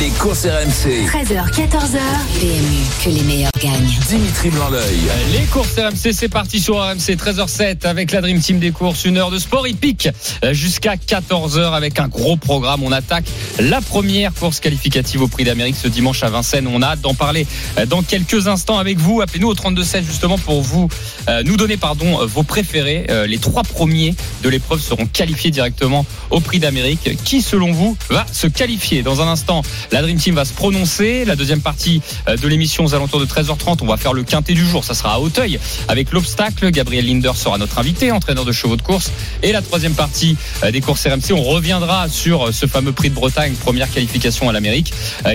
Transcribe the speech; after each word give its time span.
Les 0.00 0.08
courses 0.10 0.46
RMC. 0.46 1.06
13h, 1.06 1.50
14h. 1.52 1.98
PMU, 2.40 3.04
que 3.04 3.10
les 3.10 3.22
meilleurs 3.22 3.50
gagnent. 3.62 3.98
Dimitri 4.08 4.50
Blanc-L'œil. 4.50 4.98
Les 5.32 5.44
courses 5.46 5.76
RMC, 5.76 6.12
c'est 6.12 6.28
parti 6.28 6.58
sur 6.58 6.78
RMC 6.78 7.16
13h07 7.16 7.86
avec 7.86 8.10
la 8.10 8.20
Dream 8.20 8.40
Team 8.40 8.58
des 8.58 8.72
courses, 8.72 9.04
une 9.04 9.18
heure 9.18 9.30
de 9.30 9.38
sport 9.38 9.68
hippique 9.68 10.08
jusqu'à 10.50 10.96
14h 10.96 11.72
avec 11.72 12.00
un 12.00 12.08
gros 12.08 12.36
programme. 12.36 12.82
On 12.82 12.92
attaque 12.92 13.26
la 13.60 13.80
première 13.80 14.32
course 14.32 14.58
qualificative 14.58 15.22
au 15.22 15.28
Prix 15.28 15.44
d'Amérique 15.44 15.76
ce 15.76 15.88
dimanche 15.88 16.22
à 16.22 16.30
Vincennes. 16.30 16.66
On 16.66 16.82
a 16.82 16.88
hâte 16.88 17.00
d'en 17.00 17.14
parler 17.14 17.46
dans 17.86 18.02
quelques 18.02 18.48
instants 18.48 18.78
avec 18.78 18.98
vous. 18.98 19.20
Appelez-nous 19.20 19.48
au 19.48 19.54
32-16 19.54 20.04
justement 20.04 20.38
pour 20.38 20.62
vous 20.62 20.88
euh, 21.28 21.42
nous 21.44 21.56
donner 21.56 21.76
pardon 21.76 22.24
vos 22.26 22.42
préférés. 22.42 23.06
Euh, 23.10 23.26
les 23.26 23.38
trois 23.38 23.62
premiers 23.62 24.14
de 24.42 24.48
l'épreuve 24.48 24.80
seront 24.80 25.06
qualifiés 25.06 25.50
directement 25.50 26.04
au 26.30 26.40
Prix 26.40 26.58
d'Amérique. 26.58 27.16
Qui 27.24 27.42
selon 27.42 27.72
vous 27.72 27.96
va 28.10 28.26
se 28.32 28.46
qualifier? 28.46 29.02
Dans 29.02 29.20
un 29.20 29.28
instant, 29.28 29.62
la 29.92 30.02
Dream 30.02 30.18
Team 30.18 30.34
va 30.34 30.44
se 30.44 30.52
prononcer. 30.52 31.24
La 31.24 31.36
deuxième 31.36 31.60
partie 31.60 32.02
euh, 32.28 32.36
de 32.36 32.48
l'émission 32.48 32.84
aux 32.84 32.94
alentours 32.94 33.20
de 33.20 33.26
13h30, 33.26 33.78
on 33.82 33.86
va 33.86 33.96
faire 33.96 34.12
le 34.12 34.22
quintet 34.22 34.54
du 34.54 34.66
jour. 34.66 34.84
Ça 34.84 34.94
sera 34.94 35.14
à 35.14 35.18
Hauteuil 35.18 35.58
avec 35.88 36.12
l'obstacle. 36.12 36.70
Gabriel 36.70 37.06
Linder 37.06 37.32
sera 37.34 37.58
notre 37.58 37.78
invité, 37.78 38.12
entraîneur 38.12 38.44
de 38.44 38.52
chevaux 38.52 38.76
de 38.76 38.82
course. 38.82 39.12
Et 39.42 39.52
la 39.52 39.62
troisième 39.62 39.94
partie 39.94 40.36
euh, 40.62 40.70
des 40.70 40.80
courses 40.80 41.06
RMC, 41.06 41.32
on 41.32 41.42
reviendra 41.42 42.08
sur 42.08 42.48
euh, 42.48 42.52
ce 42.52 42.66
fameux 42.66 42.92
prix 42.92 43.10
de 43.10 43.14
Bretagne, 43.14 43.52
première 43.54 43.90
qualification 43.90 44.48
à 44.48 44.52
l'Amérique, 44.52 44.92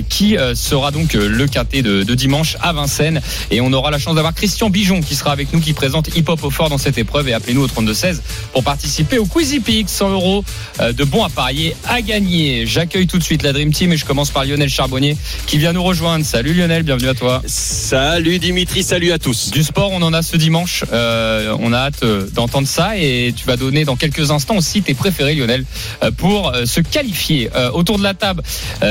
qui 0.10 0.38
sera 0.56 0.92
donc 0.92 1.14
le 1.14 1.48
quintet 1.48 1.82
de, 1.82 2.04
de, 2.04 2.16
dimanche 2.16 2.58
à 2.62 2.74
Vincennes. 2.74 3.22
Et 3.52 3.62
on 3.62 3.72
aura 3.74 3.92
la 3.92 4.00
chance 4.00 4.16
d'avoir 4.16 4.34
Christian 4.34 4.70
Bijon 4.70 5.02
qui 5.02 5.16
sera 5.16 5.32
avec 5.32 5.54
nous, 5.54 5.60
qui 5.60 5.74
présente 5.74 6.16
Hip 6.16 6.26
Hop 6.28 6.44
au 6.44 6.50
fort 6.50 6.70
dans 6.70 6.78
cette 6.78 6.98
épreuve. 6.98 7.30
Et 7.30 7.34
appelez-nous 7.34 7.64
au 7.64 7.68
32-16 7.68 8.20
pour 8.54 8.64
participer 8.64 9.18
au 9.18 9.26
Quizy 9.26 9.60
Peak. 9.60 9.90
100 9.90 10.10
euros 10.12 10.44
de 10.80 11.04
bons 11.04 11.24
à 11.24 11.30
parier 11.30 11.76
à 11.88 12.02
gagner. 12.02 12.66
J'accueille 12.66 13.08
tout 13.08 13.18
de 13.18 13.24
suite 13.24 13.44
la 13.44 13.54
Dream 13.54 13.72
Team 13.72 13.92
et 13.92 13.98
je 13.98 14.06
commence 14.06 14.32
par 14.32 14.39
Lionel 14.46 14.70
Charbonnier 14.70 15.18
qui 15.48 15.58
vient 15.58 15.74
nous 15.74 15.84
rejoindre. 15.84 16.26
Salut 16.26 16.54
Lionel, 16.54 16.84
bienvenue 16.84 17.10
à 17.10 17.14
toi. 17.14 17.42
Salut 17.46 18.40
Dimitri, 18.40 18.84
salut 18.84 19.12
à 19.12 19.20
tous. 19.20 19.52
Du 19.52 19.64
sport, 19.64 19.92
on 19.92 20.02
en 20.02 20.14
a 20.14 20.22
ce 20.22 20.38
dimanche. 20.38 20.84
Euh, 20.92 21.56
on 21.60 21.74
a 21.74 21.78
hâte 21.78 22.04
euh, 22.04 22.28
d'entendre 22.34 22.68
ça 22.68 22.98
et 22.98 23.34
tu 23.36 23.46
vas 23.46 23.58
donner 23.58 23.86
dans 23.86 23.96
quelques 23.96 24.32
instants 24.32 24.58
aussi 24.58 24.82
tes 24.82 24.94
préférés 24.94 25.36
Lionel 25.36 25.66
euh, 26.04 26.12
pour 26.12 26.54
se 26.66 26.82
qualifier. 26.82 27.50
autour 27.74 27.98
de 27.98 28.04
la 28.04 28.14
table, 28.14 28.44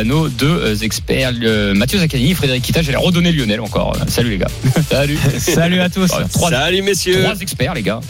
nos 0.05 0.29
deux 0.29 0.85
experts, 0.85 1.33
Mathieu 1.75 1.99
Zaccani, 1.99 2.35
Frédéric 2.35 2.63
Kita. 2.63 2.83
J'allais 2.83 2.97
redonner 2.97 3.33
Lionel 3.33 3.61
encore. 3.61 3.97
Salut 4.09 4.31
les 4.31 4.39
gars. 4.39 4.51
Salut. 4.91 5.19
Salut 5.39 5.81
à 5.81 5.89
tous. 5.89 6.11
Trois, 6.33 6.51
salut 6.51 6.83
messieurs. 6.83 7.23
Trois 7.23 7.41
experts 7.41 7.75
les 7.75 7.83
gars. 7.83 8.01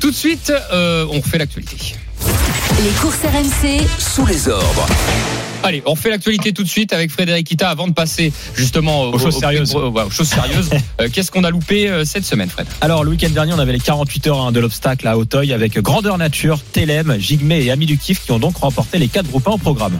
tout 0.00 0.10
de 0.10 0.16
suite, 0.16 0.52
on 0.72 1.20
refait 1.20 1.38
l'actualité. 1.38 1.76
Les 2.82 2.90
courses 3.00 3.20
RMC 3.22 3.86
sous 3.98 4.26
les 4.26 4.48
ordres. 4.48 4.86
Allez, 5.62 5.82
on 5.86 5.96
fait 5.96 6.10
l'actualité 6.10 6.52
tout 6.52 6.62
de 6.62 6.68
suite 6.68 6.92
avec 6.92 7.10
Frédéric 7.10 7.46
Kita 7.46 7.68
avant 7.68 7.88
de 7.88 7.92
passer 7.92 8.32
justement 8.54 9.04
aux, 9.04 9.18
choses 9.18 9.38
sérieuses. 9.38 9.74
Aux, 9.74 10.10
choses 10.10 10.28
sérieuses. 10.28 10.70
euh, 11.00 11.08
Qu'est-ce 11.12 11.30
qu'on 11.30 11.44
a 11.44 11.50
loupé 11.50 11.88
euh, 11.88 12.04
cette 12.04 12.24
semaine, 12.24 12.48
Fred? 12.48 12.66
Alors, 12.80 13.02
le 13.02 13.10
week-end 13.10 13.30
dernier, 13.30 13.52
on 13.54 13.58
avait 13.58 13.72
les 13.72 13.80
48 13.80 14.26
heures 14.28 14.40
hein, 14.40 14.52
de 14.52 14.60
l'obstacle 14.60 15.08
à 15.08 15.18
Auteuil 15.18 15.52
avec 15.52 15.78
Grandeur 15.80 16.18
Nature, 16.18 16.60
Telem, 16.72 17.16
Jigme 17.18 17.52
et 17.52 17.70
Ami 17.70 17.86
du 17.86 17.98
Kiff 17.98 18.24
qui 18.24 18.32
ont 18.32 18.38
donc 18.38 18.58
remporté 18.58 18.98
les 18.98 19.08
quatre 19.08 19.28
groupes 19.28 19.48
1 19.48 19.52
au 19.52 19.58
programme. 19.58 19.98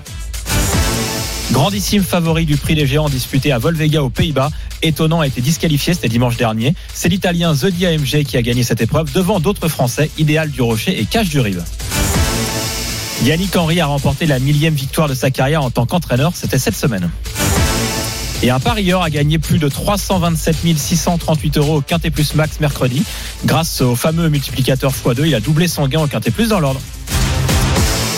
Grandissime 1.52 2.02
favori 2.02 2.44
du 2.44 2.56
prix 2.56 2.74
des 2.74 2.86
géants 2.86 3.08
disputé 3.08 3.52
à 3.52 3.58
Volvega 3.58 4.02
aux 4.02 4.10
Pays-Bas. 4.10 4.50
Étonnant 4.82 5.20
a 5.20 5.26
été 5.26 5.40
disqualifié, 5.40 5.94
c'était 5.94 6.08
dimanche 6.08 6.36
dernier. 6.36 6.74
C'est 6.92 7.08
l'Italien 7.08 7.54
The 7.54 7.72
AMG 7.82 8.24
qui 8.24 8.36
a 8.36 8.42
gagné 8.42 8.62
cette 8.62 8.80
épreuve 8.80 9.12
devant 9.12 9.40
d'autres 9.40 9.68
Français, 9.68 10.10
Idéal 10.18 10.50
du 10.50 10.60
Rocher 10.62 11.00
et 11.00 11.04
Cache 11.04 11.28
du 11.28 11.40
Rive. 11.40 11.62
Yannick 13.24 13.56
Henry 13.56 13.80
a 13.80 13.86
remporté 13.86 14.26
la 14.26 14.38
millième 14.38 14.74
victoire 14.74 15.08
de 15.08 15.14
sa 15.14 15.30
carrière 15.30 15.62
en 15.62 15.70
tant 15.70 15.86
qu'entraîneur, 15.86 16.32
c'était 16.34 16.58
cette 16.58 16.76
semaine. 16.76 17.10
Et 18.42 18.50
un 18.50 18.60
parieur 18.60 19.02
a 19.02 19.08
gagné 19.08 19.38
plus 19.38 19.58
de 19.58 19.68
327 19.68 20.76
638 20.76 21.56
euros 21.56 21.76
au 21.76 21.80
Quintet 21.80 22.10
Plus 22.10 22.34
Max 22.34 22.60
mercredi. 22.60 23.02
Grâce 23.46 23.80
au 23.80 23.96
fameux 23.96 24.28
multiplicateur 24.28 24.92
x2, 24.92 25.26
il 25.26 25.34
a 25.34 25.40
doublé 25.40 25.68
son 25.68 25.88
gain 25.88 26.00
au 26.00 26.06
Quintet 26.06 26.30
Plus 26.30 26.48
dans 26.48 26.60
l'ordre. 26.60 26.80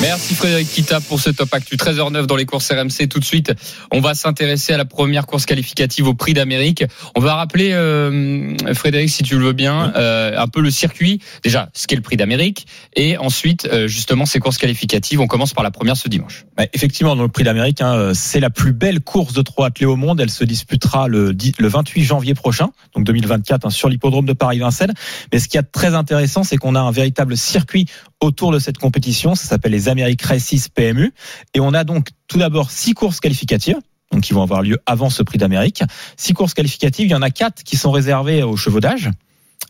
Merci 0.00 0.36
Frédéric 0.36 0.70
Kita 0.70 1.00
pour 1.00 1.18
ce 1.18 1.30
top 1.30 1.52
actu 1.52 1.74
13h09 1.74 2.26
dans 2.26 2.36
les 2.36 2.46
courses 2.46 2.70
RMC. 2.70 3.08
Tout 3.08 3.18
de 3.18 3.24
suite, 3.24 3.52
on 3.90 4.00
va 4.00 4.14
s'intéresser 4.14 4.72
à 4.72 4.76
la 4.76 4.84
première 4.84 5.26
course 5.26 5.44
qualificative 5.44 6.06
au 6.06 6.14
Prix 6.14 6.34
d'Amérique. 6.34 6.84
On 7.16 7.20
va 7.20 7.34
rappeler, 7.34 7.72
euh, 7.72 8.54
Frédéric, 8.74 9.10
si 9.10 9.24
tu 9.24 9.36
le 9.36 9.46
veux 9.46 9.52
bien, 9.52 9.92
euh, 9.96 10.38
un 10.38 10.46
peu 10.46 10.60
le 10.60 10.70
circuit. 10.70 11.20
Déjà, 11.42 11.68
ce 11.74 11.88
qu'est 11.88 11.96
le 11.96 12.02
Prix 12.02 12.16
d'Amérique, 12.16 12.68
et 12.94 13.18
ensuite, 13.18 13.68
euh, 13.72 13.88
justement, 13.88 14.24
ces 14.24 14.38
courses 14.38 14.58
qualificatives. 14.58 15.20
On 15.20 15.26
commence 15.26 15.52
par 15.52 15.64
la 15.64 15.72
première 15.72 15.96
ce 15.96 16.08
dimanche. 16.08 16.44
Bah, 16.56 16.66
effectivement, 16.74 17.16
dans 17.16 17.24
le 17.24 17.28
Prix 17.28 17.42
d'Amérique, 17.42 17.80
hein, 17.80 18.12
c'est 18.14 18.40
la 18.40 18.50
plus 18.50 18.72
belle 18.72 19.00
course 19.00 19.32
de 19.32 19.42
trois 19.42 19.66
athlètes 19.66 19.88
au 19.88 19.96
monde. 19.96 20.20
Elle 20.20 20.30
se 20.30 20.44
disputera 20.44 21.08
le, 21.08 21.34
le 21.58 21.68
28 21.68 22.04
janvier 22.04 22.34
prochain, 22.34 22.68
donc 22.94 23.04
2024, 23.04 23.66
hein, 23.66 23.70
sur 23.70 23.88
l'hippodrome 23.88 24.26
de 24.26 24.32
Paris-Vincennes. 24.32 24.94
Mais 25.32 25.40
ce 25.40 25.48
qui 25.48 25.58
est 25.58 25.62
très 25.64 25.96
intéressant, 25.96 26.44
c'est 26.44 26.56
qu'on 26.56 26.76
a 26.76 26.80
un 26.80 26.92
véritable 26.92 27.36
circuit 27.36 27.86
autour 28.20 28.52
de 28.52 28.58
cette 28.58 28.78
compétition. 28.78 29.34
Ça 29.34 29.46
s'appelle 29.46 29.72
les 29.72 29.88
Amériques 29.88 30.22
Races 30.22 30.68
PMU. 30.68 31.12
Et 31.54 31.60
on 31.60 31.74
a 31.74 31.84
donc 31.84 32.08
tout 32.26 32.38
d'abord 32.38 32.70
six 32.70 32.94
courses 32.94 33.20
qualificatives. 33.20 33.78
Donc, 34.10 34.22
qui 34.22 34.32
vont 34.32 34.42
avoir 34.42 34.62
lieu 34.62 34.78
avant 34.86 35.10
ce 35.10 35.22
prix 35.22 35.36
d'Amérique. 35.36 35.82
Six 36.16 36.32
courses 36.32 36.54
qualificatives. 36.54 37.06
Il 37.06 37.10
y 37.10 37.14
en 37.14 37.22
a 37.22 37.30
quatre 37.30 37.62
qui 37.62 37.76
sont 37.76 37.90
réservées 37.90 38.42
aux 38.42 38.56
chevaux 38.56 38.80
d'âge 38.80 39.10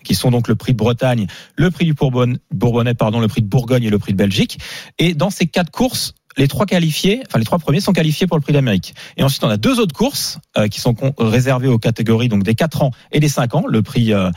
qui 0.04 0.14
sont 0.14 0.30
donc 0.30 0.48
le 0.48 0.54
prix 0.54 0.72
de 0.72 0.78
Bretagne, 0.78 1.26
le 1.56 1.70
prix 1.70 1.84
du 1.84 1.94
Bourbonnais, 1.94 2.94
pardon, 2.94 3.20
le 3.20 3.28
prix 3.28 3.42
de 3.42 3.46
Bourgogne 3.46 3.84
et 3.84 3.90
le 3.90 3.98
prix 3.98 4.12
de 4.12 4.18
Belgique. 4.18 4.58
Et 4.98 5.14
dans 5.14 5.30
ces 5.30 5.46
quatre 5.46 5.70
courses, 5.70 6.14
les 6.36 6.48
trois 6.48 6.66
qualifiés, 6.66 7.22
enfin 7.26 7.38
les 7.38 7.44
trois 7.44 7.58
premiers 7.58 7.80
sont 7.80 7.92
qualifiés 7.92 8.26
pour 8.26 8.36
le 8.36 8.42
prix 8.42 8.52
d'Amérique. 8.52 8.94
Et 9.16 9.22
ensuite, 9.22 9.42
on 9.44 9.48
a 9.48 9.56
deux 9.56 9.80
autres 9.80 9.94
courses 9.94 10.38
euh, 10.56 10.68
qui 10.68 10.80
sont 10.80 10.94
réservées 11.18 11.68
aux 11.68 11.78
catégories 11.78 12.28
donc 12.28 12.44
des 12.44 12.54
4 12.54 12.82
ans 12.82 12.90
et 13.12 13.20
des 13.20 13.28
5 13.28 13.54
ans, 13.54 13.64
le 13.68 13.82
prix 13.82 14.12
euh, 14.12 14.30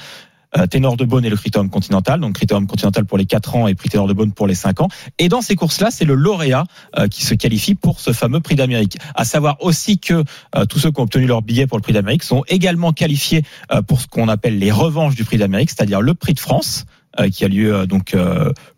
Ténor 0.69 0.97
de 0.97 1.05
Beaune 1.05 1.25
et 1.25 1.29
le 1.29 1.37
Critérium 1.37 1.69
Continental, 1.69 2.19
donc 2.19 2.33
Critérium 2.33 2.67
Continental 2.67 3.05
pour 3.05 3.17
les 3.17 3.25
4 3.25 3.55
ans 3.55 3.67
et 3.67 3.75
prix 3.75 3.89
Ténor 3.89 4.07
de 4.07 4.13
Beaune 4.13 4.33
pour 4.33 4.47
les 4.47 4.55
5 4.55 4.81
ans. 4.81 4.87
Et 5.17 5.29
dans 5.29 5.41
ces 5.41 5.55
courses-là, 5.55 5.91
c'est 5.91 6.05
le 6.05 6.15
lauréat 6.15 6.65
euh, 6.97 7.07
qui 7.07 7.23
se 7.23 7.33
qualifie 7.33 7.75
pour 7.75 7.99
ce 7.99 8.11
fameux 8.11 8.39
prix 8.39 8.55
d'Amérique. 8.55 8.97
À 9.15 9.25
savoir 9.25 9.57
aussi 9.61 9.99
que 9.99 10.23
euh, 10.55 10.65
tous 10.65 10.79
ceux 10.79 10.91
qui 10.91 10.99
ont 10.99 11.03
obtenu 11.03 11.25
leur 11.25 11.41
billet 11.41 11.67
pour 11.67 11.77
le 11.77 11.81
prix 11.81 11.93
d'Amérique 11.93 12.23
sont 12.23 12.43
également 12.47 12.91
qualifiés 12.93 13.43
pour 13.87 14.01
ce 14.01 14.07
qu'on 14.07 14.27
appelle 14.27 14.59
les 14.59 14.71
revanches 14.71 15.15
du 15.15 15.23
prix 15.23 15.37
d'Amérique, 15.37 15.69
c'est-à-dire 15.69 16.01
le 16.01 16.13
prix 16.13 16.33
de 16.33 16.39
France 16.39 16.85
qui 17.31 17.45
a 17.45 17.47
lieu 17.47 17.85
donc 17.87 18.15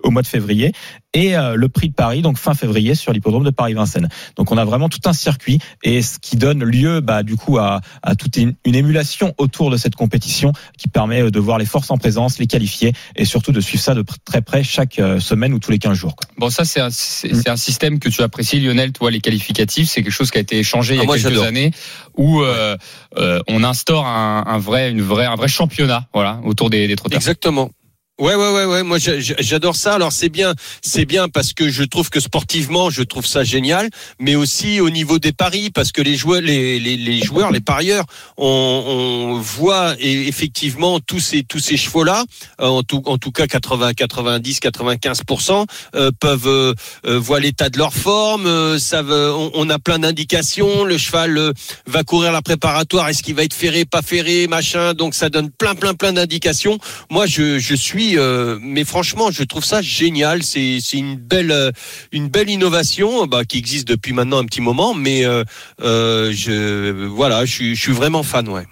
au 0.01 0.11
mois 0.11 0.21
de 0.21 0.27
février 0.27 0.71
et 1.13 1.33
le 1.33 1.67
prix 1.69 1.89
de 1.89 1.93
Paris 1.93 2.21
donc 2.21 2.37
fin 2.37 2.53
février 2.53 2.95
sur 2.95 3.13
l'hippodrome 3.13 3.43
de 3.43 3.51
Paris-Vincennes. 3.51 4.09
Donc 4.35 4.51
on 4.51 4.57
a 4.57 4.65
vraiment 4.65 4.89
tout 4.89 5.01
un 5.05 5.13
circuit 5.13 5.59
et 5.83 6.01
ce 6.01 6.17
qui 6.19 6.35
donne 6.35 6.63
lieu 6.63 7.01
bah, 7.01 7.23
du 7.23 7.35
coup 7.35 7.57
à, 7.57 7.81
à 8.01 8.15
toute 8.15 8.37
une, 8.37 8.55
une, 8.65 8.75
émulation 8.75 9.33
autour 9.37 9.69
de 9.69 9.77
cette 9.77 9.95
compétition 9.95 10.53
qui 10.77 10.87
permet 10.87 11.29
de 11.29 11.39
voir 11.39 11.59
les 11.59 11.65
forces 11.65 11.91
en 11.91 11.97
présence, 11.97 12.39
les 12.39 12.47
qualifier 12.47 12.93
et 13.15 13.25
surtout 13.25 13.51
de 13.51 13.61
suivre 13.61 13.83
ça 13.83 13.93
de 13.93 14.03
très 14.25 14.41
près 14.41 14.63
chaque 14.63 14.99
semaine 15.19 15.53
ou 15.53 15.59
tous 15.59 15.71
les 15.71 15.79
15 15.79 15.93
jours. 15.93 16.15
Quoi. 16.15 16.27
Bon 16.37 16.49
ça 16.49 16.65
c'est 16.65 16.79
un, 16.79 16.89
c'est 16.89 17.49
un 17.49 17.57
système 17.57 17.99
que 17.99 18.09
tu 18.09 18.21
apprécies 18.21 18.59
Lionel, 18.59 18.91
toi 18.91 19.11
les 19.11 19.21
qualificatifs, 19.21 19.89
c'est 19.89 20.03
quelque 20.03 20.11
chose 20.11 20.31
qui 20.31 20.37
a 20.37 20.41
été 20.41 20.57
échangé 20.57 20.95
ah, 20.99 21.03
il 21.03 21.07
y 21.07 21.11
a 21.11 21.29
quelques 21.29 21.43
années 21.43 21.71
où 22.15 22.41
euh, 22.41 22.75
euh, 23.17 23.39
on 23.47 23.63
instaure 23.63 24.05
un, 24.05 24.43
un, 24.45 24.57
vrai 24.57 24.91
une 24.91 25.01
vraie 25.01 25.25
un 25.25 25.35
vrai 25.35 25.47
championnat 25.47 26.07
voilà 26.13 26.39
autour 26.43 26.69
des, 26.69 26.87
des 26.87 26.95
trotteurs. 26.95 27.17
Exactement. 27.17 27.71
Ouais, 28.19 28.35
ouais, 28.35 28.53
ouais, 28.53 28.65
ouais. 28.65 28.83
Moi, 28.83 28.99
j'adore 28.99 29.75
ça. 29.75 29.95
Alors, 29.95 30.11
c'est 30.11 30.29
bien, 30.29 30.53
c'est 30.83 31.05
bien 31.05 31.29
parce 31.29 31.51
que 31.51 31.69
je 31.69 31.83
trouve 31.83 32.11
que 32.11 32.19
sportivement, 32.19 32.91
je 32.91 33.01
trouve 33.01 33.25
ça 33.25 33.43
génial, 33.43 33.89
mais 34.19 34.35
aussi 34.35 34.79
au 34.79 34.91
niveau 34.91 35.17
des 35.17 35.31
paris, 35.31 35.71
parce 35.71 35.91
que 35.91 35.99
les 35.99 36.15
joueurs, 36.15 36.41
les, 36.41 36.79
les, 36.79 36.95
les 36.95 37.21
joueurs, 37.23 37.49
les 37.49 37.59
parieurs, 37.59 38.05
on, 38.37 38.45
on 38.45 39.39
voit 39.39 39.95
effectivement 39.99 40.99
tous 40.99 41.19
ces 41.19 41.41
tous 41.43 41.57
ces 41.57 41.75
chevaux-là, 41.75 42.23
en 42.59 42.83
tout 42.83 43.01
en 43.07 43.17
tout 43.17 43.31
cas 43.31 43.47
80, 43.47 43.93
90, 43.95 44.59
95% 44.59 45.65
euh, 45.95 46.11
peuvent 46.19 46.47
euh, 46.47 47.19
voir 47.19 47.39
l'état 47.39 47.69
de 47.69 47.79
leur 47.79 47.95
forme. 47.95 48.45
Euh, 48.45 48.77
savent, 48.77 49.11
on, 49.11 49.49
on, 49.55 49.69
a 49.71 49.79
plein 49.79 49.97
d'indications. 49.97 50.83
Le 50.83 50.99
cheval 50.99 51.35
euh, 51.39 51.51
va 51.87 52.03
courir 52.03 52.31
la 52.31 52.43
préparatoire. 52.43 53.09
Est-ce 53.09 53.23
qu'il 53.23 53.33
va 53.33 53.43
être 53.43 53.55
ferré, 53.55 53.85
pas 53.85 54.03
ferré, 54.03 54.47
machin? 54.47 54.93
Donc, 54.93 55.15
ça 55.15 55.29
donne 55.29 55.49
plein, 55.49 55.73
plein, 55.73 55.95
plein 55.95 56.13
d'indications. 56.13 56.77
Moi, 57.09 57.25
je, 57.25 57.57
je 57.57 57.73
suis 57.73 58.02
euh, 58.15 58.57
mais 58.61 58.83
franchement, 58.83 59.31
je 59.31 59.43
trouve 59.43 59.63
ça 59.63 59.81
génial. 59.81 60.43
C'est 60.43 60.79
une 60.93 61.15
belle, 61.15 61.51
euh, 61.51 61.71
une 62.11 62.27
belle 62.29 62.49
innovation 62.49 63.25
bah, 63.27 63.45
qui 63.45 63.57
existe 63.57 63.87
depuis 63.87 64.13
maintenant 64.13 64.39
un 64.39 64.45
petit 64.45 64.61
moment. 64.61 64.93
Mais 64.93 65.25
euh, 65.25 65.43
je, 66.31 67.05
voilà, 67.07 67.45
je, 67.45 67.73
je 67.73 67.79
suis 67.79 67.91
vraiment 67.93 68.23
fan, 68.23 68.47
ouais. 68.49 68.65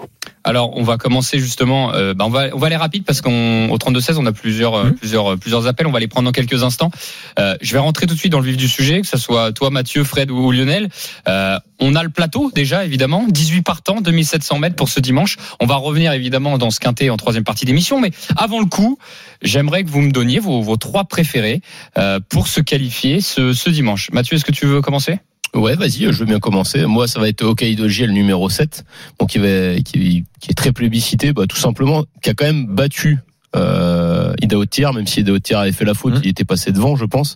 Alors, 0.43 0.75
on 0.75 0.83
va 0.83 0.97
commencer 0.97 1.37
justement. 1.39 1.93
euh, 1.93 2.13
bah, 2.15 2.25
on 2.25 2.29
va 2.29 2.47
on 2.53 2.57
va 2.57 2.67
aller 2.67 2.75
rapide 2.75 3.03
parce 3.05 3.21
qu'on 3.21 3.69
au 3.69 3.77
32 3.77 3.99
16 4.01 4.17
on 4.17 4.25
a 4.25 4.31
plusieurs 4.31 4.85
Mhm. 4.85 4.93
plusieurs 4.95 5.37
plusieurs 5.37 5.67
appels. 5.67 5.85
On 5.87 5.91
va 5.91 5.99
les 5.99 6.07
prendre 6.07 6.25
dans 6.25 6.31
quelques 6.31 6.63
instants. 6.63 6.89
Euh, 7.37 7.55
je 7.61 7.71
vais 7.73 7.79
rentrer 7.79 8.07
tout 8.07 8.15
de 8.15 8.19
suite 8.19 8.31
dans 8.31 8.39
le 8.39 8.45
vif 8.47 8.57
du 8.57 8.67
sujet, 8.67 9.01
que 9.01 9.07
ce 9.07 9.17
soit 9.17 9.51
toi, 9.51 9.69
Mathieu, 9.69 10.03
Fred 10.03 10.31
ou 10.31 10.51
Lionel. 10.51 10.89
Euh, 11.27 11.57
on 11.79 11.95
a 11.95 12.03
le 12.03 12.09
plateau 12.09 12.51
déjà 12.53 12.85
évidemment, 12.85 13.25
18 13.27 13.61
partants, 13.61 14.01
2700 14.01 14.59
mètres 14.59 14.75
pour 14.75 14.89
ce 14.89 14.99
dimanche. 14.99 15.37
On 15.59 15.65
va 15.67 15.75
revenir 15.75 16.11
évidemment 16.13 16.57
dans 16.57 16.71
ce 16.71 16.79
quintet 16.79 17.09
en 17.09 17.17
troisième 17.17 17.43
partie 17.43 17.65
d'émission, 17.65 17.99
mais 17.99 18.11
avant 18.35 18.59
le 18.59 18.65
coup, 18.65 18.97
j'aimerais 19.41 19.83
que 19.83 19.89
vous 19.89 20.01
me 20.01 20.11
donniez 20.11 20.39
vos, 20.39 20.61
vos 20.61 20.77
trois 20.77 21.03
préférés 21.05 21.61
euh, 21.97 22.19
pour 22.29 22.47
se 22.47 22.61
qualifier 22.61 23.21
ce, 23.21 23.53
ce 23.53 23.69
dimanche. 23.69 24.09
Mathieu, 24.11 24.35
est-ce 24.35 24.45
que 24.45 24.51
tu 24.51 24.65
veux 24.65 24.81
commencer? 24.81 25.19
Ouais, 25.53 25.75
vas-y, 25.75 26.03
je 26.03 26.11
veux 26.19 26.25
bien 26.25 26.39
commencer. 26.39 26.85
Moi, 26.85 27.07
ça 27.07 27.19
va 27.19 27.27
être 27.27 27.43
Hokkaido 27.43 27.87
J, 27.89 28.05
le 28.05 28.13
numéro 28.13 28.49
7, 28.49 28.85
bon, 29.19 29.25
qui, 29.25 29.37
va, 29.37 29.75
qui, 29.83 30.23
qui 30.39 30.51
est 30.51 30.53
très 30.55 30.71
plébiscité, 30.71 31.33
bah, 31.33 31.45
tout 31.47 31.57
simplement, 31.57 32.05
qui 32.21 32.29
a 32.29 32.33
quand 32.33 32.45
même 32.45 32.67
battu 32.67 33.19
euh, 33.57 34.33
Ida 34.41 34.57
Otier, 34.57 34.87
même 34.95 35.07
si 35.07 35.19
Ida 35.19 35.33
Otier 35.33 35.57
avait 35.57 35.73
fait 35.73 35.83
la 35.83 35.93
faute, 35.93 36.13
Mhm. 36.13 36.21
il 36.23 36.29
était 36.29 36.45
passé 36.45 36.71
devant, 36.71 36.95
je 36.95 37.03
pense. 37.03 37.35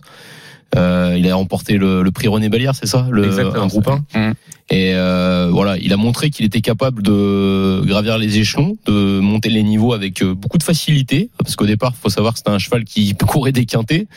Euh, 0.74 1.14
il 1.18 1.30
a 1.30 1.34
remporté 1.36 1.76
le, 1.76 2.02
le 2.02 2.10
prix 2.10 2.26
René 2.26 2.48
Ballière, 2.48 2.74
c'est 2.74 2.86
ça, 2.86 3.06
le 3.10 3.26
Exactement, 3.26 3.62
un 3.64 3.66
groupe 3.66 3.86
1. 3.88 4.04
Mhm. 4.18 4.34
Et 4.70 4.92
euh, 4.94 5.48
voilà, 5.52 5.76
il 5.78 5.92
a 5.92 5.96
montré 5.96 6.30
qu'il 6.30 6.44
était 6.44 6.60
capable 6.62 7.02
de 7.02 7.82
gravir 7.84 8.18
les 8.18 8.38
échelons, 8.38 8.76
de 8.86 9.15
les 9.44 9.62
niveaux 9.62 9.92
avec 9.92 10.22
euh, 10.22 10.34
beaucoup 10.34 10.58
de 10.58 10.62
facilité, 10.62 11.30
parce 11.38 11.56
qu'au 11.56 11.66
départ, 11.66 11.94
faut 11.94 12.08
savoir 12.08 12.32
que 12.32 12.38
c'était 12.38 12.50
un 12.50 12.58
cheval 12.58 12.84
qui 12.84 13.14
courait 13.14 13.52
des 13.52 13.66
quintés. 13.66 14.08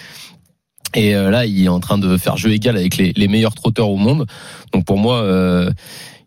Et 0.95 1.15
euh, 1.15 1.29
là, 1.29 1.45
il 1.45 1.63
est 1.63 1.69
en 1.69 1.79
train 1.79 1.97
de 1.97 2.17
faire 2.17 2.37
jeu 2.37 2.51
égal 2.51 2.77
avec 2.77 2.97
les, 2.97 3.27
meilleurs 3.27 3.53
trotteurs 3.53 3.89
au 3.89 3.97
monde. 3.97 4.25
Donc 4.73 4.85
pour 4.85 4.97
moi, 4.97 5.17
euh, 5.17 5.71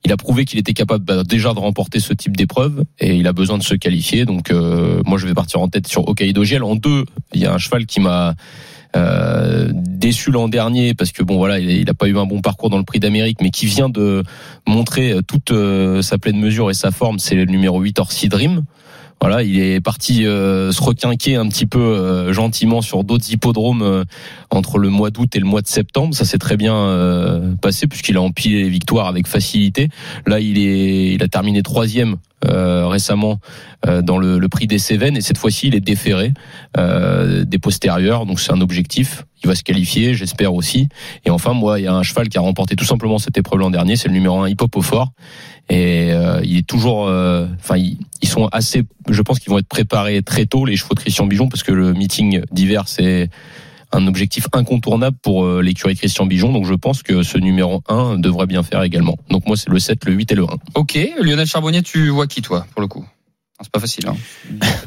il 0.04 0.12
a 0.12 0.16
prouvé 0.16 0.44
qu'il 0.44 0.58
était 0.58 0.74
capable 0.74 1.04
bah, 1.04 1.24
déjà 1.24 1.52
de 1.52 1.58
remporter 1.58 1.98
ce 1.98 2.12
type 2.12 2.36
d'épreuve 2.36 2.84
et 3.00 3.16
il 3.16 3.26
a 3.26 3.32
besoin 3.32 3.58
de 3.58 3.62
se 3.62 3.74
qualifier. 3.74 4.24
Donc 4.24 4.52
moi, 5.04 5.18
je 5.18 5.26
vais 5.26 5.34
partir 5.34 5.60
en 5.60 5.68
tête 5.68 5.88
sur 5.88 6.08
Hokkaido 6.08 6.44
Giel. 6.44 6.62
En 6.62 6.76
deux, 6.76 7.04
il 7.34 7.40
y 7.40 7.46
a 7.46 7.52
un 7.52 7.58
cheval 7.58 7.86
qui 7.86 8.00
m'a 8.00 8.34
déçu 10.02 10.32
l'an 10.32 10.48
dernier 10.48 10.94
parce 10.94 11.12
que 11.12 11.22
bon 11.22 11.36
voilà, 11.36 11.60
il 11.60 11.84
n'a 11.84 11.94
pas 11.94 12.08
eu 12.08 12.18
un 12.18 12.26
bon 12.26 12.40
parcours 12.40 12.70
dans 12.70 12.78
le 12.78 12.84
Prix 12.84 12.98
d'Amérique, 12.98 13.38
mais 13.40 13.50
qui 13.50 13.66
vient 13.66 13.88
de 13.88 14.24
montrer 14.66 15.14
toute 15.26 15.52
euh, 15.52 16.02
sa 16.02 16.18
pleine 16.18 16.38
mesure 16.38 16.70
et 16.70 16.74
sa 16.74 16.90
forme. 16.90 17.20
C'est 17.20 17.36
le 17.36 17.44
numéro 17.44 17.80
8 17.80 18.00
Orsi 18.00 18.28
Dream. 18.28 18.64
Voilà, 19.22 19.44
il 19.44 19.56
est 19.60 19.80
parti 19.80 20.26
euh, 20.26 20.72
se 20.72 20.82
requinquer 20.82 21.36
un 21.36 21.46
petit 21.46 21.64
peu 21.64 21.78
euh, 21.78 22.32
gentiment 22.32 22.82
sur 22.82 23.04
d'autres 23.04 23.30
hippodromes 23.30 23.82
euh, 23.82 24.02
entre 24.50 24.78
le 24.78 24.88
mois 24.88 25.10
d'août 25.10 25.36
et 25.36 25.38
le 25.38 25.44
mois 25.44 25.62
de 25.62 25.69
septembre. 25.69 26.12
Ça 26.12 26.24
s'est 26.24 26.38
très 26.38 26.56
bien 26.56 27.54
passé 27.62 27.86
puisqu'il 27.86 28.16
a 28.16 28.20
empilé 28.20 28.64
les 28.64 28.69
victoires 28.69 29.06
avec 29.06 29.28
facilité. 29.28 29.90
Là, 30.26 30.40
il 30.40 30.58
est, 30.58 31.12
il 31.14 31.22
a 31.22 31.28
terminé 31.28 31.62
troisième 31.62 32.16
euh, 32.46 32.86
récemment 32.88 33.38
euh, 33.86 34.02
dans 34.02 34.18
le, 34.18 34.38
le 34.38 34.48
prix 34.48 34.66
des 34.66 34.78
Cévennes 34.78 35.16
et 35.16 35.20
cette 35.20 35.38
fois-ci, 35.38 35.68
il 35.68 35.74
est 35.74 35.80
déféré 35.80 36.32
euh, 36.76 37.44
des 37.44 37.58
postérieurs. 37.58 38.26
Donc 38.26 38.40
c'est 38.40 38.52
un 38.52 38.60
objectif. 38.60 39.24
Il 39.44 39.48
va 39.48 39.54
se 39.54 39.64
qualifier, 39.64 40.14
j'espère 40.14 40.54
aussi. 40.54 40.88
Et 41.24 41.30
enfin, 41.30 41.52
moi, 41.52 41.80
il 41.80 41.84
y 41.84 41.88
a 41.88 41.94
un 41.94 42.02
cheval 42.02 42.28
qui 42.28 42.38
a 42.38 42.40
remporté 42.40 42.76
tout 42.76 42.84
simplement 42.84 43.18
cette 43.18 43.36
épreuve 43.36 43.60
l'an 43.60 43.70
dernier. 43.70 43.96
C'est 43.96 44.08
le 44.08 44.14
numéro 44.14 44.40
1 44.40 44.48
Hip 44.48 44.56
Hop 44.60 44.76
au 44.76 44.82
fort. 44.82 45.12
Et 45.68 46.12
euh, 46.12 46.40
il 46.44 46.58
est 46.58 46.66
toujours, 46.66 47.06
euh, 47.08 47.46
enfin, 47.58 47.76
ils, 47.76 47.98
ils 48.20 48.28
sont 48.28 48.46
assez. 48.52 48.82
Je 49.08 49.22
pense 49.22 49.38
qu'ils 49.38 49.50
vont 49.50 49.58
être 49.58 49.68
préparés 49.68 50.22
très 50.22 50.46
tôt 50.46 50.64
les 50.64 50.76
chevaux 50.76 50.94
de 50.94 51.00
Christian 51.00 51.26
Bijon 51.26 51.48
parce 51.48 51.62
que 51.62 51.72
le 51.72 51.92
meeting 51.92 52.42
d'hiver 52.52 52.84
c'est 52.86 53.30
un 53.92 54.06
objectif 54.06 54.46
incontournable 54.52 55.16
pour 55.22 55.44
euh, 55.44 55.62
l'écurie 55.62 55.96
Christian 55.96 56.26
Bijon. 56.26 56.52
Donc 56.52 56.66
je 56.66 56.74
pense 56.74 57.02
que 57.02 57.22
ce 57.22 57.38
numéro 57.38 57.82
1 57.88 58.18
devrait 58.18 58.46
bien 58.46 58.62
faire 58.62 58.82
également. 58.82 59.16
Donc 59.30 59.46
moi 59.46 59.56
c'est 59.56 59.68
le 59.68 59.78
7, 59.78 60.04
le 60.06 60.12
8 60.12 60.32
et 60.32 60.34
le 60.34 60.44
1. 60.44 60.46
Ok, 60.74 60.98
Lionel 61.20 61.46
Charbonnier, 61.46 61.82
tu 61.82 62.08
vois 62.08 62.26
qui 62.26 62.42
toi 62.42 62.66
pour 62.72 62.80
le 62.80 62.88
coup? 62.88 63.06
C'est 63.62 63.73
pas 63.73 63.81
facile. 63.81 64.06
Hein. 64.09 64.17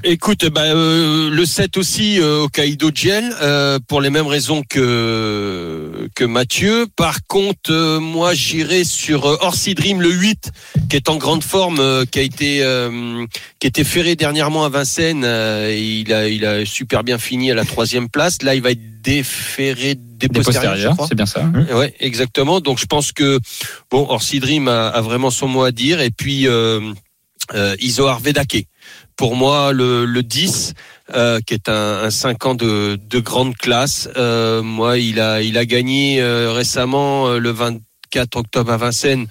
Écoute, 0.04 0.46
bah, 0.46 0.62
euh, 0.64 1.30
le 1.30 1.46
7 1.46 1.78
aussi 1.78 2.20
euh, 2.20 2.44
au 2.44 2.48
Kaido 2.50 2.92
Gel 2.94 3.34
euh, 3.42 3.80
pour 3.88 4.02
les 4.02 4.10
mêmes 4.10 4.28
raisons 4.28 4.64
que 4.70 6.08
que 6.16 6.24
Mathieu. 6.24 6.88
Par 6.96 7.26
contre, 7.28 7.72
euh, 7.72 8.00
moi 8.00 8.34
j'irai 8.34 8.84
sur 8.84 9.26
euh, 9.26 9.38
Orsi 9.42 9.74
Dream 9.76 10.02
le 10.02 10.12
8 10.12 10.52
qui 10.90 10.96
est 10.96 11.10
en 11.10 11.18
grande 11.18 11.44
forme, 11.44 11.80
euh, 11.80 12.06
qui 12.06 12.20
a 12.20 12.22
été 12.22 12.64
euh, 12.64 13.26
qui 13.60 13.68
était 13.68 13.84
ferré 13.84 14.16
dernièrement 14.16 14.66
à 14.66 14.70
Vincennes. 14.70 15.24
euh, 15.26 15.70
et 15.70 15.82
il 16.02 16.14
a 16.14 16.28
il 16.28 16.46
a 16.46 16.66
super 16.66 17.04
bien 17.04 17.18
fini 17.18 17.52
à 17.52 17.56
la 17.56 17.66
troisième 17.66 18.10
place. 18.10 18.42
Là, 18.44 18.56
il 18.56 18.62
va 18.62 18.72
être 18.72 19.02
déféré 19.02 19.96
des, 19.96 20.28
Des 20.28 20.40
postérieurs, 20.42 20.96
c'est 21.08 21.16
bien 21.16 21.26
ça. 21.28 21.46
Ouais, 21.74 21.94
exactement. 22.00 22.60
Donc 22.60 22.80
je 22.80 22.86
pense 22.86 23.12
que 23.12 23.40
bon, 23.92 24.06
Orsi 24.10 24.40
Dream 24.40 24.68
a, 24.68 24.88
a 24.88 25.02
vraiment 25.02 25.30
son 25.30 25.48
mot 25.48 25.64
à 25.64 25.72
dire. 25.72 26.02
Et 26.02 26.10
puis 26.10 26.48
euh, 26.48 26.80
euh, 27.54 27.76
Isoar 27.80 28.20
Vedake. 28.20 28.68
Pour 29.18 29.36
moi, 29.36 29.72
le, 29.72 30.06
le 30.06 30.24
10, 30.24 30.74
euh, 31.16 31.40
qui 31.46 31.54
est 31.54 31.70
un, 31.70 32.04
un 32.04 32.10
5 32.10 32.46
ans 32.48 32.56
de, 32.56 33.00
de 33.02 33.20
grande 33.20 33.56
classe. 33.56 34.10
Euh, 34.18 34.62
moi, 34.62 34.98
il 34.98 35.20
a, 35.20 35.42
il 35.42 35.58
a 35.58 35.66
gagné 35.66 36.22
euh, 36.22 36.52
récemment 36.52 37.28
euh, 37.28 37.40
le 37.40 37.52
24 37.52 38.36
octobre 38.36 38.72
à 38.74 38.78
Vincennes. 38.78 39.28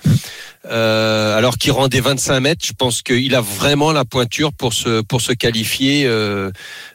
Euh, 0.66 1.36
alors 1.36 1.58
qu'il 1.58 1.72
rendait 1.72 2.00
25 2.00 2.40
mètres, 2.40 2.64
je 2.64 2.72
pense 2.72 3.02
qu'il 3.02 3.34
a 3.34 3.42
vraiment 3.42 3.92
la 3.92 4.06
pointure 4.06 4.50
pour 4.54 4.72
se 4.72 5.02
pour 5.02 5.20
se 5.20 5.32
qualifier 5.34 6.06
euh, 6.06 6.50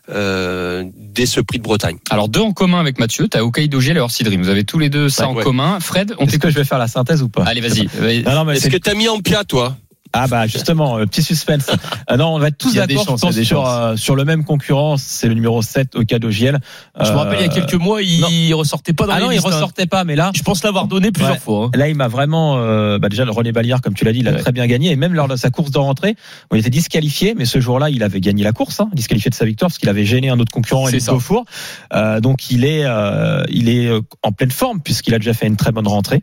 euh, 0.10 0.84
dès 0.96 1.28
ce 1.28 1.40
prix 1.40 1.60
de 1.60 1.64
Bretagne. 1.64 1.98
Alors 2.10 2.30
deux 2.30 2.40
en 2.40 2.52
commun 2.52 2.80
avec 2.80 2.98
Mathieu, 2.98 3.28
t'as 3.28 3.42
Hokkaido 3.42 3.80
Gel 3.80 3.98
et 3.98 4.00
Orsi 4.00 4.24
Dream. 4.24 4.42
Vous 4.42 4.50
avez 4.50 4.64
tous 4.64 4.80
les 4.80 4.90
deux 4.90 5.08
ça 5.10 5.26
Ouais, 5.26 5.30
en 5.30 5.36
ouais. 5.36 5.44
commun. 5.44 5.80
Fred, 5.80 6.16
on 6.18 6.26
Est-ce 6.26 6.40
que 6.40 6.50
je 6.50 6.56
vais 6.56 6.64
faire 6.64 6.80
la 6.80 6.88
synthèse 6.88 7.22
ou 7.22 7.30
pas? 7.30 7.44
Allez, 7.44 7.62
vas-y. 7.62 7.88
Est-ce 8.04 8.70
que 8.70 8.78
t'as 8.78 8.96
mis 8.96 9.08
en 9.08 9.20
pia, 9.20 9.44
toi? 9.44 9.78
Ah 10.14 10.28
bah 10.28 10.48
justement, 10.48 10.98
euh, 10.98 11.06
petit 11.06 11.22
suspense. 11.24 11.68
Euh, 12.10 12.18
non, 12.18 12.36
on 12.36 12.40
va 12.40 12.48
être 12.48 12.58
tous 12.58 12.74
Il 12.74 12.78
d'accord 12.78 12.92
il 12.92 13.46
sur, 13.46 13.64
chances. 13.64 13.68
euh, 13.70 13.96
sur 13.96 14.16
le 14.16 14.26
même 14.26 14.44
concurrent, 14.44 14.98
c'est 14.98 15.28
le 15.28 15.34
numéro 15.36 15.62
7 15.62 15.96
au 15.96 16.04
cadeau 16.04 16.32
Giel. 16.32 16.60
Je 17.00 17.12
me 17.12 17.16
rappelle 17.18 17.40
il 17.40 17.46
y 17.46 17.50
a 17.50 17.54
quelques 17.54 17.76
mois, 17.76 18.02
il 18.02 18.22
non. 18.50 18.58
ressortait 18.58 18.94
pas 18.94 19.06
dans 19.06 19.14
Ah 19.14 19.20
les 19.20 19.26
non, 19.26 19.32
il 19.32 19.38
hein. 19.38 19.42
ressortait 19.44 19.86
pas, 19.86 20.04
mais 20.04 20.16
là, 20.16 20.32
Je 20.36 20.42
pense 20.42 20.64
l'avoir 20.64 20.88
donné 20.88 21.12
plusieurs 21.12 21.34
Ouais. 21.36 21.40
fois. 21.40 21.66
hein. 21.66 21.72
Là, 21.78 21.88
il 21.90 21.96
m'a 21.96 22.08
vraiment, 22.08 22.58
euh, 22.58 22.98
bah 22.98 23.10
déjà 23.10 23.24
le 23.26 23.32
René 23.32 23.52
Baliard, 23.52 23.82
comme 23.82 23.94
tu 23.94 24.04
l'as 24.04 24.12
dit, 24.14 24.20
il 24.20 24.28
a 24.28 24.32
Ouais. 24.32 24.40
très 24.40 24.52
bien 24.52 24.66
gagné. 24.68 24.92
Et 24.92 24.96
même 24.96 25.14
lors 25.14 25.28
de 25.28 25.36
sa 25.36 25.50
course 25.52 25.72
de 25.72 25.78
rentrée, 25.78 26.16
on 26.52 26.56
était 26.56 26.70
disqualifié, 26.70 27.36
mais 27.38 27.46
ce 27.46 27.60
jour-là, 27.60 27.90
il 27.90 28.02
avait 28.04 28.20
gagné 28.22 28.44
la 28.44 28.52
course, 28.52 28.80
hein, 28.80 28.90
disqualifié 28.94 29.30
de 29.30 29.36
sa 29.36 29.46
victoire 29.46 29.70
parce 29.70 29.78
qu'il 29.78 29.90
avait 29.90 30.06
gêné 30.06 30.30
un 30.30 30.40
autre 30.40 30.52
concurrent, 30.52 30.88
ça. 30.88 31.12
Beaufour. 31.14 31.46
Euh, 31.94 32.20
donc 32.20 32.50
il 32.52 32.66
est, 32.66 32.84
euh, 32.86 33.44
il 33.50 33.70
est 33.70 33.88
euh, 33.88 34.02
en 34.24 34.32
pleine 34.32 34.52
forme 34.52 34.80
puisqu'il 34.82 35.14
a 35.14 35.20
déjà 35.20 35.34
fait 35.34 35.48
une 35.48 35.56
très 35.58 35.72
bonne 35.72 35.88
rentrée. 35.88 36.22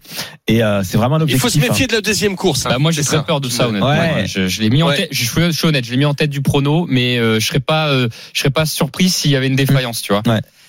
Et 0.48 0.62
euh, 0.62 0.82
c'est 0.84 0.96
vraiment 0.98 1.16
un 1.16 1.20
Il 1.20 1.22
objectif. 1.22 1.42
faut 1.42 1.48
se 1.48 1.58
méfier 1.58 1.86
de 1.86 1.92
la 1.92 2.00
deuxième 2.00 2.36
course. 2.36 2.66
hein. 2.66 2.70
Bah, 2.70 2.78
moi 2.78 2.90
j'ai 2.90 3.02
très 3.02 3.16
ça. 3.16 3.22
peur 3.22 3.40
de 3.40 3.48
ça 3.48 3.68
honnêtement. 3.82 4.17
Ouais. 4.17 4.26
Je, 4.26 4.49
je 4.49 4.61
l'ai 4.62 4.70
mis 4.70 4.82
en 4.82 4.88
Ouais. 4.88 4.96
tête. 4.96 5.08
Je 5.12 5.25
suis, 5.25 5.40
je 5.43 5.50
suis 5.50 5.67
honnête, 5.67 5.84
je 5.84 5.90
l'ai 5.90 5.96
mis 5.96 6.05
en 6.05 6.14
tête 6.14 6.31
du 6.31 6.43
prono, 6.43 6.87
mais 6.88 7.19
euh, 7.19 7.40
je 7.40 7.46
serais 7.46 7.61
pas, 7.61 7.88
euh, 7.88 8.08
je 8.32 8.40
serais 8.40 8.50
pas 8.50 8.67
surpris 8.67 9.08
s'il 9.08 9.31
y 9.31 9.37
avait 9.37 9.46
une 9.49 9.56
défaillance, 9.56 10.02
tu 10.02 10.12
vois. 10.12 10.23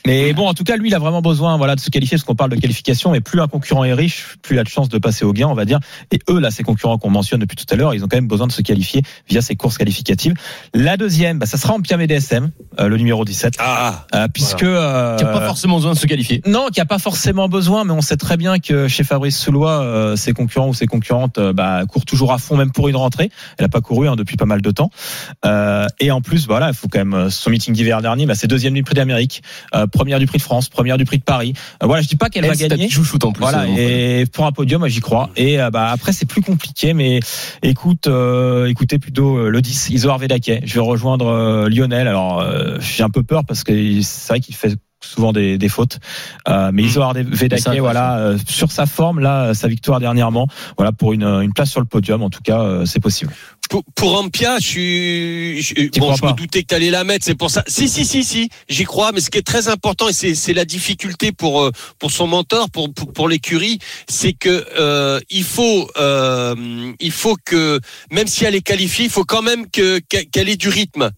Mais 0.06 0.32
bon, 0.32 0.48
en 0.48 0.54
tout 0.54 0.64
cas, 0.64 0.78
lui, 0.78 0.88
il 0.88 0.96
a 0.96 1.00
vraiment 1.00 1.22
besoin, 1.22 1.58
voilà, 1.58 1.76
de 1.76 1.82
se 1.82 1.90
qualifier, 1.90 2.16
parce 2.16 2.24
qu'on 2.24 2.36
parle 2.36 2.52
de 2.52 2.56
qualification. 2.56 3.14
Et 3.14 3.20
plus 3.20 3.42
un 3.42 3.48
concurrent 3.50 3.84
est 3.84 3.94
riche, 3.94 4.38
plus 4.42 4.56
il 4.56 4.60
a 4.60 4.64
de 4.64 4.70
chances 4.70 4.88
de 4.88 4.98
passer 5.00 5.26
au 5.26 5.34
gain, 5.34 5.48
on 5.50 5.54
va 5.54 5.66
dire. 5.66 5.80
Et 6.12 6.20
eux, 6.30 6.40
là, 6.40 6.50
ces 6.50 6.64
concurrents 6.64 6.98
qu'on 6.98 7.10
mentionne 7.10 7.42
depuis 7.42 7.58
tout 7.58 7.66
à 7.74 7.76
l'heure, 7.76 7.94
ils 7.94 8.06
ont 8.06 8.08
quand 8.08 8.16
même 8.16 8.28
besoin 8.28 8.48
de 8.48 8.54
se 8.54 8.62
qualifier 8.62 9.02
via 9.28 9.42
ces 9.42 9.58
courses 9.58 9.78
qualificatives. 9.78 10.34
La 10.74 10.96
deuxième, 10.96 11.40
bah, 11.40 11.46
ça 11.46 11.58
sera 11.58 11.74
en 11.74 11.82
Piam 11.82 12.06
DSM, 12.06 12.52
euh, 12.80 12.88
le 12.88 12.96
numéro 12.96 13.26
17, 13.26 13.56
Ah, 13.60 14.06
euh, 14.16 14.28
puisque 14.34 14.64
euh, 14.64 15.18
Qui 15.18 15.26
a 15.26 15.28
pas 15.28 15.46
forcément 15.46 15.76
besoin 15.76 15.92
de 15.94 15.98
se 15.98 16.08
qualifier. 16.08 16.42
non, 16.48 16.68
qui 16.72 16.80
a 16.80 16.86
pas 16.86 17.00
forcément 17.00 17.50
besoin, 17.50 17.84
mais 17.84 17.92
on 17.92 18.02
sait 18.02 18.18
très 18.18 18.38
bien 18.38 18.60
que 18.60 18.88
chez 18.88 19.04
Fabrice 19.04 19.38
Soulois, 19.38 19.82
euh, 19.82 20.16
ses 20.16 20.32
concurrents 20.32 20.70
ou 20.70 20.74
ses 20.74 20.86
concurrentes 20.88 21.38
euh, 21.38 21.52
bah, 21.52 21.82
courent 21.86 22.06
toujours 22.06 22.32
à 22.32 22.38
fond, 22.38 22.56
même 22.56 22.72
pour 22.72 22.88
une 22.88 22.96
rentrée. 22.98 23.30
Elle 23.58 23.66
a 23.66 23.70
pas 23.70 23.82
couru 23.82 24.08
hein, 24.08 24.16
depuis 24.16 24.38
pas 24.38 24.46
mal 24.46 24.62
de 24.62 24.72
temps. 24.72 24.90
Euh, 25.46 25.86
et 26.00 26.12
en 26.12 26.22
plus, 26.22 26.48
voilà, 26.48 26.70
il 26.70 26.74
faut 26.74 26.88
quand 26.88 27.00
même 27.00 27.14
euh, 27.14 27.30
son 27.30 27.50
meeting 27.50 27.74
d'hiver 27.74 28.02
dernier, 28.02 28.26
bah, 28.26 28.36
c'est 28.36 28.48
deuxième 28.48 28.74
du 28.74 28.84
Prix 28.84 28.96
d'Amérique, 28.96 29.44
euh, 29.76 29.88
première 29.88 30.20
du 30.20 30.28
Prix 30.28 30.38
de 30.38 30.44
France, 30.44 30.70
première 30.70 30.98
du 30.98 31.06
Prix 31.06 31.18
de 31.18 31.24
Paris. 31.24 31.54
Euh, 31.84 31.88
voilà, 31.88 32.02
je 32.02 32.08
dis 32.08 32.16
pas 32.16 32.30
qu'elle 32.30 32.46
va 32.46 32.56
gagner. 32.56 32.90
chouchoute 32.90 33.24
en 33.26 33.32
plus. 33.32 33.42
Voilà, 33.42 33.68
et 33.68 34.26
pour 34.32 34.46
un 34.46 34.52
podium, 34.52 34.88
j'y 34.88 35.00
crois. 35.00 35.30
Et 35.36 35.58
bah 35.72 35.90
après, 35.92 36.14
c'est 36.14 36.26
plus 36.26 36.42
compliqué, 36.42 36.94
mais 36.94 37.20
écoute, 37.64 38.10
écoutez 38.68 39.00
plutôt 39.00 39.50
le 39.50 39.62
10, 39.62 39.90
Isoar 39.90 40.18
Vedake. 40.18 40.62
Je 40.64 40.74
vais 40.74 40.80
rejoindre 40.80 41.68
Lionel. 41.70 42.08
Alors, 42.08 42.46
j'ai 42.80 43.04
un 43.04 43.10
peu 43.10 43.24
peur 43.24 43.44
parce 43.46 43.64
que 43.64 44.02
c'est 44.02 44.30
vrai 44.30 44.40
qu'il 44.40 44.56
fait 44.56 44.76
souvent 45.02 45.32
des, 45.32 45.58
des 45.58 45.70
fautes, 45.70 46.00
euh, 46.48 46.72
mais 46.74 46.84
Isoar 46.84 47.14
C'est 47.16 47.24
Vedake, 47.24 47.80
voilà, 47.80 48.18
euh, 48.18 48.38
sur 48.48 48.72
sa 48.72 48.86
forme 48.86 49.20
là, 49.20 49.54
sa 49.54 49.68
victoire 49.68 50.00
dernièrement, 50.00 50.48
voilà 50.78 50.92
pour 50.92 51.14
une, 51.14 51.24
une 51.24 51.54
place 51.54 51.70
sur 51.70 51.80
le 51.80 51.86
podium, 51.86 52.24
en 52.24 52.30
tout 52.30 52.42
cas, 52.44 52.62
euh, 52.62 52.86
c'est 52.86 53.00
possible. 53.00 53.32
pour, 53.70 53.84
pour 53.96 54.20
Ampia, 54.20 54.58
je 54.60 54.66
suis, 54.66 55.62
je, 55.62 56.00
bon, 56.00 56.16
je 56.16 56.26
me 56.26 56.34
doutais 56.34 56.64
que 56.64 56.68
tu 56.68 56.76
allais 56.76 56.90
la 56.90 57.04
mettre, 57.04 57.26
c'est 57.26 57.36
pour 57.36 57.52
ça. 57.52 57.64
Si, 57.68 57.88
si, 57.88 58.06
si, 58.06 58.24
si, 58.24 58.50
j'y 58.70 58.84
crois, 58.86 59.12
mais 59.12 59.22
ce 59.22 59.30
qui 59.30 59.38
est 59.38 59.46
très 59.46 59.68
important, 59.68 60.08
et 60.10 60.14
c'est, 60.14 60.54
la 60.54 60.66
difficulté 60.66 61.32
pour, 61.32 61.62
euh, 61.62 61.72
pour 62.00 62.12
son 62.12 62.28
mentor, 62.28 62.70
pour, 62.70 62.94
pour, 62.94 63.14
pour 63.14 63.30
l'écurie, 63.30 63.80
c'est 64.10 64.34
que, 64.34 64.66
euh, 64.80 65.20
il 65.30 65.44
faut, 65.44 65.90
euh, 65.98 66.56
il 67.00 67.12
faut 67.12 67.36
que, 67.46 67.80
même 68.12 68.28
si 68.28 68.46
elle 68.46 68.56
est 68.56 68.62
qualifiée, 68.62 69.06
il 69.06 69.12
faut 69.12 69.26
quand 69.26 69.42
même 69.42 69.70
que, 69.70 70.00
qu'elle 70.00 70.50
ait 70.50 70.58
du 70.58 70.70
rythme. 70.70 71.12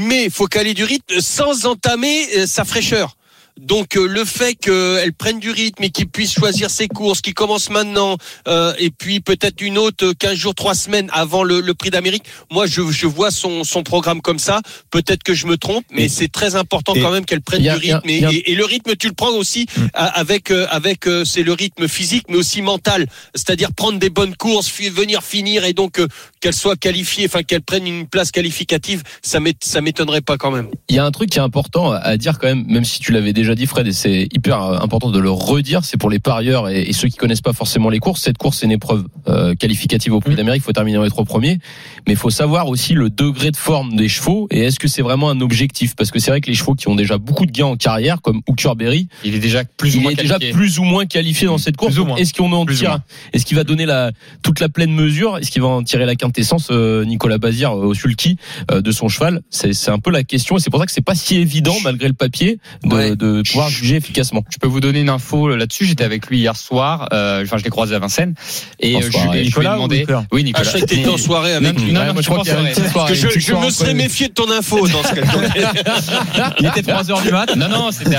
Mais 0.00 0.24
il 0.24 0.30
faut 0.30 0.46
ait 0.70 0.74
du 0.74 0.84
rythme 0.84 1.20
sans 1.20 1.66
entamer 1.66 2.26
euh, 2.36 2.46
sa 2.46 2.64
fraîcheur. 2.64 3.16
Donc 3.60 3.96
euh, 3.98 4.06
le 4.06 4.24
fait 4.24 4.54
qu'elle 4.54 5.12
prenne 5.12 5.38
du 5.38 5.50
rythme 5.50 5.82
et 5.82 5.90
qu'il 5.90 6.08
puisse 6.08 6.32
choisir 6.32 6.70
ses 6.70 6.88
courses, 6.88 7.20
qui 7.20 7.34
commence 7.34 7.68
maintenant, 7.68 8.16
euh, 8.48 8.72
et 8.78 8.90
puis 8.90 9.20
peut-être 9.20 9.60
une 9.60 9.76
autre 9.76 10.06
euh, 10.06 10.14
15 10.18 10.34
jours, 10.34 10.54
3 10.54 10.74
semaines 10.74 11.10
avant 11.12 11.42
le, 11.42 11.60
le 11.60 11.74
prix 11.74 11.90
d'Amérique, 11.90 12.22
moi 12.50 12.64
je, 12.66 12.80
je 12.90 13.06
vois 13.06 13.30
son, 13.30 13.62
son 13.64 13.82
programme 13.82 14.22
comme 14.22 14.38
ça. 14.38 14.62
Peut-être 14.90 15.22
que 15.24 15.34
je 15.34 15.46
me 15.46 15.58
trompe, 15.58 15.84
mais 15.90 16.08
c'est 16.08 16.28
très 16.32 16.54
important 16.56 16.94
quand 16.94 17.10
même 17.10 17.26
qu'elle 17.26 17.42
prenne 17.42 17.66
a- 17.68 17.76
du 17.78 17.90
a- 17.90 17.96
rythme. 17.98 18.08
Et, 18.08 18.16
il 18.16 18.22
y 18.22 18.24
a- 18.24 18.32
et- 18.32 18.52
et 18.52 18.54
le 18.54 18.64
rythme, 18.64 18.96
tu 18.96 19.08
le 19.08 19.14
prends 19.14 19.32
aussi 19.34 19.66
Mm. 19.76 19.80
à- 19.92 20.06
avec 20.20 20.50
euh, 20.50 20.66
avec 20.70 21.06
euh, 21.06 21.26
c'est 21.26 21.42
le 21.42 21.52
rythme 21.52 21.86
physique, 21.86 22.24
mais 22.30 22.36
aussi 22.36 22.62
mental. 22.62 23.08
C'est-à-dire 23.34 23.74
prendre 23.74 23.98
des 23.98 24.10
bonnes 24.10 24.36
courses, 24.36 24.70
venir 24.88 25.22
finir 25.22 25.64
et 25.66 25.74
donc 25.74 25.98
euh, 25.98 26.06
qu'elle 26.40 26.54
soit 26.54 26.76
qualifiée, 26.76 27.26
enfin 27.26 27.42
qu'elle 27.42 27.60
prenne 27.62 27.86
une 27.86 28.06
place 28.06 28.30
qualificative, 28.30 29.02
ça 29.22 29.40
m'ét- 29.40 29.62
ça 29.62 29.80
m'étonnerait 29.80 30.22
pas 30.22 30.38
quand 30.38 30.50
même. 30.50 30.68
Il 30.88 30.96
y 30.96 30.98
a 30.98 31.04
un 31.04 31.10
truc 31.10 31.30
qui 31.30 31.38
est 31.38 31.42
important 31.42 31.92
à 31.92 32.16
dire 32.16 32.38
quand 32.38 32.46
même, 32.48 32.64
même 32.66 32.84
si 32.84 32.98
tu 33.00 33.12
l'avais 33.12 33.32
déjà 33.32 33.54
dit 33.54 33.66
Fred, 33.66 33.86
et 33.86 33.92
c'est 33.92 34.26
hyper 34.34 34.62
euh, 34.62 34.78
important 34.78 35.10
de 35.10 35.18
le 35.18 35.30
redire, 35.30 35.84
c'est 35.84 35.98
pour 35.98 36.08
les 36.10 36.18
parieurs 36.18 36.68
et, 36.68 36.82
et 36.82 36.92
ceux 36.92 37.08
qui 37.08 37.16
connaissent 37.18 37.42
pas 37.42 37.52
forcément 37.52 37.90
les 37.90 37.98
courses, 37.98 38.22
cette 38.22 38.38
course 38.38 38.58
c'est 38.58 38.66
une 38.66 38.72
épreuve 38.72 39.04
euh, 39.28 39.54
qualificative 39.54 40.14
au 40.14 40.20
Prix 40.20 40.32
Mm. 40.32 40.36
d'Amérique, 40.36 40.62
il 40.62 40.64
faut 40.64 40.72
terminer 40.72 40.96
dans 40.96 41.04
les 41.04 41.10
trois 41.10 41.24
premiers, 41.24 41.58
mais 42.06 42.14
il 42.14 42.16
faut 42.16 42.30
savoir 42.30 42.68
aussi 42.68 42.94
le 42.94 43.10
degré 43.10 43.50
de 43.50 43.56
forme 43.56 43.94
des 43.96 44.08
chevaux 44.08 44.48
et 44.50 44.60
est-ce 44.60 44.78
que 44.80 44.88
c'est 44.88 45.02
vraiment 45.02 45.28
un 45.30 45.40
objectif? 45.42 45.94
Parce 45.94 46.10
que 46.10 46.18
c'est 46.18 46.30
vrai 46.30 46.40
que 46.40 46.46
les 46.48 46.54
chevaux 46.54 46.74
qui 46.74 46.88
ont 46.88 46.94
déjà 46.94 47.18
beaucoup 47.18 47.44
de 47.46 47.50
gains 47.52 47.66
en 47.66 47.76
carrière, 47.76 48.22
comme 48.22 48.40
Hooker 48.48 48.76
Berry, 48.76 49.08
Il 49.24 49.34
est 49.34 49.38
déjà 49.40 49.64
plus 49.64 49.96
ou 49.96 50.00
moins 50.00 50.12
est 50.12 50.14
déjà 50.14 50.34
qualifié. 50.38 50.52
plus 50.52 50.78
ou 50.78 50.84
moins 50.84 51.04
qualifié 51.06 51.46
dans 51.46 51.58
cette 51.58 51.76
course. 51.76 51.94
Est-ce 52.16 52.32
qu'on 52.32 52.52
en 52.52 52.64
tire. 52.64 53.00
Est-ce 53.34 53.44
qu'il 53.44 53.56
va 53.56 53.64
donner 53.64 53.84
la 53.86 54.12
toute 54.42 54.60
la 54.60 54.68
pleine 54.70 54.92
mesure? 54.92 55.36
Est-ce 55.38 55.50
qu'il 55.50 55.60
va 55.62 55.68
en 55.68 55.82
tirer 55.82 56.06
la 56.06 56.14
quintessence 56.30 56.68
euh, 56.70 57.04
Nicolas 57.04 57.38
Bazir 57.38 57.70
euh, 57.72 57.86
au 57.86 57.94
sulky 57.94 58.36
euh, 58.70 58.80
de 58.80 58.92
son 58.92 59.08
cheval 59.08 59.40
C'est 59.50 59.72
c'est 59.72 59.90
un 59.90 59.98
peu 59.98 60.10
la 60.10 60.22
question 60.22 60.56
et 60.56 60.60
c'est 60.60 60.70
pour 60.70 60.78
ça 60.80 60.86
que 60.86 60.92
c'est 60.92 61.00
pas 61.04 61.14
si 61.14 61.36
évident 61.36 61.74
malgré 61.82 62.06
le 62.08 62.14
papier 62.14 62.58
de, 62.84 62.94
Ouais. 62.94 63.16
de 63.16 63.42
pouvoir 63.48 63.68
juger 63.68 63.96
efficacement. 63.96 64.44
Je 64.50 64.58
peux 64.58 64.66
vous 64.68 64.80
donner 64.80 65.00
une 65.00 65.08
info 65.08 65.48
là-dessus. 65.54 65.86
J'étais 65.86 66.04
avec 66.04 66.26
lui 66.28 66.38
hier 66.38 66.56
soir. 66.56 67.08
Euh, 67.12 67.42
enfin, 67.42 67.56
je 67.58 67.64
l'ai 67.64 67.70
croisé 67.70 67.94
à 67.94 67.98
Vincennes 67.98 68.34
et 68.78 68.96
En 68.96 69.00
je, 69.00 69.10
soirée. 69.10 69.26
lui- 69.26 69.32
je 69.32 69.32
lui 69.32 69.40
ai 69.40 69.44
Nicolas 69.46 69.72
ou 69.72 69.74
demandé. 69.76 70.02
Hooker 70.02 70.22
Oui, 70.32 70.40
Ah, 70.40 70.44
Nicolas. 70.44 70.64
je 70.64 70.78
que 70.78 70.84
t'étais 70.86 71.08
en 71.08 71.16
soirée 71.18 71.54
avec 71.54 71.76
Non, 71.76 71.84
lui. 71.84 71.92
non, 71.92 72.00
Ouais, 72.00 72.06
non, 72.06 72.12
moi, 72.12 72.22
je 72.22 72.26
je 72.26 72.30
crois 72.30 72.42
qu'il 72.44 72.52
y 72.52 72.56
a 72.56 72.60
en 72.60 72.66
une 72.66 72.90
soirée. 72.90 73.12
Que 73.12 73.18
je, 73.18 73.38
je 73.40 73.54
me 73.54 73.70
serais 73.70 73.94
méfié 73.94 74.28
de 74.28 74.32
ton 74.34 74.50
info 74.50 74.86
dans 74.88 75.02
ce 75.02 75.14
cas. 75.14 76.54
Il 76.60 76.66
était 76.66 76.82
3 76.82 77.10
heures 77.10 77.22
du 77.22 77.30
mat. 77.30 77.54
Non, 77.56 77.68
non, 77.68 77.90
c'était 77.90 78.16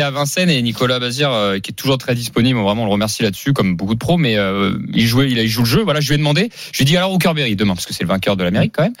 à, 0.00 0.06
à 0.06 0.10
Vincennes 0.10 0.50
et 0.50 0.60
Nicolas 0.62 0.98
Bazir, 0.98 1.30
euh, 1.32 1.58
qui 1.58 1.70
est 1.70 1.74
toujours 1.74 1.98
très 1.98 2.14
disponible. 2.14 2.58
Vraiment, 2.60 2.82
on 2.82 2.86
le 2.86 2.92
remercie 2.92 3.22
là-dessus, 3.22 3.52
comme 3.52 3.76
beaucoup 3.76 3.94
de 3.94 3.98
pros. 3.98 4.16
Mais 4.16 4.36
euh, 4.36 4.72
il 4.92 5.06
jouait, 5.06 5.30
il, 5.30 5.38
il 5.38 5.48
joue 5.48 5.62
le 5.62 5.66
jeu. 5.68 5.82
Voilà, 5.82 6.00
je 6.00 6.08
lui 6.08 6.14
ai 6.14 6.18
demandé. 6.18 6.50
Je 6.72 6.78
lui 6.78 6.82
ai 6.82 6.84
dit 6.86 6.96
alors 6.96 7.12
Hookerberry 7.12 7.56
demain, 7.56 7.74
parce 7.74 7.86
que 7.86 7.94
c'est 7.94 8.02
le 8.04 8.08
vainqueur 8.08 8.36
de 8.36 8.44
l'Amérique 8.44 8.72
quand 8.76 8.82
même. 8.84 8.94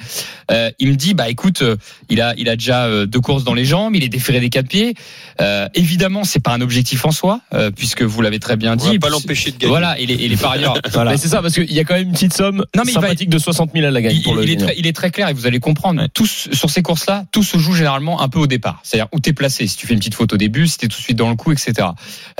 Euh, 0.50 0.70
il 0.78 0.88
me 0.90 0.94
dit, 0.96 1.14
bah 1.14 1.28
écoute, 1.28 1.62
euh, 1.62 1.76
il 2.10 2.20
a, 2.20 2.34
il 2.36 2.48
a 2.48 2.56
déjà 2.56 2.84
euh, 2.86 3.06
deux 3.06 3.20
courses 3.20 3.44
dans 3.44 3.54
les 3.54 3.64
jambes. 3.64 3.94
Il 3.96 4.04
est 4.04 4.08
déféré 4.08 4.40
des 4.40 4.50
quatre 4.50 4.68
pieds. 4.68 4.94
Euh, 5.40 5.68
évidemment, 5.74 6.24
c'est 6.24 6.40
pas 6.40 6.52
un 6.52 6.60
objectif 6.60 7.04
en 7.04 7.10
soi, 7.10 7.40
euh, 7.54 7.70
puisque 7.70 8.02
vous 8.02 8.20
l'avez 8.22 8.38
très 8.38 8.56
bien 8.56 8.72
On 8.74 8.76
dit. 8.76 8.92
va 8.94 8.98
pas 8.98 9.08
l'empêcher 9.08 9.50
de 9.52 9.56
gagner. 9.58 9.68
Voilà, 9.70 9.98
et 9.98 10.06
les, 10.06 10.14
et 10.14 10.28
les 10.28 10.36
parieurs. 10.36 10.74
Voilà. 10.92 11.12
Mais 11.12 11.16
c'est 11.16 11.28
ça 11.28 11.42
parce 11.42 11.54
qu'il 11.54 11.72
y 11.72 11.80
a 11.80 11.84
quand 11.84 11.94
même 11.94 12.06
une 12.08 12.12
petite 12.12 12.34
somme 12.34 12.64
Non, 12.76 12.82
mais 12.84 12.92
il 12.92 12.94
va- 12.94 13.00
sympathique 13.02 13.28
de 13.30 13.38
60 13.38 13.70
000 13.74 13.86
à 13.86 13.90
la 13.90 14.00
gagne 14.00 14.14
Il, 14.16 14.22
pour 14.22 14.34
le 14.34 14.44
il 14.44 14.50
est 14.52 14.56
très, 14.56 14.74
il 14.78 14.86
est 14.86 14.92
très 14.92 15.10
clair 15.10 15.28
et 15.28 15.32
vous 15.32 15.46
allez 15.46 15.58
comprendre. 15.60 16.00
Ouais. 16.02 16.08
Tous 16.14 16.48
sur 16.52 16.70
ces 16.70 16.82
courses-là, 16.82 17.24
tout 17.32 17.42
se 17.42 17.58
joue 17.58 17.74
généralement 17.74 18.20
un 18.20 18.28
peu 18.28 18.38
au 18.38 18.46
départ. 18.46 18.80
C'est-à-dire 18.84 19.08
où 19.12 19.18
t'es 19.20 19.32
placé. 19.32 19.66
Si 19.66 19.76
tu 19.76 19.86
fais 19.86 19.94
une 19.94 19.98
petite 20.00 20.14
faute 20.14 20.32
au 20.32 20.36
début, 20.36 20.66
si 20.68 20.78
t'es 20.78 20.88
tout 20.88 20.98
de 20.98 21.02
suite 21.02 21.16
dans 21.16 21.30
le 21.30 21.36
coup, 21.36 21.50
etc. 21.52 21.88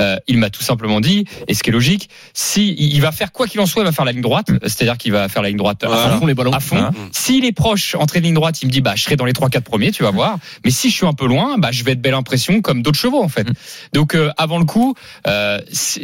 Euh, 0.01 0.17
il 0.29 0.39
m'a 0.39 0.51
tout 0.51 0.63
simplement 0.63 1.01
dit, 1.01 1.25
et 1.49 1.55
ce 1.55 1.63
qui 1.63 1.71
est 1.71 1.73
logique, 1.73 2.09
si 2.33 2.75
il 2.79 3.01
va 3.01 3.11
faire 3.13 3.33
quoi 3.33 3.47
qu'il 3.49 3.61
en 3.61 3.67
soit, 3.67 3.83
il 3.83 3.87
va 3.87 3.93
faire 3.93 4.05
la 4.05 4.13
ligne 4.13 4.21
droite. 4.23 4.49
C'est-à-dire 4.63 4.99
qu'il 4.99 5.13
va 5.15 5.29
faire 5.29 5.43
la 5.43 5.49
ligne 5.49 5.57
droite 5.59 5.83
à 5.83 5.87
Voilà. 5.89 6.03
fond. 6.03 6.09
À 6.15 6.19
fond 6.19 6.27
les 6.27 6.35
ballons. 6.35 6.53
À 6.53 6.61
fond. 6.61 6.77
Hein. 6.77 6.91
S'il 7.13 7.45
est 7.45 7.53
proche, 7.53 7.95
entrée 7.95 8.21
de 8.21 8.27
ligne 8.27 8.35
droite, 8.35 8.61
il 8.63 8.67
me 8.67 8.71
dit 8.71 8.81
bah 8.83 8.93
je 8.97 9.03
serai 9.03 9.17
dans 9.17 9.25
les 9.25 9.33
trois 9.33 9.49
quatre 9.49 9.65
premiers, 9.65 9.91
tu 9.93 10.03
vas 10.03 10.11
voir. 10.11 10.39
Mais 10.65 10.71
si 10.71 10.91
je 10.91 10.95
suis 10.95 11.07
un 11.07 11.13
peu 11.15 11.27
loin, 11.27 11.57
bah 11.59 11.69
je 11.73 11.83
vais 11.85 11.93
être 11.93 12.03
belle 12.03 12.15
impression 12.15 12.61
comme 12.61 12.83
d'autres 12.83 12.99
chevaux 12.99 13.23
en 13.23 13.29
fait. 13.29 13.47
Donc 13.93 14.15
euh, 14.15 14.31
avant 14.37 14.59
le 14.59 14.65
coup, 14.67 14.95
euh, 15.27 15.59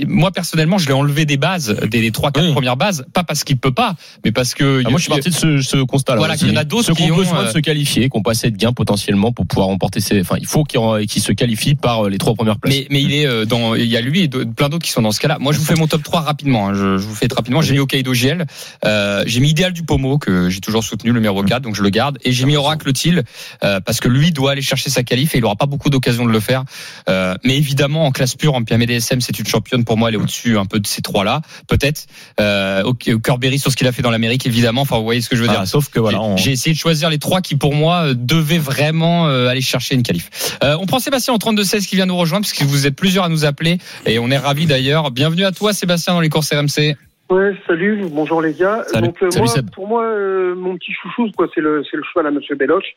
moi 0.07 0.31
personnellement, 0.31 0.79
je 0.79 0.87
l'ai 0.87 0.93
enlevé 0.95 1.25
des 1.25 1.37
bases, 1.37 1.77
des, 1.91 2.01
des 2.01 2.11
trois 2.13 2.31
quatre 2.31 2.45
Oui. 2.47 2.53
premières 2.53 2.77
bases, 2.77 3.05
pas 3.13 3.25
parce 3.25 3.45
qu'il 3.45 3.57
peut 3.59 3.73
pas, 3.73 3.95
mais 4.25 4.33
parce 4.33 4.55
que 4.55 4.83
Ah, 4.85 4.91
moi, 4.91 4.99
je 4.99 5.03
suis 5.05 5.11
parti 5.11 5.31
de 5.31 5.35
ce, 5.35 5.61
ce 5.61 5.77
constat-là. 5.83 6.19
Voilà, 6.19 6.37
qu'il 6.37 6.49
y 6.49 6.53
en 6.53 6.57
a 6.57 6.65
d'autres 6.65 6.93
qui 6.95 7.11
ont 7.11 7.17
besoin 7.17 7.43
de 7.43 7.49
euh, 7.49 7.53
se 7.53 7.59
qualifier, 7.59 8.09
qui 8.09 8.17
ont 8.17 8.23
pas 8.23 8.33
assez 8.33 8.51
de 8.51 8.57
gains 8.57 8.73
potentiellement 8.73 9.33
pour 9.33 9.47
pouvoir 9.47 9.69
remporter 9.69 10.01
ces. 10.01 10.21
Enfin, 10.21 10.37
il 10.41 10.47
faut 10.47 10.65
qu'ils 10.65 11.23
se 11.23 11.33
qualifient 11.33 11.75
par 11.75 12.07
euh, 12.07 12.09
les 12.11 12.19
trois 12.19 12.35
premières 12.35 12.59
places. 12.59 12.75
Mais, 12.75 12.87
mais 12.91 13.03
il 13.03 13.13
est 13.15 13.27
euh, 13.27 13.45
dans, 13.45 13.75
il 13.75 13.87
y 13.87 13.97
a 13.97 14.01
lui 14.01 14.23
et 14.23 14.29
plein 14.29 14.69
d'autres 14.69 14.85
qui 14.85 14.91
sont 14.93 15.03
dans 15.03 15.13
ce 15.13 15.21
cas-là. 15.21 15.39
Moi, 15.41 15.53
je 15.53 15.59
vous 15.59 15.65
fais 15.65 15.75
mon 15.75 15.87
top 15.87 16.03
3 16.03 16.21
rapidement. 16.21 16.69
hein. 16.69 16.75
Je, 16.75 16.99
je 16.99 17.07
vous 17.07 17.15
fais 17.15 17.29
rapidement. 17.35 17.61
J'ai 17.63 17.73
mis 17.75 17.79
Hokkaido 17.81 18.13
GL, 18.13 18.45
euh, 18.85 19.00
j'ai 19.27 19.41
mis 19.41 19.51
Idéal 19.51 19.73
du 19.73 19.83
Pomo 19.83 20.19
que 20.19 20.49
j'ai 20.49 20.61
toujours 20.61 20.85
soutenu 20.85 21.11
le 21.11 21.17
numéro 21.17 21.43
4, 21.43 21.63
donc 21.63 21.75
je 21.75 21.83
le 21.83 21.91
garde. 21.91 22.19
Et 22.25 22.33
j'ai 22.33 22.45
mis 22.45 22.57
Oracle 22.57 22.93
Thiel 22.93 23.25
euh, 23.65 23.81
parce 23.81 24.01
que 24.01 24.09
lui 24.09 24.33
doit 24.33 24.53
aller 24.53 24.63
chercher 24.63 24.91
sa 24.91 25.03
qualif 25.03 25.35
et 25.35 25.39
il 25.39 25.45
aura 25.45 25.57
pas 25.57 25.67
beaucoup 25.67 25.91
d'occasions 25.91 26.25
de 26.27 26.31
le 26.33 26.41
faire. 26.41 26.65
Euh, 27.09 27.35
mais 27.45 27.57
évidemment, 27.57 28.07
en 28.07 28.11
classe 28.13 28.35
pure, 28.35 28.55
en 28.55 28.63
PME 28.65 28.87
DSM, 28.87 29.21
c'est 29.21 29.39
une 29.39 29.47
championne. 29.47 29.85
Pour 29.85 29.97
moi, 29.97 30.09
elle 30.09 30.15
est 30.17 30.19
au-dessus 30.19 30.59
un 30.59 30.67
peu 30.67 30.81
de 30.81 30.87
ces 30.87 31.03
trois-là, 31.03 31.41
peut-être. 31.69 32.07
Euh, 32.41 32.83
ok, 32.83 33.15
Corberry 33.23 33.59
sur 33.59 33.71
ce 33.71 33.77
qu'il 33.77 33.87
a 33.87 33.93
fait 33.93 34.03
dans 34.03 34.11
l'Amérique, 34.11 34.47
évidemment. 34.47 34.83
Enfin, 34.83 34.97
vous 34.99 35.05
voyez 35.05 35.21
ce 35.21 35.29
que 35.29 35.37
je 35.37 35.43
veux 35.43 35.49
dire. 35.49 35.61
Ah, 35.61 35.67
sauf 35.67 35.89
que 35.89 36.01
voilà, 36.01 36.21
on- 36.21 36.37
J'ai 36.37 36.53
essayé 36.53 36.75
de 36.75 36.79
choisir 36.79 37.11
les 37.11 37.19
trois 37.19 37.41
qui, 37.41 37.57
pour 37.57 37.75
moi, 37.75 38.07
euh, 38.07 38.15
devaient 38.17 38.59
vraiment 38.59 39.27
euh, 39.29 39.49
aller 39.49 39.61
chercher 39.61 39.95
une 39.95 40.03
qualif. 40.03 40.59
Euh, 40.63 40.77
on 40.81 40.87
prend 40.87 40.99
Sébastien 40.99 41.35
en 41.35 41.39
32-16 41.39 41.87
qui 41.87 41.97
vient 41.97 42.07
nous 42.07 42.17
rejoindre, 42.17 42.45
parce 42.47 42.53
que 42.53 42.65
vous 42.65 42.87
êtes 42.87 42.97
plusieurs 42.97 43.25
à 43.25 43.29
nous 43.29 43.45
appeler, 43.45 43.79
et 44.07 44.19
on 44.19 44.31
est 44.31 44.39
ravis 44.39 44.67
d'ailleurs. 44.67 45.11
Bienvenue 45.11 45.45
à 45.45 45.53
toi, 45.53 45.73
Sébastien, 45.73 46.15
dans 46.15 46.21
les 46.21 46.29
courses 46.29 46.53
RMC. 46.53 46.97
Ouais, 47.31 47.53
salut, 47.69 48.01
bonjour 48.11 48.43
les 48.43 48.53
gars. 48.55 48.83
Salut. 48.89 49.07
Donc 49.07 49.23
euh, 49.23 49.31
Salut, 49.31 49.45
moi, 49.45 49.55
Seb. 49.55 49.71
pour 49.71 49.87
moi, 49.87 50.03
euh, 50.05 50.57
mon 50.57 50.77
petit 50.77 50.93
chouchou, 50.93 51.31
quoi, 51.37 51.49
c'est 51.55 51.61
le, 51.61 51.85
c'est 51.85 51.97
le 51.97 52.03
cheval 52.03 52.27
à 52.27 52.33
Monsieur 52.33 52.57
Beloche. 52.57 52.97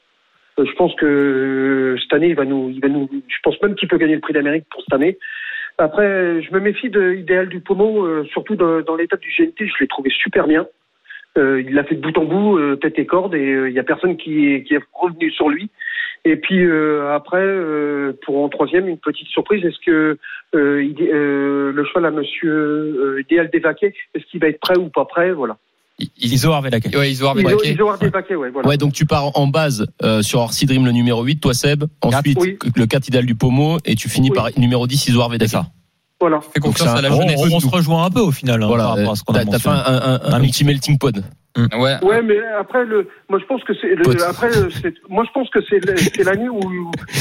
Euh, 0.58 0.66
je 0.66 0.72
pense 0.74 0.96
que 0.96 1.06
euh, 1.06 1.98
cette 2.02 2.13
année, 2.13 2.30
il 2.30 2.36
va 2.36 2.44
nous, 2.44 2.72
il 2.72 2.82
va 2.82 2.88
nous. 2.88 3.08
Je 3.28 3.38
pense 3.44 3.62
même 3.62 3.75
qu'il 3.75 3.88
peut 3.88 3.98
gagner 3.98 4.16
le 4.16 4.22
Prix 4.22 4.34
d'Amérique 4.34 4.66
pour 4.72 4.82
cette 4.82 4.94
année. 4.94 5.20
Après, 5.78 6.42
je 6.42 6.52
me 6.52 6.60
méfie 6.60 6.90
de 6.90 7.13
Idéal 7.13 7.48
du 7.48 7.60
Pomo, 7.60 8.06
euh, 8.06 8.25
surtout 8.32 8.56
dans, 8.56 8.82
dans 8.82 8.96
l'étape 8.96 9.20
du 9.20 9.30
GNT. 9.30 9.68
Je 9.68 9.74
l'ai 9.80 9.88
trouvé 9.88 10.10
super 10.10 10.48
bien. 10.48 10.66
Euh, 11.38 11.62
il 11.62 11.74
l'a 11.74 11.84
fait 11.84 11.96
de 11.96 12.02
bout 12.02 12.16
en 12.18 12.25
bout, 12.25 12.58
euh, 12.58 12.75
tête 12.75 12.98
et 13.00 13.06
corde, 13.06 13.34
et 13.34 13.54
euh, 13.54 13.70
il 13.70 13.75
y 13.75 13.80
a 13.80 13.84
personne 13.84 14.18
qui 14.18 14.52
est, 14.54 14.63
qui 14.63 14.75
est 14.75 14.84
revenu 14.94 15.32
sur 15.32 15.50
lui. 15.50 15.70
Et 16.25 16.38
puis 16.38 16.63
euh, 16.63 17.12
après, 17.13 17.42
euh, 17.42 18.13
pour 18.24 18.44
en 18.44 18.50
troisième, 18.50 18.88
une 18.88 19.00
petite 19.00 19.28
surprise. 19.28 19.66
Est-ce 19.66 19.80
que 19.86 20.18
le 20.60 21.83
cheval 21.86 22.05
à 22.05 22.12
Monsieur 22.12 22.51
euh, 22.51 23.22
Idéal 23.22 23.50
Dévaquet, 23.51 23.93
est-ce 24.15 24.24
qu'il 24.31 24.39
va 24.39 24.48
être 24.48 24.60
prêt 24.60 24.77
ou 24.77 24.89
pas 24.89 25.05
prêt? 25.05 25.31
Voilà. 25.31 25.57
Iso 26.19 26.51
Arvelake. 26.51 26.86
Ouais, 26.95 27.13
arbitré. 27.24 27.69
ils 27.72 27.83
ont 27.83 27.95
Dévaquet, 27.98 28.36
ouais, 28.36 28.50
voilà. 28.50 28.67
Ouais, 28.67 28.77
donc 28.77 28.93
tu 28.93 29.05
pars 29.05 29.38
en 29.38 29.48
base 29.48 29.86
euh, 30.03 30.22
sur 30.22 30.39
Orsi 30.39 30.65
Dream 30.65 30.86
le 30.86 30.91
numéro 30.91 31.24
8, 31.24 31.39
toi 31.39 31.53
Seb. 31.53 31.83
Ensuite, 32.01 32.38
Oui. 32.41 32.57
le 32.75 32.86
4 32.86 33.07
idéal 33.10 33.25
du 33.25 33.36
Pomo 33.36 33.77
et 33.86 33.95
tu 33.95 34.10
finis 34.10 34.29
Oui. 34.31 34.36
par 34.36 34.50
numéro 34.57 34.88
10, 34.88 35.07
Isoar 35.07 35.29
Vedaka. 35.29 35.45
C'est 35.48 35.55
ça. 35.57 35.67
Voilà. 36.19 36.39
Fais 36.53 36.60
confiance 36.60 36.89
à 36.89 37.01
la 37.01 37.10
jeunesse. 37.10 37.39
on, 37.51 37.55
on 37.57 37.60
se 37.60 37.67
rejoint 37.67 38.05
un 38.05 38.10
peu 38.10 38.22
au 38.22 38.31
final 38.31 38.63
hein, 38.63 38.67
Voilà, 38.67 38.83
par 38.86 38.95
rapport 38.98 39.12
à 39.12 39.15
ce 39.15 39.24
qu'on 39.24 39.33
a 39.33 39.43
t'as 39.45 39.51
t'as 39.51 39.60
fait 39.60 39.69
mentionné. 39.69 39.98
un, 39.98 40.01
un, 40.01 40.13
un, 40.24 40.33
Un 40.33 40.41
un 40.41 40.48
petit 40.48 40.63
melting 40.63 40.98
pot. 40.98 41.15
Ouais. 41.55 41.98
Ouais, 42.03 42.22
mais 42.24 42.38
après 42.60 42.83
le, 42.83 43.07
moi 43.29 43.38
je 43.39 43.45
pense 43.45 43.63
que 43.63 43.74
c'est, 43.79 43.93
après 44.27 44.48
euh, 44.57 44.69
c'est, 44.81 44.95
moi 45.07 45.24
je 45.24 45.31
pense 45.33 45.50
que 45.51 45.60
c'est, 45.69 46.24
l'année 46.24 46.50
où 46.50 46.60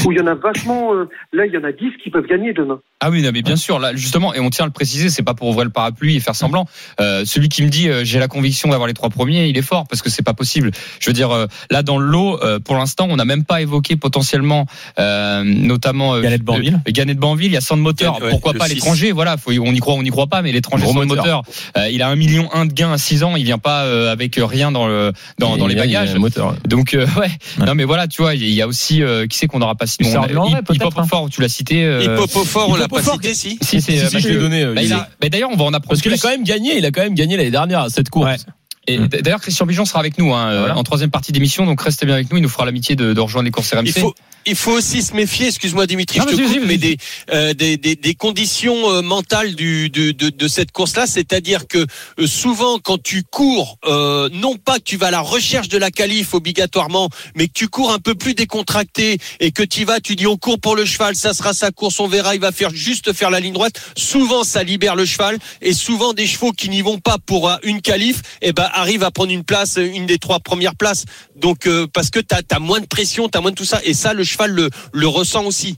où 0.05 0.11
il 0.11 0.17
y 0.17 0.21
en 0.21 0.25
a 0.25 0.33
vachement. 0.33 0.93
euh, 0.95 1.07
là, 1.33 1.45
il 1.45 1.53
y 1.53 1.57
en 1.57 1.63
a 1.63 1.71
10 1.71 1.97
qui 2.03 2.09
peuvent 2.09 2.25
gagner 2.25 2.51
demain. 2.51 2.79
Ah 2.99 3.11
oui, 3.11 3.21
non, 3.21 3.29
mais 3.33 3.41
bien 3.43 3.55
sûr, 3.57 3.79
là, 3.79 3.93
justement, 3.95 4.33
et 4.33 4.39
on 4.39 4.49
tient 4.49 4.63
à 4.63 4.67
le 4.67 4.71
préciser, 4.73 5.09
c'est 5.09 5.23
pas 5.23 5.33
pour 5.35 5.49
ouvrir 5.49 5.65
le 5.65 5.71
parapluie 5.71 6.15
et 6.15 6.19
faire 6.19 6.35
semblant. 6.35 6.65
Euh, 6.99 7.23
celui 7.25 7.47
qui 7.49 7.61
me 7.63 7.69
dit 7.69 7.89
euh, 7.89 8.03
j'ai 8.03 8.17
la 8.17 8.27
conviction 8.27 8.69
d'avoir 8.69 8.87
les 8.87 8.93
trois 8.95 9.09
premiers, 9.09 9.45
il 9.47 9.57
est 9.57 9.61
fort 9.61 9.85
parce 9.87 10.01
que 10.01 10.09
c'est 10.09 10.23
pas 10.23 10.33
possible. 10.33 10.71
Je 10.99 11.09
veux 11.09 11.13
dire, 11.13 11.29
euh, 11.31 11.45
là 11.69 11.83
dans 11.83 11.99
le 11.99 12.05
lot, 12.07 12.41
euh, 12.43 12.59
pour 12.59 12.75
l'instant, 12.75 13.07
on 13.11 13.15
n'a 13.17 13.25
même 13.25 13.43
pas 13.45 13.61
évoqué 13.61 13.97
potentiellement, 13.97 14.65
euh, 14.99 15.43
notamment 15.43 16.15
euh, 16.15 16.21
Gannett 16.21 16.39
de 16.41 16.45
Banville. 16.45 16.79
euh, 16.87 16.91
Gannett 16.91 17.15
de 17.17 17.21
Banville, 17.21 17.47
il 17.51 17.53
y 17.53 17.57
a 17.57 17.61
Sand 17.61 17.79
Moteur. 17.79 18.19
Ouais, 18.21 18.29
Pourquoi 18.31 18.53
le 18.53 18.59
pas 18.59 18.67
l'étranger 18.67 19.11
Voilà, 19.11 19.37
faut, 19.37 19.51
on 19.51 19.71
y 19.73 19.79
croit, 19.79 19.93
on 19.93 20.03
n'y 20.03 20.09
croit 20.09 20.27
pas, 20.27 20.41
mais 20.41 20.51
l'étranger 20.51 20.85
Sand 20.87 21.05
moteur. 21.05 21.43
Euh, 21.77 21.89
il 21.91 22.01
a 22.01 22.07
un 22.09 22.15
million 22.15 22.49
un 22.53 22.65
de 22.65 22.73
gains 22.73 22.91
à 22.93 22.97
6 22.97 23.23
ans, 23.23 23.35
il 23.35 23.43
vient 23.43 23.57
pas 23.59 23.83
euh, 23.83 24.11
avec 24.23 24.35
rien 24.37 24.71
dans 24.71 24.87
le 24.87 25.11
dans, 25.39 25.57
dans 25.57 25.67
les 25.67 25.75
bagages. 25.75 26.15
moteur. 26.15 26.55
Donc 26.67 26.93
euh, 26.93 27.05
ouais. 27.17 27.29
Ouais. 27.59 27.65
non 27.65 27.75
mais 27.75 27.83
voilà, 27.83 28.07
tu 28.07 28.21
vois, 28.21 28.35
il 28.35 28.49
y 28.49 28.61
a 28.61 28.67
aussi 28.67 29.01
euh, 29.03 29.27
qui 29.27 29.37
c'est 29.37 29.47
qu'on 29.47 29.59
n'aura 29.59 29.75
pas 29.75 29.85
cité. 29.87 30.05
Hussard 30.05 30.21
On 30.21 30.25
a- 30.25 30.27
du 30.27 30.33
Lanray, 30.33 30.51
Hip- 30.53 30.57
Hip 30.59 30.63
peut-être, 30.79 30.97
Hop 30.97 31.05
Fort, 31.07 31.29
tu 31.29 31.41
l'as 31.41 31.49
cité. 31.49 31.83
euh, 31.85 32.01
Hippopofort, 32.03 32.69
on 32.69 32.75
l'a 32.75 32.87
pas 32.87 33.01
cité, 33.01 33.33
si 33.33 33.57
si, 33.61 33.81
c'est 33.81 33.97
Si, 34.07 34.15
euh, 34.15 34.19
je 34.19 34.27
l'ai 34.29 34.37
donné. 34.37 34.63
euh, 34.63 34.73
bah, 34.73 34.81
bah, 35.21 35.29
d'ailleurs, 35.29 35.49
on 35.51 35.55
va 35.57 35.63
en 35.65 35.67
apprendre 35.73 35.87
Parce 35.89 36.01
qu'il 36.01 36.13
a 36.13 36.17
quand 36.17 36.29
même 36.29 36.43
gagné, 36.43 36.77
il 36.77 36.85
a 36.85 36.91
quand 36.91 37.01
même 37.03 37.15
gagné 37.15 37.37
l'année 37.37 37.51
dernière 37.51 37.79
à 37.81 37.89
cette 37.89 38.09
course. 38.09 38.45
Et 38.87 38.97
d'ailleurs, 38.97 39.39
Christian 39.39 39.65
Bijon 39.65 39.85
sera 39.85 39.99
avec 39.99 40.17
nous 40.17 40.33
hein, 40.33 40.49
euh, 40.49 40.59
Voilà. 40.59 40.77
en 40.77 40.83
troisième 40.83 41.09
partie 41.09 41.31
d'émission, 41.31 41.65
donc 41.65 41.81
restez 41.81 42.05
bien 42.05 42.15
avec 42.15 42.29
nous. 42.29 42.37
Il 42.37 42.41
nous 42.43 42.49
fera 42.49 42.65
l'amitié 42.65 42.97
de, 42.97 43.13
de 43.13 43.19
rejoindre 43.21 43.45
les 43.45 43.51
courses 43.51 43.73
RMC. 43.73 43.83
Il 43.85 43.93
faut, 43.93 44.13
il 44.45 44.55
faut 44.55 44.71
aussi 44.71 45.01
se 45.01 45.13
méfier, 45.13 45.47
excuse-moi 45.47 45.87
Dimitri, 45.87 46.19
Non, 46.19 46.25
je 46.29 46.35
te 46.35 46.41
coupe, 46.41 46.63
mais 46.65 46.77
des, 46.77 46.97
euh, 47.31 47.53
des, 47.53 47.77
des, 47.77 47.95
des 47.95 48.13
conditions 48.15 48.89
euh, 48.91 49.01
mentales 49.01 49.55
du, 49.55 49.89
de, 49.89 50.11
de, 50.11 50.29
de 50.29 50.47
cette 50.47 50.71
course-là, 50.71 51.07
c'est-à-dire 51.07 51.67
que 51.67 51.85
euh, 52.19 52.27
souvent 52.27 52.79
quand 52.79 53.01
tu 53.01 53.23
cours, 53.23 53.77
euh, 53.85 54.29
non 54.33 54.55
pas 54.57 54.77
que 54.79 54.83
tu 54.83 54.97
vas 54.97 55.07
à 55.07 55.11
la 55.11 55.21
recherche 55.21 55.69
de 55.69 55.77
la 55.77 55.91
qualif 55.91 56.33
obligatoirement, 56.33 57.09
mais 57.35 57.47
que 57.47 57.53
tu 57.53 57.67
cours 57.67 57.91
un 57.91 57.99
peu 57.99 58.15
plus 58.15 58.33
décontracté 58.33 59.17
et 59.39 59.51
que 59.51 59.63
tu 59.63 59.85
vas, 59.85 59.99
tu 59.99 60.15
dis 60.15 60.27
on 60.27 60.37
court 60.37 60.59
pour 60.59 60.75
le 60.75 60.85
cheval, 60.85 61.15
ça 61.15 61.33
sera 61.33 61.53
sa 61.53 61.71
course, 61.71 61.99
on 61.99 62.07
verra, 62.07 62.35
il 62.35 62.41
va 62.41 62.51
faire 62.51 62.71
juste 62.73 63.13
faire 63.13 63.29
la 63.29 63.39
ligne 63.39 63.53
droite. 63.53 63.79
Souvent 63.97 64.43
ça 64.43 64.63
libère 64.63 64.95
le 64.95 65.05
cheval 65.05 65.37
et 65.61 65.73
souvent 65.73 66.13
des 66.13 66.27
chevaux 66.27 66.51
qui 66.51 66.69
n'y 66.69 66.81
vont 66.81 66.99
pas 66.99 67.17
pour 67.25 67.49
euh, 67.49 67.55
une 67.63 67.81
qualif, 67.81 68.21
eh 68.41 68.51
ben 68.51 68.69
arrivent 68.73 69.03
à 69.03 69.11
prendre 69.11 69.31
une 69.31 69.43
place, 69.43 69.77
une 69.77 70.05
des 70.05 70.17
trois 70.19 70.39
premières 70.39 70.75
places. 70.75 71.05
Donc 71.35 71.67
euh, 71.67 71.87
parce 71.91 72.09
que 72.09 72.19
t'as 72.19 72.41
as 72.51 72.59
moins 72.59 72.79
de 72.79 72.85
pression, 72.85 73.29
t'as 73.29 73.41
moins 73.41 73.51
de 73.51 73.55
tout 73.55 73.65
ça 73.65 73.79
et 73.83 73.93
ça 73.93 74.13
le 74.13 74.23
cheval 74.23 74.32
le, 74.47 74.69
le 74.93 75.07
ressent 75.07 75.43
aussi. 75.45 75.75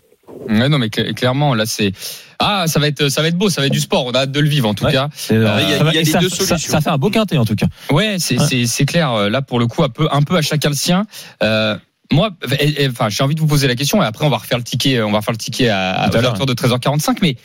Ouais, 0.49 0.69
non, 0.69 0.77
mais 0.79 0.87
cl- 0.87 1.13
clairement, 1.13 1.53
là, 1.53 1.65
c'est. 1.65 1.91
Ah, 2.39 2.65
ça 2.67 2.79
va 2.79 2.87
être, 2.87 3.09
ça 3.09 3.21
va 3.21 3.27
être 3.29 3.37
beau, 3.37 3.49
ça 3.49 3.61
va 3.61 3.67
être 3.67 3.73
du 3.73 3.79
sport. 3.79 4.05
On 4.05 4.11
a 4.11 4.19
hâte 4.21 4.31
de 4.31 4.39
le 4.39 4.49
vivre, 4.49 4.67
en 4.67 4.73
tout 4.73 4.83
Ouais. 4.85 4.91
cas. 4.91 5.09
Euh, 5.31 5.59
il 5.63 5.69
y 5.69 5.73
a- 5.73 5.77
ça 5.77 5.83
va- 5.83 5.91
il 5.91 5.95
y 5.95 5.97
a 5.97 6.01
les 6.01 6.05
ça- 6.05 6.19
deux 6.19 6.29
solutions. 6.29 6.57
Ça 6.57 6.81
fait 6.81 6.89
un 6.89 6.97
beau 6.97 7.09
quintet 7.09 7.37
en 7.37 7.45
tout 7.45 7.55
cas. 7.55 7.67
Ouais, 7.91 8.17
c'est, 8.19 8.37
Ouais. 8.39 8.45
c'est, 8.47 8.65
c'est 8.65 8.85
clair. 8.85 9.11
euh, 9.13 9.29
Là, 9.29 9.41
pour 9.41 9.59
le 9.59 9.67
coup, 9.67 9.83
un 9.83 9.89
peu, 9.89 10.07
un 10.11 10.21
peu 10.23 10.35
à 10.35 10.41
chacun 10.41 10.69
le 10.69 10.75
sien. 10.75 11.05
Euh, 11.43 11.77
moi, 12.11 12.31
et- 12.59 12.83
et- 12.83 12.89
enfin, 12.89 13.09
j'ai 13.09 13.23
envie 13.23 13.35
de 13.35 13.39
vous 13.39 13.47
poser 13.47 13.67
la 13.67 13.75
question 13.75 14.01
et 14.03 14.05
après, 14.05 14.25
on 14.25 14.29
va 14.29 14.37
refaire 14.37 14.57
le 14.57 14.63
ticket, 14.63 15.01
on 15.01 15.11
va 15.11 15.19
refaire 15.19 15.31
le 15.33 15.37
ticket 15.37 15.69
à, 15.69 15.91
à, 15.91 16.03
à 16.15 16.21
l'heure 16.21 16.45
de 16.45 16.53
13h45. 16.53 17.19
Mais 17.21 17.37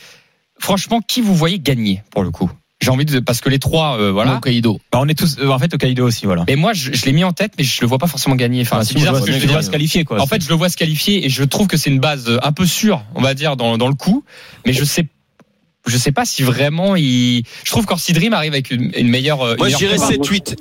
franchement, 0.59 1.01
qui 1.07 1.21
vous 1.21 1.35
voyez 1.35 1.59
gagner 1.59 2.03
pour 2.11 2.23
le 2.23 2.31
coup? 2.31 2.51
J'ai 2.81 2.89
envie 2.89 3.05
de, 3.05 3.19
parce 3.19 3.41
que 3.41 3.49
les 3.49 3.59
trois, 3.59 3.97
euh, 3.99 4.11
voilà. 4.11 4.31
Voilà. 4.31 4.41
Kaido. 4.41 4.79
Bah, 4.91 4.99
on 5.01 5.07
est 5.07 5.17
tous 5.17 5.37
euh, 5.39 5.47
en 5.49 5.59
fait 5.59 5.73
au 5.73 5.77
Kaido 5.77 6.05
aussi 6.05 6.25
voilà. 6.25 6.43
Et 6.47 6.55
moi, 6.55 6.73
je, 6.73 6.91
je 6.93 7.05
l'ai 7.05 7.11
mis 7.13 7.23
en 7.23 7.31
tête, 7.31 7.53
mais 7.57 7.63
je 7.63 7.79
le 7.81 7.87
vois 7.87 7.99
pas 7.99 8.07
forcément 8.07 8.35
gagner. 8.35 8.61
Enfin, 8.63 8.77
Bah, 8.79 8.83
c'est 8.83 8.95
bizarre 8.95 9.13
on 9.15 9.21
ce 9.21 9.25
que 9.27 9.31
je 9.31 9.37
dire. 9.39 9.51
doit 9.51 9.61
se 9.61 9.69
qualifier 9.69 10.03
quoi. 10.03 10.19
En 10.19 10.25
fait, 10.27 10.43
je 10.43 10.49
le 10.49 10.55
vois 10.55 10.67
se 10.69 10.77
qualifier 10.77 11.25
et 11.25 11.29
je 11.29 11.43
trouve 11.43 11.67
que 11.67 11.77
c'est 11.77 11.89
une 11.91 11.99
base 11.99 12.27
euh, 12.27 12.37
un 12.43 12.51
peu 12.51 12.65
sûre, 12.65 13.03
on 13.15 13.21
va 13.21 13.33
dire, 13.35 13.55
dans, 13.55 13.77
dans 13.77 13.87
le 13.87 13.93
coup. 13.93 14.23
Mais 14.65 14.73
je 14.73 14.83
sais, 14.83 15.05
je 15.85 15.95
sais 15.97 16.11
pas 16.11 16.25
si 16.25 16.41
vraiment 16.43 16.95
il. 16.95 17.43
Je 17.63 17.71
trouve 17.71 17.85
qu'Orsi 17.85 18.13
Dream 18.13 18.33
arrive 18.33 18.53
avec 18.53 18.71
une, 18.71 18.91
une 18.97 19.07
meilleure. 19.09 19.41
euh, 19.41 19.51
une 19.53 19.57
Moi, 19.59 19.69
je 19.69 19.75
meilleure 19.77 19.97
dirais 19.97 20.17
prépa. 20.17 20.23
7-8. 20.23 20.55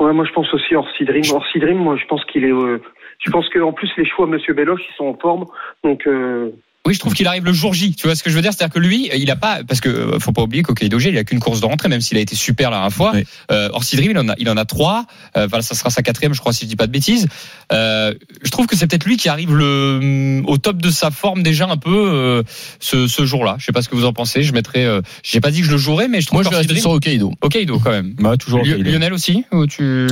Ouais, 0.00 0.12
moi 0.14 0.24
je 0.26 0.32
pense 0.32 0.46
aussi 0.54 0.74
Orsi 0.74 1.04
Dream. 1.04 1.24
Orsi 1.30 1.58
Dream, 1.58 1.76
moi 1.76 1.96
je 2.00 2.06
pense 2.06 2.22
qu'il 2.32 2.44
est. 2.44 2.50
euh, 2.52 2.80
je 3.22 3.30
pense 3.30 3.44
qu'en 3.52 3.72
plus 3.74 3.90
les 3.98 4.06
choix 4.08 4.26
Monsieur 4.26 4.54
Beloche 4.54 4.80
ils 4.90 4.96
sont 4.96 5.04
en 5.04 5.14
forme, 5.14 5.44
donc 5.84 6.06
euh, 6.06 6.48
Oui, 6.86 6.94
je 6.94 6.98
trouve 6.98 7.12
qu'il 7.12 7.26
arrive 7.26 7.44
le 7.44 7.52
jour 7.52 7.74
J. 7.74 7.94
Tu 7.94 8.06
vois 8.06 8.16
ce 8.16 8.22
que 8.22 8.30
je 8.30 8.34
veux 8.36 8.40
dire? 8.40 8.52
C'est-à-dire 8.54 8.72
que 8.72 8.78
lui, 8.78 9.10
il 9.14 9.30
a 9.30 9.36
pas, 9.36 9.60
parce 9.68 9.80
que 9.82 9.90
euh, 9.90 10.18
faut 10.18 10.32
pas 10.32 10.40
oublier 10.42 10.62
qu'au 10.62 10.74
G, 10.74 11.10
il 11.10 11.18
a 11.18 11.24
qu'une 11.24 11.38
course 11.38 11.60
de 11.60 11.66
rentrée, 11.66 11.90
même 11.90 12.00
s'il 12.00 12.16
a 12.16 12.20
été 12.20 12.34
super 12.34 12.70
la 12.70 12.78
dernière 12.78 12.92
fois. 12.92 13.12
Oui. 13.14 13.24
Euh, 13.52 13.68
Orsi 13.74 13.96
Dream, 13.96 14.12
il 14.12 14.18
en 14.18 14.28
a, 14.30 14.34
il 14.38 14.48
en 14.48 14.56
a 14.56 14.64
trois. 14.64 15.04
Euh, 15.36 15.46
voilà, 15.46 15.62
ça 15.62 15.74
sera 15.74 15.90
sa 15.90 16.00
quatrième, 16.02 16.32
je 16.32 16.40
crois, 16.40 16.54
si 16.54 16.64
je 16.64 16.70
dis 16.70 16.76
pas 16.76 16.86
de 16.86 16.92
bêtises. 16.92 17.28
Euh, 17.70 18.14
je 18.42 18.50
trouve 18.50 18.66
que 18.66 18.76
c'est 18.76 18.86
peut-être 18.86 19.04
lui 19.04 19.18
qui 19.18 19.28
arrive 19.28 19.54
le 19.54 20.42
au 20.46 20.56
top 20.56 20.78
de 20.78 20.90
sa 20.90 21.10
forme 21.10 21.42
déjà 21.42 21.66
un 21.68 21.76
peu 21.76 21.90
euh, 21.94 22.42
ce, 22.80 23.06
ce 23.08 23.26
jour-là. 23.26 23.56
Je 23.58 23.66
sais 23.66 23.72
pas 23.72 23.82
ce 23.82 23.90
que 23.90 23.94
vous 23.96 24.06
en 24.06 24.14
pensez. 24.14 24.42
Je 24.42 24.52
mettrais. 24.54 24.84
Euh, 24.86 25.02
J'ai 25.22 25.40
pas 25.40 25.50
dit 25.50 25.60
que 25.60 25.66
je 25.66 25.72
le 25.72 25.78
jouerais, 25.78 26.08
mais 26.08 26.22
je 26.22 26.26
trouve 26.28 26.38
Moi, 26.38 26.44
je 26.44 26.48
vais 26.48 26.54
qu'Orsi 26.54 26.68
rester 26.68 26.72
Dream- 26.74 26.82
sur 26.82 26.90
Hokkaido. 26.92 27.32
au 27.42 27.48
Kaido 27.50 27.78
quand 27.78 27.90
même. 27.90 28.14
Bah, 28.18 28.38
toujours. 28.38 28.62
Lionel 28.64 29.12
aussi 29.12 29.44
ou 29.52 29.66
tu... 29.66 30.06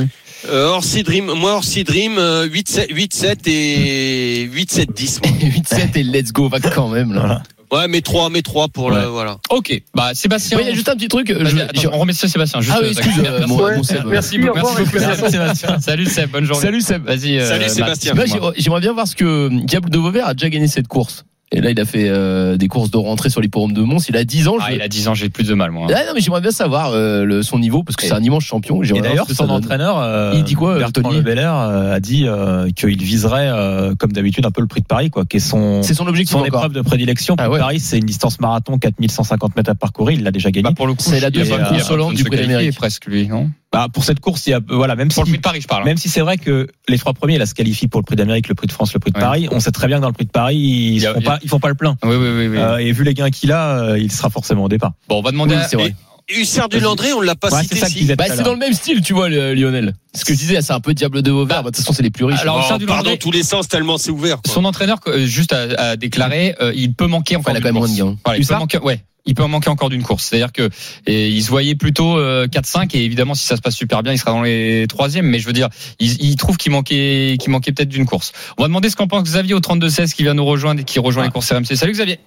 Euh, 0.48 0.68
Orsi 0.68 1.02
Dream, 1.02 1.32
moi 1.32 1.54
Orsi 1.56 1.82
Dream, 1.82 2.16
euh, 2.16 2.46
8-7 2.48 2.92
8-7 2.94 3.48
et 3.50 4.48
8-7-10. 4.54 5.18
moi. 5.25 5.48
8-7 5.50 5.98
et 5.98 6.02
let's 6.04 6.32
go, 6.32 6.48
quand 6.75 6.88
même, 6.88 7.12
là. 7.12 7.21
Voilà. 7.21 7.43
Ouais, 7.71 7.87
mais 7.87 8.00
3, 8.00 8.31
mais 8.31 8.41
3 8.41 8.69
pour 8.69 8.87
Ouais. 8.87 9.03
le, 9.03 9.07
voilà. 9.09 9.37
Ok, 9.50 9.83
bah 9.95 10.12
Sébastien. 10.15 10.57
Ouais, 10.57 10.65
Il 10.65 10.69
y 10.69 10.73
a 10.73 10.75
juste 10.75 10.88
un 10.88 10.95
petit 10.97 11.09
truc. 11.09 11.29
Je- 11.38 11.59
attends, 11.61 11.81
je- 11.83 11.88
on 11.88 11.99
remet 11.99 12.15
ça 12.15 12.27
Sébastien. 12.27 12.62
Juste, 12.62 12.75
Ah 12.75 12.81
oui, 12.81 12.87
euh, 12.88 12.91
excuse, 12.93 13.12
euh, 13.27 13.47
mon- 13.47 13.59
Merci. 13.59 13.77
mon 13.77 13.83
Seb. 13.83 13.97
Merci, 14.07 14.38
Merci, 14.38 14.38
beaucoup, 14.38 14.75
merci. 14.95 15.31
Sébastien. 15.31 15.79
Salut 15.79 16.07
Seb, 16.07 16.31
bonne 16.31 16.45
journée. 16.45 16.62
Salut 16.62 16.81
Seb. 16.81 17.05
Vas-y. 17.05 17.47
Salut, 17.47 17.69
Sébastien. 17.69 18.15
Moi, 18.15 18.25
dis-moi. 18.25 18.53
j'ai- 18.57 18.62
j'aimerais 18.62 18.81
bien 18.81 18.95
voir 18.95 19.07
ce 19.07 19.15
que 19.15 19.50
Diable 19.65 19.91
de 19.91 19.99
Vauvert 19.99 20.27
a 20.29 20.33
déjà 20.33 20.49
gagné 20.49 20.67
cette 20.67 20.88
course. 20.88 21.27
Et 21.50 21.62
là, 21.62 21.71
il 21.71 21.81
a 21.81 21.87
fait 21.87 22.09
euh, 22.09 22.59
des 22.59 22.69
courses 22.69 22.90
de 22.90 22.99
rentrée 22.99 23.31
sur 23.31 23.40
l'hipporome 23.40 23.73
de 23.73 23.81
Mons. 23.81 24.07
Il 24.09 24.17
a 24.19 24.25
10 24.25 24.49
ans. 24.49 24.57
Ah, 24.61 24.73
il 24.73 24.83
a 24.83 24.88
10 24.88 25.09
ans, 25.09 25.14
j'ai 25.14 25.31
plus 25.31 25.49
de 25.49 25.55
mal, 25.55 25.71
moi. 25.71 25.87
Ah, 25.90 26.05
non, 26.07 26.12
mais 26.14 26.21
j'aimerais 26.21 26.43
bien 26.43 26.50
savoir 26.50 26.90
euh, 26.93 27.25
le, 27.25 27.43
son 27.43 27.59
niveau 27.59 27.83
parce 27.83 27.97
que 27.97 28.05
c'est 28.05 28.12
un 28.12 28.23
immense 28.23 28.45
champion. 28.45 28.83
Et 28.83 29.00
d'ailleurs, 29.00 29.26
son 29.31 29.47
donne. 29.47 29.57
entraîneur, 29.57 29.99
euh, 29.99 30.35
Il 30.37 30.45
dit 30.45 30.55
quoi, 30.55 30.78
Bertrand 30.78 31.11
Le 31.11 31.23
Belair, 31.23 31.55
euh, 31.55 31.95
a 31.95 32.00
dit 32.00 32.26
euh, 32.26 32.69
qu'il 32.71 33.02
viserait, 33.02 33.49
euh, 33.49 33.95
comme 33.99 34.12
d'habitude, 34.12 34.45
un 34.45 34.50
peu 34.50 34.61
le 34.61 34.67
prix 34.67 34.83
de 34.83 34.87
Paris, 34.87 35.09
quoi, 35.09 35.25
qui 35.25 35.38
est 35.38 35.40
son, 35.40 35.83
C'est 35.83 35.95
son 35.95 36.07
objectif 36.07 36.33
son 36.33 36.40
encore. 36.40 36.61
épreuve 36.61 36.73
de 36.75 36.83
prédilection. 36.83 37.35
Ah 37.38 37.49
ouais. 37.49 37.59
Paris, 37.59 37.81
c'est 37.81 37.97
une 37.97 38.05
distance 38.05 38.40
marathon, 38.40 38.76
4150 38.78 39.57
mètres 39.57 39.71
à 39.71 39.75
parcourir. 39.75 40.19
Il 40.19 40.25
l'a 40.25 40.31
déjà 40.31 40.50
gagné. 40.50 40.64
Bah, 40.64 40.73
pour 40.76 40.87
le 40.87 40.93
coup, 40.93 41.00
C'est 41.02 41.21
la 41.21 41.31
deuxième 41.31 41.64
consolante 41.64 42.14
du 42.14 42.25
prix 42.25 42.37
d'Amérique. 42.37 42.76
presque 42.76 43.07
lui, 43.07 43.26
non? 43.26 43.49
Bah, 43.70 43.87
pour 43.92 44.02
cette 44.02 44.20
course, 44.20 44.46
il 44.46 44.50
y 44.50 44.54
a, 44.54 44.60
voilà, 44.66 44.96
même 44.96 45.08
Pour 45.08 45.25
le 45.25 45.26
si, 45.26 45.32
prix 45.32 45.38
de 45.38 45.42
Paris, 45.42 45.60
je 45.60 45.66
parle. 45.68 45.82
hein. 45.82 45.87
même 45.87 45.98
si 45.98 46.08
c'est 46.08 46.22
vrai 46.22 46.38
que 46.38 46.68
les 46.88 46.96
trois 46.98 47.12
premiers, 47.12 47.37
là, 47.37 47.44
se 47.44 47.52
qualifient 47.54 47.87
pour 47.88 48.00
le 48.00 48.04
prix 48.04 48.16
d'Amérique, 48.16 48.48
le 48.48 48.54
prix 48.54 48.66
de 48.66 48.72
France, 48.72 48.94
le 48.94 48.98
prix 48.98 49.10
de 49.10 49.18
Ouais. 49.18 49.22
Paris. 49.22 49.48
On 49.52 49.60
sait 49.60 49.72
très 49.72 49.87
bien 49.88 49.98
que 49.98 50.02
dans 50.02 50.08
le 50.08 50.14
prix 50.14 50.25
de 50.25 50.30
Paris, 50.30 50.56
ils, 50.56 51.06
a- 51.06 51.12
font 51.12 51.20
a- 51.20 51.22
pas, 51.22 51.38
ils 51.42 51.48
font 51.50 51.60
pas 51.60 51.68
le 51.68 51.75
plein. 51.75 51.96
Oui, 52.02 52.16
oui, 52.16 52.28
oui. 52.34 52.48
oui. 52.48 52.56
Euh, 52.56 52.78
et 52.78 52.92
vu 52.92 53.04
les 53.04 53.12
gains 53.12 53.28
qu'il 53.30 53.52
a, 53.52 53.80
euh, 53.90 53.98
il 53.98 54.10
sera 54.10 54.30
forcément 54.30 54.64
au 54.64 54.68
départ. 54.70 54.92
Bon, 55.08 55.18
on 55.18 55.22
va 55.22 55.32
demander 55.32 55.54
à. 55.56 55.68
c'est 55.68 55.76
vrai. 55.76 55.94
Hussard 56.30 56.68
du 56.68 56.78
Landré, 56.80 57.12
on 57.14 57.20
l'a 57.20 57.35
pas 57.35 57.49
Ouais, 57.50 57.62
cité 57.62 57.76
c'est 57.76 58.14
Bah, 58.16 58.25
c'est 58.28 58.37
l'heure. 58.37 58.44
dans 58.44 58.52
le 58.52 58.58
même 58.58 58.73
style, 58.75 59.00
tu 59.00 59.14
vois, 59.14 59.28
le- 59.28 59.54
Lionel. 59.54 59.94
Ce 60.14 60.25
que 60.25 60.35
je 60.35 60.38
disais, 60.38 60.61
c'est 60.61 60.73
un 60.73 60.80
peu 60.80 60.92
Diable 60.94 61.23
de 61.23 61.30
Vauvert. 61.30 61.62
Bah, 61.62 61.70
De 61.70 61.76
toute 61.76 61.85
façon, 61.85 61.92
c'est 61.94 62.02
les 62.02 62.11
plus 62.11 62.25
riches. 62.25 62.40
Alors, 62.40 62.58
Oh, 62.61 62.64
Hussard 62.64 62.78
du 62.78 62.87
part 62.87 62.99
dans 62.99 63.04
Landré, 63.04 63.18
tous 63.18 63.30
les 63.30 63.42
sens 63.42 63.66
tellement 63.68 63.97
c'est 63.99 64.11
ouvert. 64.11 64.42
quoi. 64.42 64.52
son 64.52 64.64
entraîneur, 64.66 64.99
euh, 65.06 65.25
juste 65.26 65.52
à, 65.54 65.62
à 65.90 65.97
déclarer, 65.97 66.54
euh, 66.61 66.73
il 66.75 66.92
peut 66.94 67.06
manquer 67.06 67.37
encore 67.37 67.54
il 67.54 67.56
a 67.56 67.61
d'une 67.61 67.62
quand 67.68 67.73
même 67.75 67.82
course. 67.82 67.97
moins 67.99 68.06
de 68.06 68.11
gains. 68.12 68.18
Voilà, 68.25 68.38
il 68.38 68.47
peut 68.47 68.54
manquer, 68.56 68.78
ouais. 68.78 69.00
Il 69.26 69.35
peut 69.35 69.42
en 69.42 69.49
manquer 69.49 69.68
encore 69.68 69.90
d'une 69.90 70.02
course. 70.02 70.25
C'est-à-dire 70.25 70.52
que 70.52 70.70
et 71.06 71.28
il 71.28 71.42
se 71.42 71.50
voyait 71.50 71.75
plutôt 71.75 72.16
euh, 72.18 72.47
4-5 72.47 72.94
et 72.97 73.04
évidemment 73.04 73.35
si 73.35 73.44
ça 73.47 73.56
se 73.56 73.61
passe 73.61 73.75
super 73.75 74.02
bien, 74.02 74.12
il 74.14 74.18
sera 74.18 74.30
dans 74.30 74.40
les 74.42 74.87
troisièmes. 74.88 75.26
Mais 75.26 75.38
je 75.38 75.47
veux 75.47 75.52
dire, 75.52 75.68
il, 75.99 76.23
il 76.25 76.37
trouve 76.37 76.56
qu'il 76.56 76.73
manquait, 76.73 77.37
qu'il 77.38 77.50
manquait 77.50 77.72
peut-être 77.72 77.90
d'une 77.90 78.07
course. 78.07 78.33
On 78.57 78.62
va 78.62 78.68
demander 78.68 78.88
ce 78.88 78.96
qu'en 78.96 79.07
pense 79.07 79.24
Xavier 79.24 79.53
au 79.55 79.61
32-16 79.61 80.14
qui 80.14 80.22
vient 80.22 80.33
nous 80.33 80.46
rejoindre 80.46 80.81
et 80.81 80.85
qui 80.85 80.98
rejoint 80.98 81.24
les 81.24 81.31
courses 81.31 81.53
RMC. 81.53 81.76
Salut 81.76 81.92
Xavier. 81.92 82.18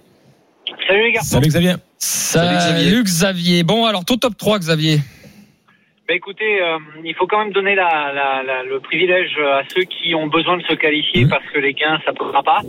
Salut 0.92 1.04
les 1.04 1.12
gars. 1.12 1.20
Salut 1.22 1.46
Xavier. 1.48 1.72
Salut 1.96 2.54
Xavier. 2.58 3.02
Xavier. 3.02 3.62
Bon 3.62 3.86
alors 3.86 4.04
ton 4.04 4.16
top 4.18 4.36
3 4.36 4.58
Xavier. 4.58 4.98
Bah 6.06 6.12
écoutez, 6.14 6.60
euh, 6.60 6.76
il 7.02 7.14
faut 7.14 7.26
quand 7.26 7.38
même 7.38 7.54
donner 7.54 7.74
la, 7.74 8.12
la, 8.12 8.42
la- 8.42 8.62
le 8.62 8.78
privilège 8.78 9.38
à 9.38 9.62
ceux 9.74 9.84
qui 9.84 10.14
ont 10.14 10.26
besoin 10.26 10.58
de 10.58 10.62
se 10.64 10.74
qualifier 10.74 11.24
parce 11.26 11.46
que 11.46 11.60
les 11.60 11.72
gains, 11.72 11.98
ça 12.04 12.10
ne 12.12 12.16
pourra 12.18 12.42
pas. 12.42 12.60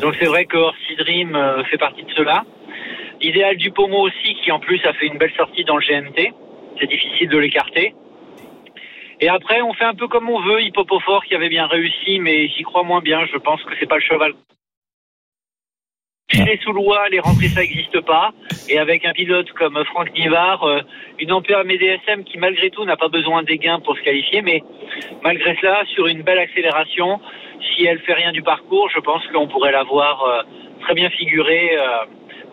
Donc 0.00 0.16
c'est 0.18 0.24
vrai 0.24 0.46
que 0.46 0.56
Orsi 0.56 0.96
Dream 0.96 1.34
euh, 1.36 1.62
fait 1.64 1.76
partie 1.76 2.02
de 2.02 2.10
cela. 2.16 2.44
Idéal 3.20 3.58
du 3.58 3.70
Pomo 3.72 4.06
aussi, 4.06 4.34
qui 4.42 4.50
en 4.50 4.58
plus 4.58 4.80
a 4.86 4.94
fait 4.94 5.08
une 5.08 5.18
belle 5.18 5.34
sortie 5.36 5.64
dans 5.64 5.76
le 5.76 5.84
GMT. 5.86 6.32
C'est 6.80 6.86
difficile 6.88 7.28
de 7.28 7.36
l'écarter. 7.36 7.94
Et 9.20 9.28
après, 9.28 9.60
on 9.60 9.74
fait 9.74 9.84
un 9.84 9.92
peu 9.94 10.08
comme 10.08 10.30
on 10.30 10.40
veut. 10.40 10.62
Hippopofort 10.62 11.24
qui 11.26 11.34
avait 11.34 11.50
bien 11.50 11.66
réussi, 11.66 12.20
mais 12.20 12.48
j'y 12.48 12.62
crois 12.62 12.84
moins 12.84 13.02
bien. 13.02 13.20
Je 13.30 13.36
pense 13.36 13.62
que 13.64 13.72
c'est 13.78 13.86
pas 13.86 13.96
le 13.96 14.02
cheval. 14.02 14.32
Chez 16.32 16.44
les 16.44 16.58
Soulois, 16.58 17.08
les 17.10 17.18
rentrées, 17.18 17.48
ça 17.48 17.60
n'existe 17.60 18.00
pas. 18.02 18.30
Et 18.68 18.78
avec 18.78 19.04
un 19.04 19.12
pilote 19.12 19.50
comme 19.52 19.76
Franck 19.86 20.12
Nivard, 20.16 20.62
euh, 20.62 20.80
une 21.18 21.32
Ampère 21.32 21.64
MDSM 21.64 22.22
qui 22.24 22.38
malgré 22.38 22.70
tout 22.70 22.84
n'a 22.84 22.96
pas 22.96 23.08
besoin 23.08 23.42
des 23.42 23.58
gains 23.58 23.80
pour 23.80 23.96
se 23.96 24.02
qualifier, 24.02 24.40
mais 24.40 24.62
malgré 25.24 25.56
cela, 25.60 25.82
sur 25.86 26.06
une 26.06 26.22
belle 26.22 26.38
accélération, 26.38 27.20
si 27.74 27.84
elle 27.84 27.98
fait 28.00 28.14
rien 28.14 28.30
du 28.30 28.42
parcours, 28.42 28.88
je 28.94 29.00
pense 29.00 29.26
qu'on 29.32 29.48
pourrait 29.48 29.72
la 29.72 29.82
voir 29.82 30.22
euh, 30.22 30.42
très 30.82 30.94
bien 30.94 31.10
figurée 31.10 31.70
euh, 31.76 32.06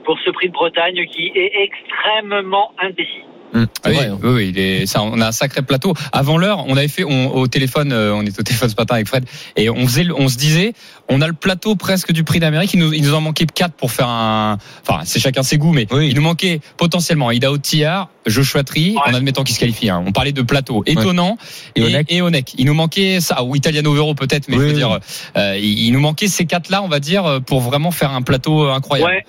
pour 0.06 0.20
ce 0.22 0.32
prix 0.32 0.48
de 0.48 0.54
Bretagne 0.54 1.06
qui 1.12 1.32
est 1.36 1.52
extrêmement 1.62 2.72
indécis. 2.80 3.27
Ah 3.54 3.60
oui, 3.88 3.94
vrai, 3.96 4.06
hein. 4.08 4.20
oui, 4.22 4.30
oui, 4.30 4.50
il 4.50 4.60
est- 4.60 4.86
ça, 4.86 5.02
on 5.02 5.20
a 5.22 5.28
un 5.28 5.32
sacré 5.32 5.62
plateau. 5.62 5.94
Avant 6.12 6.38
l'heure, 6.38 6.66
on 6.68 6.76
avait 6.76 6.88
fait 6.90 7.04
on, 7.06 7.34
au 7.34 7.48
téléphone, 7.48 7.92
euh, 7.94 8.14
on 8.14 8.22
était 8.24 8.40
au 8.40 8.44
téléphone 8.44 8.70
ce 8.70 8.76
matin 8.78 8.96
avec 8.96 9.08
Fred, 9.08 9.26
et 9.56 9.70
on 9.70 9.88
faisait, 9.88 10.06
on 10.16 10.28
se 10.28 10.38
disait, 10.38 10.74
on 11.10 11.22
a 11.22 11.28
le 11.28 11.34
plateau 11.34 11.76
presque 11.76 12.12
du 12.12 12.24
prix 12.26 12.40
d'Amérique. 12.40 12.74
Il 12.74 12.80
nous, 12.82 12.92
il 12.94 13.02
nous 13.04 13.14
en 13.14 13.22
manquait 13.22 13.46
quatre 13.46 13.74
pour 13.74 13.92
faire 13.92 14.10
un. 14.10 14.58
Enfin, 14.88 15.02
c'est 15.06 15.20
chacun 15.20 15.44
ses 15.44 15.58
goûts, 15.58 15.72
mais 15.72 15.88
Oui. 15.92 16.10
il 16.10 16.16
nous 16.16 16.22
manquait 16.22 16.60
potentiellement 16.76 17.32
Ida 17.32 17.52
Otillard, 17.52 18.10
Joshua 18.26 18.64
Tree, 18.64 18.96
Ouais. 18.96 19.12
en 19.12 19.14
admettant 19.16 19.44
qu'il 19.46 19.56
se 19.56 19.60
qualifie. 19.62 19.90
hein. 19.90 20.04
On 20.06 20.12
parlait 20.12 20.34
de 20.34 20.42
plateau 20.42 20.84
étonnant 20.86 21.38
Et 21.76 21.82
et, 21.82 21.86
Onek. 21.86 22.12
et 22.12 22.22
Onek. 22.22 22.54
Il 22.58 22.66
nous 22.66 22.74
manquait 22.74 23.22
ça, 23.22 23.44
ou 23.44 23.56
Italiano 23.56 23.94
Vero 23.94 24.14
peut-être, 24.14 24.50
mais 24.50 24.56
Oui, 24.58 24.62
je 24.64 24.68
veux 24.68 24.74
oui. 24.74 24.78
dire, 24.80 25.00
euh, 25.38 25.58
il, 25.58 25.86
il 25.88 25.92
nous 25.94 26.02
manquait 26.02 26.28
ces 26.28 26.46
quatre-là, 26.46 26.84
on 26.84 26.90
va 26.90 27.00
dire, 27.00 27.40
pour 27.46 27.62
vraiment 27.62 27.92
faire 27.92 28.12
un 28.12 28.22
plateau 28.22 28.68
incroyable. 28.68 29.10
Ouais. 29.12 29.26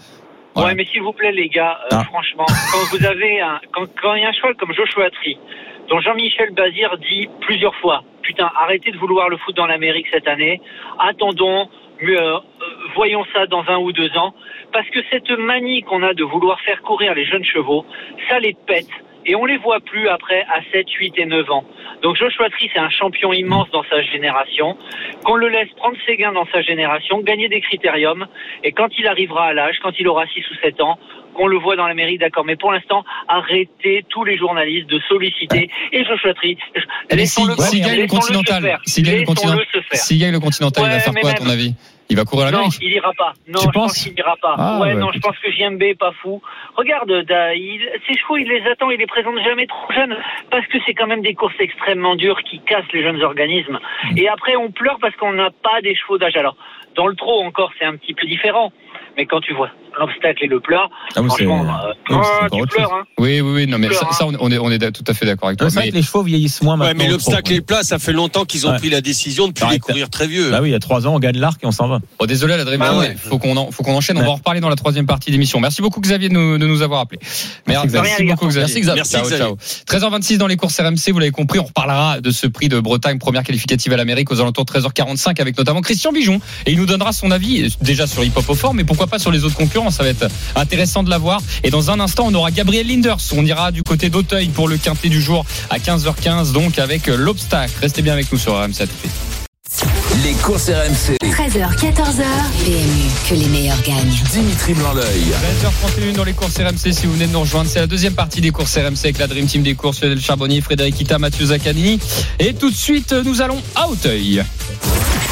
Voilà. 0.55 0.71
Ouais, 0.71 0.75
mais 0.75 0.85
s'il 0.87 1.03
vous 1.03 1.13
plaît, 1.13 1.33
les 1.33 1.49
gars, 1.49 1.79
euh, 1.85 1.97
Ah. 1.97 2.05
franchement, 2.05 2.47
quand 2.47 2.97
vous 2.97 3.05
avez 3.07 3.41
un, 3.41 3.61
quand, 3.73 3.87
quand 4.01 4.15
il 4.15 4.23
y 4.23 4.25
a 4.25 4.29
un 4.29 4.33
cheval 4.33 4.55
comme 4.57 4.73
Joshua 4.73 5.11
Tree, 5.11 5.39
dont 5.89 6.01
Jean-Michel 6.01 6.51
Bazir 6.53 6.97
dit 6.99 7.29
plusieurs 7.41 7.75
fois, 7.77 8.03
putain, 8.23 8.51
arrêtez 8.61 8.91
de 8.91 8.99
vouloir 8.99 9.29
le 9.29 9.37
foot 9.39 9.55
dans 9.57 9.67
l'Amérique 9.67 10.07
cette 10.11 10.27
année, 10.29 10.61
attendons, 10.99 11.69
mieux, 12.03 12.21
euh, 12.21 12.39
voyons 12.95 13.25
ça 13.33 13.47
dans 13.47 13.65
un 13.69 13.79
ou 13.79 13.93
deux 13.93 14.17
ans, 14.17 14.35
parce 14.73 14.89
que 14.91 15.01
cette 15.11 15.31
manie 15.31 15.83
qu'on 15.83 16.03
a 16.03 16.13
de 16.15 16.25
vouloir 16.25 16.61
faire 16.63 16.83
courir 16.83 17.15
les 17.15 17.25
jeunes 17.25 17.45
chevaux, 17.45 17.87
ça 18.29 18.39
les 18.41 18.55
pète. 18.67 18.89
Et 19.29 19.35
on 19.37 19.45
les 19.45 19.59
voit 19.59 19.81
plus 19.81 20.09
après 20.09 20.41
à 20.43 20.61
7, 20.73 20.91
8 20.91 21.15
et 21.19 21.27
9 21.27 21.51
ans. 21.51 21.65
Donc 22.03 22.17
Joshua 22.17 22.49
Tree, 22.49 22.71
c'est 22.73 22.81
un 22.81 22.89
champion 22.89 23.33
immense 23.33 23.71
dans 23.71 23.85
sa 23.91 24.01
génération. 24.03 24.77
Qu'on 25.23 25.37
le 25.37 25.49
laisse 25.49 25.69
prendre 25.77 25.97
ses 26.07 26.17
gains 26.17 26.33
dans 26.33 26.47
sa 26.51 26.63
génération, 26.63 27.21
gagner 27.21 27.49
des 27.49 27.61
critériums. 27.61 28.27
Et 28.65 28.73
quand 28.73 28.89
il 28.99 29.07
arrivera 29.07 29.49
à 29.49 29.53
l'âge, 29.53 29.77
quand 29.83 29.93
il 29.99 30.09
aura 30.09 30.27
6 30.27 30.41
ou 30.51 30.55
7 30.63 30.81
ans, 30.81 30.99
qu'on 31.35 31.47
le 31.47 31.59
voit 31.59 31.77
dans 31.77 31.87
l'Amérique, 31.87 32.21
d'accord. 32.21 32.45
Mais 32.47 32.57
pour 32.57 32.73
l'instant, 32.73 33.05
arrêtez 33.29 34.05
tous 34.09 34.25
les 34.25 34.39
journalistes 34.39 34.89
de 34.89 34.99
solliciter. 35.09 35.69
Et 35.93 36.05
Joshua 36.05 36.33
Tree, 36.35 36.57
laissons-le 37.11 37.55
s'il 37.55 37.85
s'il 37.85 37.85
gagne 37.85 38.01
le 38.01 38.07
continental, 38.07 38.79
s'il 38.87 39.05
gagne 39.05 40.33
le 40.33 40.41
continental, 40.41 40.85
il 40.87 40.91
va 40.91 41.01
faire 41.01 41.15
quoi 41.15 41.31
à 41.31 41.35
ton 41.35 41.49
avis? 41.51 41.75
Il 42.11 42.17
va 42.17 42.25
courir 42.25 42.47
à 42.47 42.51
Non, 42.51 42.59
l'Amérique 42.59 42.79
il 42.81 42.93
ira 42.93 43.13
pas. 43.17 43.35
Non, 43.47 43.61
Tu 43.61 43.67
je 43.67 43.71
pense 43.71 44.03
qu'il 44.03 44.19
ira 44.19 44.37
pas. 44.41 44.55
Ah, 44.57 44.79
ouais, 44.81 44.89
ouais, 44.89 44.95
non, 44.95 45.11
je 45.13 45.19
pense 45.19 45.39
que 45.39 45.51
JMB 45.51 45.83
est 45.83 45.99
pas 45.99 46.13
fou. 46.23 46.41
Regarde, 46.75 47.13
da, 47.25 47.55
il, 47.55 47.87
ses 48.07 48.19
chevaux, 48.19 48.39
il 48.39 48.49
les 48.49 48.63
attend, 48.67 48.91
il 48.91 48.99
les 48.99 49.07
présente 49.07 49.39
jamais 49.45 49.67
trop 49.67 49.93
jeunes, 49.93 50.17
parce 50.51 50.67
que 50.69 50.79
c'est 50.87 50.95
quand 50.95 51.07
même 51.07 51.21
des 51.21 51.35
courses 51.35 51.55
extrêmement 51.59 52.17
dures 52.17 52.43
qui 52.43 52.61
cassent 52.61 52.91
les 52.95 53.03
jeunes 53.03 53.23
organismes. 53.23 53.79
Et 54.17 54.29
après, 54.29 54.57
on 54.57 54.71
pleure 54.71 54.99
parce 55.01 55.15
qu'on 55.17 55.33
n'a 55.33 55.51
pas 55.51 55.83
des 55.83 55.95
chevaux 55.95 56.17
d'âge. 56.17 56.37
Alors, 56.37 56.57
dans 56.97 57.07
le 57.07 57.15
trot 57.15 57.43
encore, 57.43 57.73
c'est 57.79 57.85
un 57.85 57.97
petit 57.97 58.15
peu 58.15 58.27
différent. 58.27 58.73
Mais 59.19 59.27
quand 59.27 59.41
tu 59.41 59.53
vois 59.55 59.69
l'obstacle 60.01 60.45
et 60.45 60.47
le 60.47 60.61
plat, 60.61 60.87
Ah 61.17 61.21
oui, 61.23 61.29
c'est- 61.37 61.45
franchement, 61.45 61.65
euh, 61.65 61.93
oh, 62.11 62.15
encore 62.15 62.61
tu 62.63 62.67
pleures. 62.69 62.93
Hein. 62.95 63.03
Oui, 63.19 63.41
oui, 63.41 63.51
oui. 63.53 63.67
Non, 63.67 63.79
mais 63.79 63.93
ça, 63.93 64.07
ça, 64.13 64.27
on 64.29 64.51
est, 64.53 64.59
on 64.59 64.71
est 64.71 64.93
tout 64.93 65.03
à 65.09 65.13
fait 65.13 65.27
d'accord 65.27 65.49
avec 65.49 65.59
toi. 65.59 65.69
C'est 65.71 65.75
vrai 65.77 65.87
Mais 65.87 65.91
que 65.91 65.97
les 65.97 66.03
chevaux 66.03 66.23
vieillissent 66.23 66.63
moins 66.63 66.75
Ouais, 66.79 66.87
maintenant. 66.87 66.99
mais 66.99 67.07
je 67.07 67.11
l'obstacle 67.11 67.53
et 67.53 67.57
le 67.57 67.63
plat, 67.63 67.83
ça 67.83 67.99
fait 67.99 68.13
longtemps 68.13 68.45
qu'ils 68.45 68.65
ont 68.69 68.71
Ouais. 68.71 68.79
pris 68.79 68.91
la 68.91 69.01
décision 69.01 69.49
de 69.49 69.53
plus 69.53 69.67
les 69.69 69.81
courir 69.81 70.09
très 70.09 70.29
vieux. 70.29 70.53
Bah 70.53 70.61
oui, 70.63 70.69
il 70.69 70.73
y 70.73 70.77
a 70.77 70.79
trois 70.79 71.09
ans, 71.09 71.17
on 71.17 71.19
gagne 71.19 71.37
l'arc 71.39 71.61
et 71.65 71.67
on 71.67 71.73
s'en 71.73 71.89
va. 71.89 71.99
Bon, 72.21 72.27
désolé, 72.27 72.57
la 72.57 72.65
Dream 72.65 72.79
Bah 72.79 72.91
Team, 72.91 72.99
ouais. 73.01 73.17
faut 73.19 73.39
qu'on 73.39 73.57
en- 73.57 73.73
faut 73.73 73.83
qu'on 73.83 73.97
enchaîne. 73.97 74.17
On 74.19 74.21
Ouais. 74.21 74.27
va 74.27 74.33
en 74.33 74.37
reparler 74.37 74.61
dans 74.61 74.69
la 74.69 74.77
troisième 74.77 75.07
partie 75.07 75.33
d'émission. 75.33 75.59
Merci 75.59 75.83
beaucoup 75.83 76.01
Xavier 76.01 76.29
de 76.29 76.35
nous, 76.35 76.59
de 76.59 76.67
nous 76.69 76.83
avoir 76.83 77.01
appelé. 77.01 77.19
Merci, 77.67 77.89
Xavier. 77.89 78.01
merci 78.11 78.25
beaucoup 78.25 78.47
Xavier. 78.47 78.61
Merci, 78.61 78.81
Xavier. 78.81 78.95
Merci, 79.01 79.13
Ciao, 79.13 79.23
Xavier. 79.25 79.39
ciao. 79.39 79.57
13h26 79.87 80.39
dans 80.39 80.47
les 80.47 80.57
courses 80.57 80.79
RMC, 80.79 81.11
vous 81.11 81.19
l'avez 81.19 81.33
compris, 81.33 81.59
on 81.59 81.65
reparlera 81.65 82.21
de 82.21 82.31
ce 82.31 82.47
prix 82.47 82.69
de 82.69 82.79
Bretagne, 82.79 83.19
première 83.19 83.43
qualificative 83.43 83.93
à 83.93 83.97
l'Amérique 83.97 84.31
aux 84.31 84.41
alentours 84.41 84.65
de 84.65 84.71
13h45 84.73 85.41
avec 85.41 85.59
notamment 85.59 85.81
Christian 85.81 86.13
Bijon. 86.13 86.41
Et 86.67 86.73
il 86.73 86.79
nous 86.79 86.87
donnera 86.87 87.13
son 87.13 87.33
avis 87.33 87.77
déjà 87.83 88.07
sur 88.07 88.23
Hip 88.23 88.33
Hop 88.37 88.49
au 88.49 88.55
fort, 88.55 88.75
mais 88.75 88.85
pourquoi 88.85 89.08
pas 89.09 89.19
sur 89.19 89.31
les 89.31 89.45
autres 89.45 89.57
concurrents. 89.57 89.91
Ça 89.91 90.03
va 90.03 90.11
être 90.11 90.29
intéressant 90.55 91.03
de 91.03 91.11
la 91.11 91.19
voir. 91.19 91.41
Et 91.65 91.71
dans 91.71 91.91
un 91.91 92.01
instant, 92.01 92.25
on 92.27 92.35
aura 92.35 92.51
Gabriel 92.51 92.87
Linders. 92.87 93.19
On 93.37 93.45
ira 93.45 93.73
du 93.73 93.83
côté 93.83 94.11
d'Auteuil 94.11 94.49
pour 94.49 94.69
le 94.69 94.77
quintet 94.77 95.09
du 95.09 95.21
jour 95.21 95.45
à 95.71 95.79
15h15, 95.79 96.53
donc 96.53 96.79
avec 96.79 97.09
euh, 97.09 97.17
l'obstacle. 97.17 97.73
Restez 97.81 98.03
bien 98.03 98.13
avec 98.13 98.31
nous 98.33 98.39
sur 98.39 98.55
RMC. 98.55 98.81
À 98.81 98.87
tout 98.87 98.95
de 98.95 99.01
suite. 99.01 99.39
Les 100.25 100.33
courses 100.33 100.71
RMC. 100.71 101.17
13h, 101.23 101.77
14h. 101.77 102.25
PMU, 102.65 103.29
que 103.29 103.35
les 103.35 103.47
meilleurs 103.49 103.81
gagnent. 103.83 104.17
Dimitri 104.33 104.75
Blanc-L'œil. 104.75 105.27
20h31 105.63 106.17
dans 106.17 106.25
les 106.25 106.33
courses 106.33 106.57
RMC 106.57 106.93
si 106.93 107.07
vous 107.07 107.13
venez 107.13 107.27
de 107.27 107.33
nous 107.33 107.41
rejoindre. 107.41 107.69
C'est 107.71 107.79
la 107.79 107.87
deuxième 107.87 108.15
partie 108.15 108.41
des 108.41 108.51
courses 108.51 108.77
RMC 108.77 108.99
avec 109.05 109.19
la 109.19 109.27
Dream 109.27 109.47
Team 109.47 109.63
des 109.63 109.75
courses, 109.75 110.01
Lionel 110.01 110.21
Charbonnier, 110.21 110.61
Frédéric 110.63 111.01
Ita, 111.01 111.19
Mathieu 111.19 111.47
Zaccani. 111.47 112.01
Et 112.39 112.55
tout 112.55 112.71
de 112.71 112.77
suite, 112.77 113.13
nous 113.13 113.43
allons 113.43 113.61
à 113.75 113.89
Auteuil. 113.89 114.43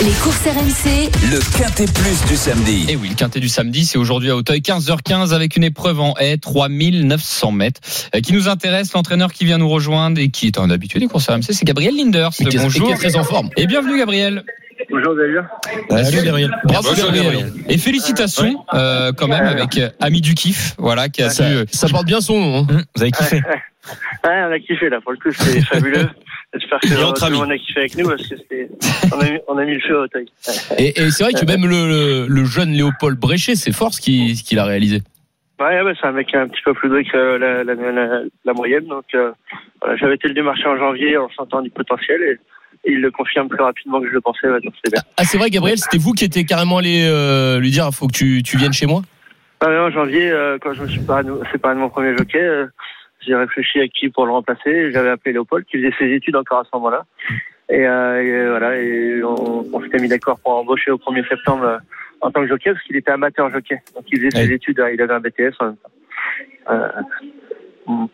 Les 0.03 0.13
courses 0.23 0.43
RMC, 0.45 1.11
Le 1.31 1.39
Quintet 1.59 1.87
Plus 1.87 2.25
du 2.29 2.37
samedi. 2.37 2.85
Et 2.89 2.97
oui, 2.97 3.09
le 3.09 3.15
quintet 3.15 3.41
du 3.41 3.49
samedi, 3.49 3.87
c'est 3.87 3.97
aujourd'hui 3.97 4.31
à 4.31 4.37
Auteuil, 4.37 4.61
15h15 4.61 5.33
avec 5.33 5.57
une 5.57 5.65
épreuve 5.65 6.01
en 6.01 6.15
haie, 6.19 6.37
3900 6.37 7.51
mètres, 7.53 7.81
euh, 8.15 8.21
qui 8.21 8.35
nous 8.35 8.49
intéresse. 8.49 8.93
L'entraîneur 8.93 9.33
qui 9.33 9.47
vient 9.47 9.57
nous 9.59 9.69
rejoindre 9.71 10.21
et 10.21 10.29
qui 10.29 10.47
est 10.49 10.59
un 10.59 10.69
habitué 10.71 10.99
des 11.01 11.07
courses 11.07 11.29
RMC, 11.29 11.45
c'est 11.53 11.65
Gabriel 11.65 11.97
Linders. 11.97 12.31
Est- 12.39 12.43
et 12.45 12.49
qui 12.49 12.59
Bonjour. 12.59 12.91
est 12.93 12.97
très 12.97 13.17
en 13.17 13.25
forme. 13.25 13.49
Et 13.57 13.67
bienvenue 13.67 13.97
Gabriel. 13.99 14.45
Bonjour, 14.91 15.15
bien 15.15 15.49
Salut 16.05 16.25
Gabriel. 16.25 16.51
Bravo 16.65 16.89
Bonjour, 16.91 17.07
Gabriel. 17.13 17.25
Gabriel. 17.47 17.53
Et 17.69 17.79
félicitations 17.79 18.65
euh, 18.75 19.13
quand 19.17 19.29
même 19.29 19.47
avec 19.47 19.79
euh, 19.79 19.89
Ami 20.01 20.21
du 20.21 20.35
Kiff, 20.35 20.75
voilà, 20.79 21.09
qui 21.09 21.23
a 21.23 21.31
su. 21.31 21.43
Ça, 21.43 21.49
euh, 21.49 21.65
ça 21.71 21.89
porte 21.89 22.07
bien 22.07 22.21
son 22.21 22.39
nom. 22.41 22.59
hein. 22.59 22.67
Hum, 22.71 22.83
Vous 22.95 23.03
avez 23.03 23.11
kiffé 23.11 23.37
Ouais, 23.37 24.43
on 24.49 24.53
a 24.53 24.59
kiffé 24.59 24.89
là, 24.89 25.01
pour 25.01 25.13
le 25.13 25.19
coup, 25.19 25.31
c'était 25.33 25.61
fabuleux. 25.67 26.09
J'espère 26.55 26.81
que 26.81 26.89
tout 27.19 27.31
le 27.31 27.37
monde 27.37 27.51
a 27.53 27.59
kiffé 27.59 27.81
avec 27.81 27.97
nous 27.97 28.09
parce 28.09 28.23
que 28.29 28.35
on 29.15 29.21
a 29.21 29.25
mis, 29.31 29.39
on 29.49 29.59
a 29.59 29.65
mis 29.65 29.75
le 29.75 29.81
feu 29.81 29.99
au 30.01 30.09
taille. 30.09 30.27
Et, 30.79 31.01
et 31.01 31.11
c'est 31.11 31.25
vrai 31.25 31.33
que 31.33 31.45
même 31.45 31.67
le, 31.67 31.89
le, 31.89 32.27
le 32.29 32.45
jeune 32.45 32.71
Léopold 32.73 33.19
Bréchet, 33.19 33.55
c'est 33.57 33.73
fort 33.73 33.93
ce 33.95 34.01
qu'il 34.01 34.35
qu'il 34.43 34.59
a 34.59 34.65
réalisé. 34.65 35.03
Ouais, 35.61 35.81
ouais, 35.83 35.93
c'est 36.01 36.07
un 36.07 36.13
mec 36.13 36.35
un 36.35 36.49
petit 36.49 36.61
peu 36.65 36.75
plus 36.75 36.89
doué 36.89 37.05
que 37.05 37.17
la, 37.17 37.65
la, 37.65 37.75
la, 37.75 38.21
la 38.45 38.53
moyenne. 38.53 38.87
Donc, 38.87 39.05
euh, 39.15 39.33
voilà, 39.81 39.97
j'avais 39.97 40.15
été 40.17 40.29
le 40.29 40.35
démarcher 40.35 40.67
en 40.67 40.77
janvier 40.77 41.17
en 41.17 41.29
sentant 41.31 41.63
du 41.63 41.71
potentiel 41.71 42.21
et, 42.23 42.39
et 42.85 42.93
il 42.93 43.01
le 43.01 43.11
confirme 43.11 43.49
plus 43.49 43.63
rapidement 43.63 44.01
que 44.01 44.09
je 44.09 44.13
le 44.13 44.21
pensais. 44.21 44.47
c'est 44.85 44.93
bien. 44.93 45.03
Ah, 45.17 45.25
c'est 45.25 45.39
vrai, 45.39 45.51
Gabriel, 45.51 45.79
c'était 45.79 45.99
vous 45.99 46.13
qui 46.13 46.25
étiez 46.25 46.45
carrément 46.45 46.79
allé 46.79 47.07
euh, 47.09 47.59
lui 47.59 47.71
dire 47.71 47.91
faut 47.93 48.07
que 48.07 48.13
tu, 48.13 48.43
tu 48.43 48.57
viennes 48.57 48.73
chez 48.73 48.87
moi? 48.87 49.03
Ah, 49.61 49.69
mais 49.69 49.79
en 49.79 49.91
janvier, 49.91 50.31
euh, 50.31 50.59
quand 50.61 50.75
je 50.75 50.83
me 50.83 50.89
suis 50.89 51.01
séparé 51.01 51.25
de, 51.25 51.33
séparé 51.51 51.75
de 51.75 51.81
mon 51.81 51.89
premier 51.89 52.17
jockey, 52.17 52.41
euh, 52.41 52.67
j'ai 53.27 53.35
réfléchi 53.35 53.81
à 53.81 53.89
qui 53.89 54.09
pour 54.11 54.27
le 54.27 54.33
remplacer. 54.33 54.93
J'avais 54.93 55.11
appelé 55.11 55.33
Léopold 55.33 55.65
qui 55.65 55.79
faisait 55.79 55.95
ses 55.99 56.13
études 56.13 56.37
encore 56.37 56.61
à 56.61 56.65
ce 56.65 56.71
moment-là. 56.75 57.05
Et, 57.69 57.87
euh, 57.87 58.23
et 58.23 58.49
voilà, 58.49 58.77
et 58.79 59.23
on, 59.25 59.65
on 59.73 59.83
s'était 59.83 59.99
mis 59.99 60.09
d'accord 60.09 60.39
pour 60.39 60.53
embaucher 60.53 60.91
au 60.91 60.99
1er 60.99 61.27
septembre 61.29 61.81
en 62.21 62.31
tant 62.31 62.43
que 62.43 62.49
jockey 62.49 62.73
parce 62.73 62.85
qu'il 62.85 62.97
était 62.97 63.11
amateur 63.11 63.51
jockey. 63.51 63.81
Donc 63.95 64.05
il 64.09 64.19
faisait 64.19 64.31
ses 64.31 64.53
études, 64.53 64.81
euh, 64.81 64.93
il 64.93 65.01
avait 65.01 65.15
un 65.15 65.21
BTS 65.21 65.55
en 65.61 65.67
même 65.67 65.77
temps. 65.77 65.91
Euh, 66.71 66.89
mm, 67.87 68.07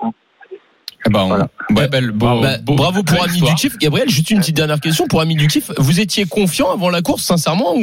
on- 1.09 1.27
Voilà. 1.29 1.49
ouais, 1.71 1.89
belle- 1.89 2.11
beau- 2.13 2.41
Bah, 2.41 2.59
beau- 2.63 2.75
Bravo 2.75 3.03
pour 3.03 3.23
Ami 3.23 3.41
du 3.41 3.55
Kiff. 3.55 3.77
Gabriel, 3.79 4.09
juste 4.09 4.31
une 4.31 4.39
petite 4.39 4.57
dernière 4.57 4.81
question 4.81 5.07
pour 5.09 5.21
Ami 5.21 5.35
du 5.37 5.47
Kiff. 5.47 5.71
Vous 5.79 6.01
étiez 6.01 6.25
confiant 6.27 6.71
avant 6.73 6.91
la 6.91 7.03
course, 7.03 7.23
sincèrement 7.25 7.75
ou 7.77 7.81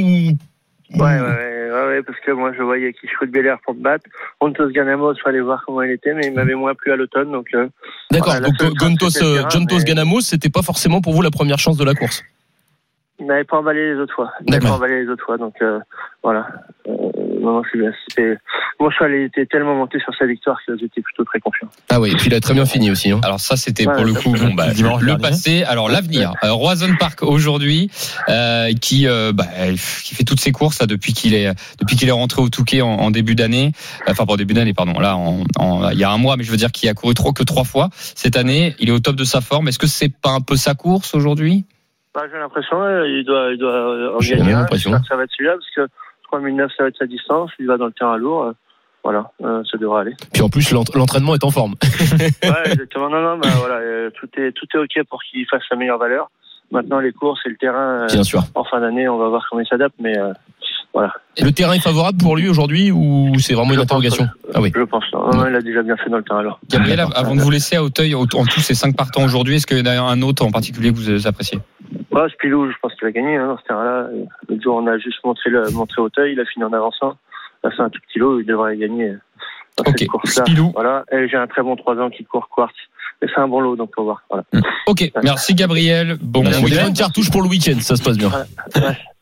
Ouais, 0.95 1.19
ouais, 1.19 1.69
ouais, 1.71 2.01
parce 2.03 2.17
que 2.25 2.32
moi 2.32 2.51
je 2.58 2.63
voyais 2.63 2.91
Kishkou 2.93 3.27
de 3.27 3.32
Belair 3.32 3.58
pour 3.63 3.75
me 3.75 3.82
battre. 3.82 4.05
Pontos 4.39 4.69
Ganamos, 4.71 5.13
il 5.13 5.21
fallait 5.21 5.39
voir 5.41 5.62
comment 5.65 5.84
il 5.84 5.91
était, 5.91 6.13
mais 6.15 6.25
il 6.27 6.34
m'avait 6.34 6.55
moins 6.55 6.73
plu 6.73 6.91
à 6.91 6.95
l'automne. 6.95 7.32
Donc, 7.32 7.45
euh, 7.53 7.67
D'accord, 8.10 8.34
Voilà, 8.34 8.47
donc 8.47 8.73
Gontos, 8.75 9.21
euh, 9.23 9.43
mais- 9.53 9.84
Ganamos, 9.84 10.21
c'était 10.21 10.49
pas 10.49 10.63
forcément 10.63 10.99
pour 11.01 11.13
vous 11.13 11.21
la 11.21 11.29
première 11.29 11.60
chance 11.60 11.77
de 11.77 11.84
la 11.84 11.93
course. 11.93 12.23
il 13.19 13.25
m'avait 13.27 13.43
pas 13.43 13.58
emballé 13.58 13.93
les 13.93 13.99
autres 13.99 14.15
fois. 14.15 14.32
Il 14.39 14.49
m'avait 14.49 14.62
D'accord. 14.62 14.79
pas 14.79 14.86
emballé 14.86 15.03
les 15.03 15.10
autres 15.10 15.25
fois. 15.25 15.38
Donc, 15.38 15.53
euh, 15.62 15.77
voilà. 16.23 16.47
Euh. 17.41 18.36
Mon 18.80 18.89
cheval 18.91 19.13
il 19.13 19.23
était 19.23 19.45
tellement 19.45 19.75
monté 19.75 19.99
sur 19.99 20.13
sa 20.15 20.25
victoire 20.25 20.58
que 20.65 20.78
j'étais 20.78 21.02
plutôt 21.02 21.23
très 21.23 21.39
confiant. 21.39 21.67
Ah 21.89 21.99
oui, 21.99 22.12
et 22.12 22.15
puis 22.15 22.28
il 22.28 22.34
a 22.34 22.39
très 22.39 22.54
bien 22.54 22.65
fini 22.65 22.89
aussi. 22.91 23.12
Hein. 23.12 23.19
Alors 23.23 23.39
ça, 23.39 23.56
c'était 23.58 23.88
Ouais, 23.88 23.95
pour 23.95 24.06
le 24.06 24.13
coup 24.13 24.32
bon, 24.32 24.54
bah, 24.54 24.71
dimanche 24.73 25.02
le 25.02 25.17
passé. 25.17 25.63
Alors 25.63 25.89
l'avenir. 25.89 26.34
Euh, 26.43 26.52
Roison 26.54 26.88
Park 26.99 27.23
aujourd'hui, 27.23 27.89
euh, 28.30 28.71
qui 28.82 29.08
euh, 29.08 29.32
bah, 29.34 29.45
qui 30.04 30.15
fait 30.15 30.23
toutes 30.23 30.39
ses 30.39 30.52
courses 30.52 30.80
là, 30.80 30.86
depuis 30.88 31.13
qu'il 31.13 31.34
est 31.34 31.52
depuis 31.80 31.95
qu'il 31.95 32.08
est 32.08 32.13
rentré 32.13 32.41
au 32.41 32.49
Touquet 32.49 32.82
en, 32.82 32.88
en 32.89 33.12
début 33.12 33.36
d'année. 33.36 33.71
Enfin 34.08 34.25
pas 34.25 34.34
en 34.34 34.38
début 34.38 34.54
d'année, 34.54 34.73
pardon. 34.73 34.99
Là, 34.99 35.15
en, 35.17 35.43
en- 35.58 35.89
il 35.91 35.97
y 35.99 36.04
a 36.04 36.12
un 36.12 36.17
mois, 36.17 36.36
mais 36.38 36.43
je 36.43 36.52
veux 36.52 36.58
dire 36.58 36.71
qu'il 36.71 36.89
a 36.89 36.93
couru 36.93 37.13
trop 37.13 37.34
que 37.34 37.43
trois 37.43 37.63
fois 37.63 37.89
cette 37.93 38.38
année. 38.38 38.75
Il 38.80 38.89
est 38.89 38.93
au 38.93 38.99
top 38.99 39.15
de 39.15 39.23
sa 39.23 39.41
forme. 39.41 39.67
Est-ce 39.67 39.80
que 39.80 39.88
c'est 39.88 40.10
pas 40.13 40.32
un 40.32 40.41
peu 40.41 40.56
sa 40.56 40.73
course 40.73 41.15
aujourd'hui? 41.15 41.65
Bah, 42.15 42.21
j'ai 42.32 42.39
l'impression 42.39 42.82
euh, 42.82 43.08
il 43.08 43.23
doit, 43.23 43.52
il 43.52 43.58
doit 43.60 43.71
euh, 43.71 44.15
en 44.17 44.19
J'ai 44.19 44.36
la 44.36 44.41
gagner. 44.41 44.54
un. 44.54 44.67
Ça 45.08 45.15
va 45.15 45.23
être 45.23 45.32
celui-là 45.38 45.54
parce 45.54 45.88
que 45.88 45.93
3009 46.31 46.71
ça 46.77 46.83
va 46.83 46.89
être 46.89 46.97
sa 46.97 47.05
distance. 47.05 47.51
Il 47.59 47.67
va 47.67 47.77
dans 47.77 47.85
le 47.87 47.91
terrain 47.93 48.17
lourd. 48.17 48.43
euh, 48.43 48.51
voilà, 49.03 49.31
euh, 49.45 49.63
ça 49.71 49.77
devrait 49.77 50.01
aller. 50.01 50.15
Puis 50.33 50.41
en 50.41 50.49
plus, 50.49 50.71
l'ent- 50.71 50.83
l'entraînement 50.93 51.33
est 51.33 51.43
en 51.45 51.51
forme. 51.51 51.75
Ouais, 52.43 52.71
exactement. 52.71 53.09
Non, 53.09 53.21
non, 53.21 53.37
bah, 53.37 53.47
voilà, 53.57 53.75
euh, 53.75 54.09
tout 54.19 54.27
est 54.37 54.51
tout 54.51 54.65
est 54.73 54.77
ok 54.77 55.05
pour 55.09 55.21
qu'il 55.23 55.45
fasse 55.47 55.61
sa 55.69 55.75
meilleure 55.77 55.97
valeur. 55.97 56.29
Maintenant, 56.71 56.99
les 56.99 57.13
courses 57.13 57.39
et 57.45 57.49
le 57.49 57.55
terrain. 57.55 58.01
euh, 58.03 58.07
Bien 58.07 58.23
sûr. 58.23 58.43
en 58.55 58.63
fin 58.65 58.79
d'année, 58.81 59.07
on 59.07 59.17
va 59.17 59.29
voir 59.29 59.47
comment 59.49 59.61
il 59.61 59.67
s'adapte, 59.67 59.95
mais 59.99 60.17
euh, 60.19 60.33
voilà. 60.93 61.13
Le 61.41 61.51
terrain 61.51 61.73
est 61.73 61.79
favorable 61.81 62.17
pour 62.17 62.35
lui 62.35 62.49
aujourd'hui 62.49 62.91
ou 62.91 63.31
c'est 63.39 63.53
vraiment 63.53 63.69
une 63.71 63.75
Je 63.75 63.79
pense, 63.79 63.85
interrogation 63.85 64.25
euh, 64.25 64.51
Ah 64.55 64.61
oui. 64.61 64.71
Je 64.75 64.81
pense. 64.83 65.05
Non, 65.13 65.31
non, 65.33 65.47
il 65.47 65.55
a 65.55 65.61
déjà 65.61 65.81
bien 65.81 65.95
fait 65.95 66.09
dans 66.09 66.17
le 66.17 66.23
terrain 66.23 66.39
alors. 66.41 66.59
Gabriel, 66.69 66.99
avant 67.15 67.35
de 67.35 67.41
vous 67.41 67.49
laisser 67.51 67.77
à 67.77 67.83
Auteuil, 67.83 68.13
en 68.15 68.25
tous 68.25 68.59
ces 68.59 68.75
cinq 68.75 68.95
partants 68.97 69.23
aujourd'hui, 69.23 69.55
est-ce 69.55 69.65
qu'il 69.65 69.77
y 69.77 69.81
en 69.81 69.85
a 69.85 69.99
un 70.01 70.21
autre 70.21 70.43
en 70.45 70.51
particulier 70.51 70.91
que 70.91 70.97
vous 70.97 71.25
appréciez? 71.27 71.59
Ouais, 72.12 72.30
Spilou, 72.30 72.72
je 72.72 72.76
pense 72.82 72.93
qu'il 72.95 73.08
a 73.08 73.12
gagné 73.12 73.36
hein, 73.38 73.48
dans 73.48 73.58
ce 73.58 73.63
terrain-là. 73.63 74.08
Le 74.48 74.62
jour, 74.62 74.76
on 74.76 74.88
a 74.88 74.98
juste 74.98 75.24
montré 75.24 75.50
le 75.50 75.69
montré 75.72 76.02
Auteuil, 76.02 76.34
il 76.34 76.39
a 76.39 76.45
fini 76.45 76.63
en 76.65 76.74
avançant. 76.74 77.15
Là, 77.63 77.69
c'est 77.76 77.82
un 77.84 77.89
tout 77.89 78.00
petit 78.08 78.19
lot, 78.19 78.39
il 78.39 78.45
devrait 78.45 78.78
gagner 78.78 79.13
dans 79.78 79.84
Ok. 79.91 80.00
cette 80.00 80.08
course-là. 80.10 80.45
Spilou. 80.45 80.72
Voilà. 80.74 81.04
Et 81.12 81.28
j'ai 81.28 81.38
un 81.38 81.48
très 81.48 81.62
bon 81.62 81.76
3 81.76 81.98
ans 81.98 82.10
qui 82.10 82.24
court 82.26 82.50
Quartz. 82.50 82.74
Et 83.22 83.26
c'est 83.28 83.41
un 83.41 83.50
bon 83.50 83.60
lot, 83.60 83.76
donc 83.76 83.91
on 83.98 84.04
va 84.04 84.06
voir. 84.06 84.24
Voilà. 84.30 84.65
Ok, 84.88 85.12
merci 85.24 85.54
Gabriel. 85.54 86.17
Bon 86.22 86.41
c'est 86.50 86.63
week-end. 86.63 86.88
une 86.88 86.93
cartouche 86.93 87.30
pour 87.30 87.41
le 87.41 87.50
week-end, 87.50 87.78
ça 87.82 87.98
se 87.98 88.02
passe 88.02 88.17
bien. 88.17 88.32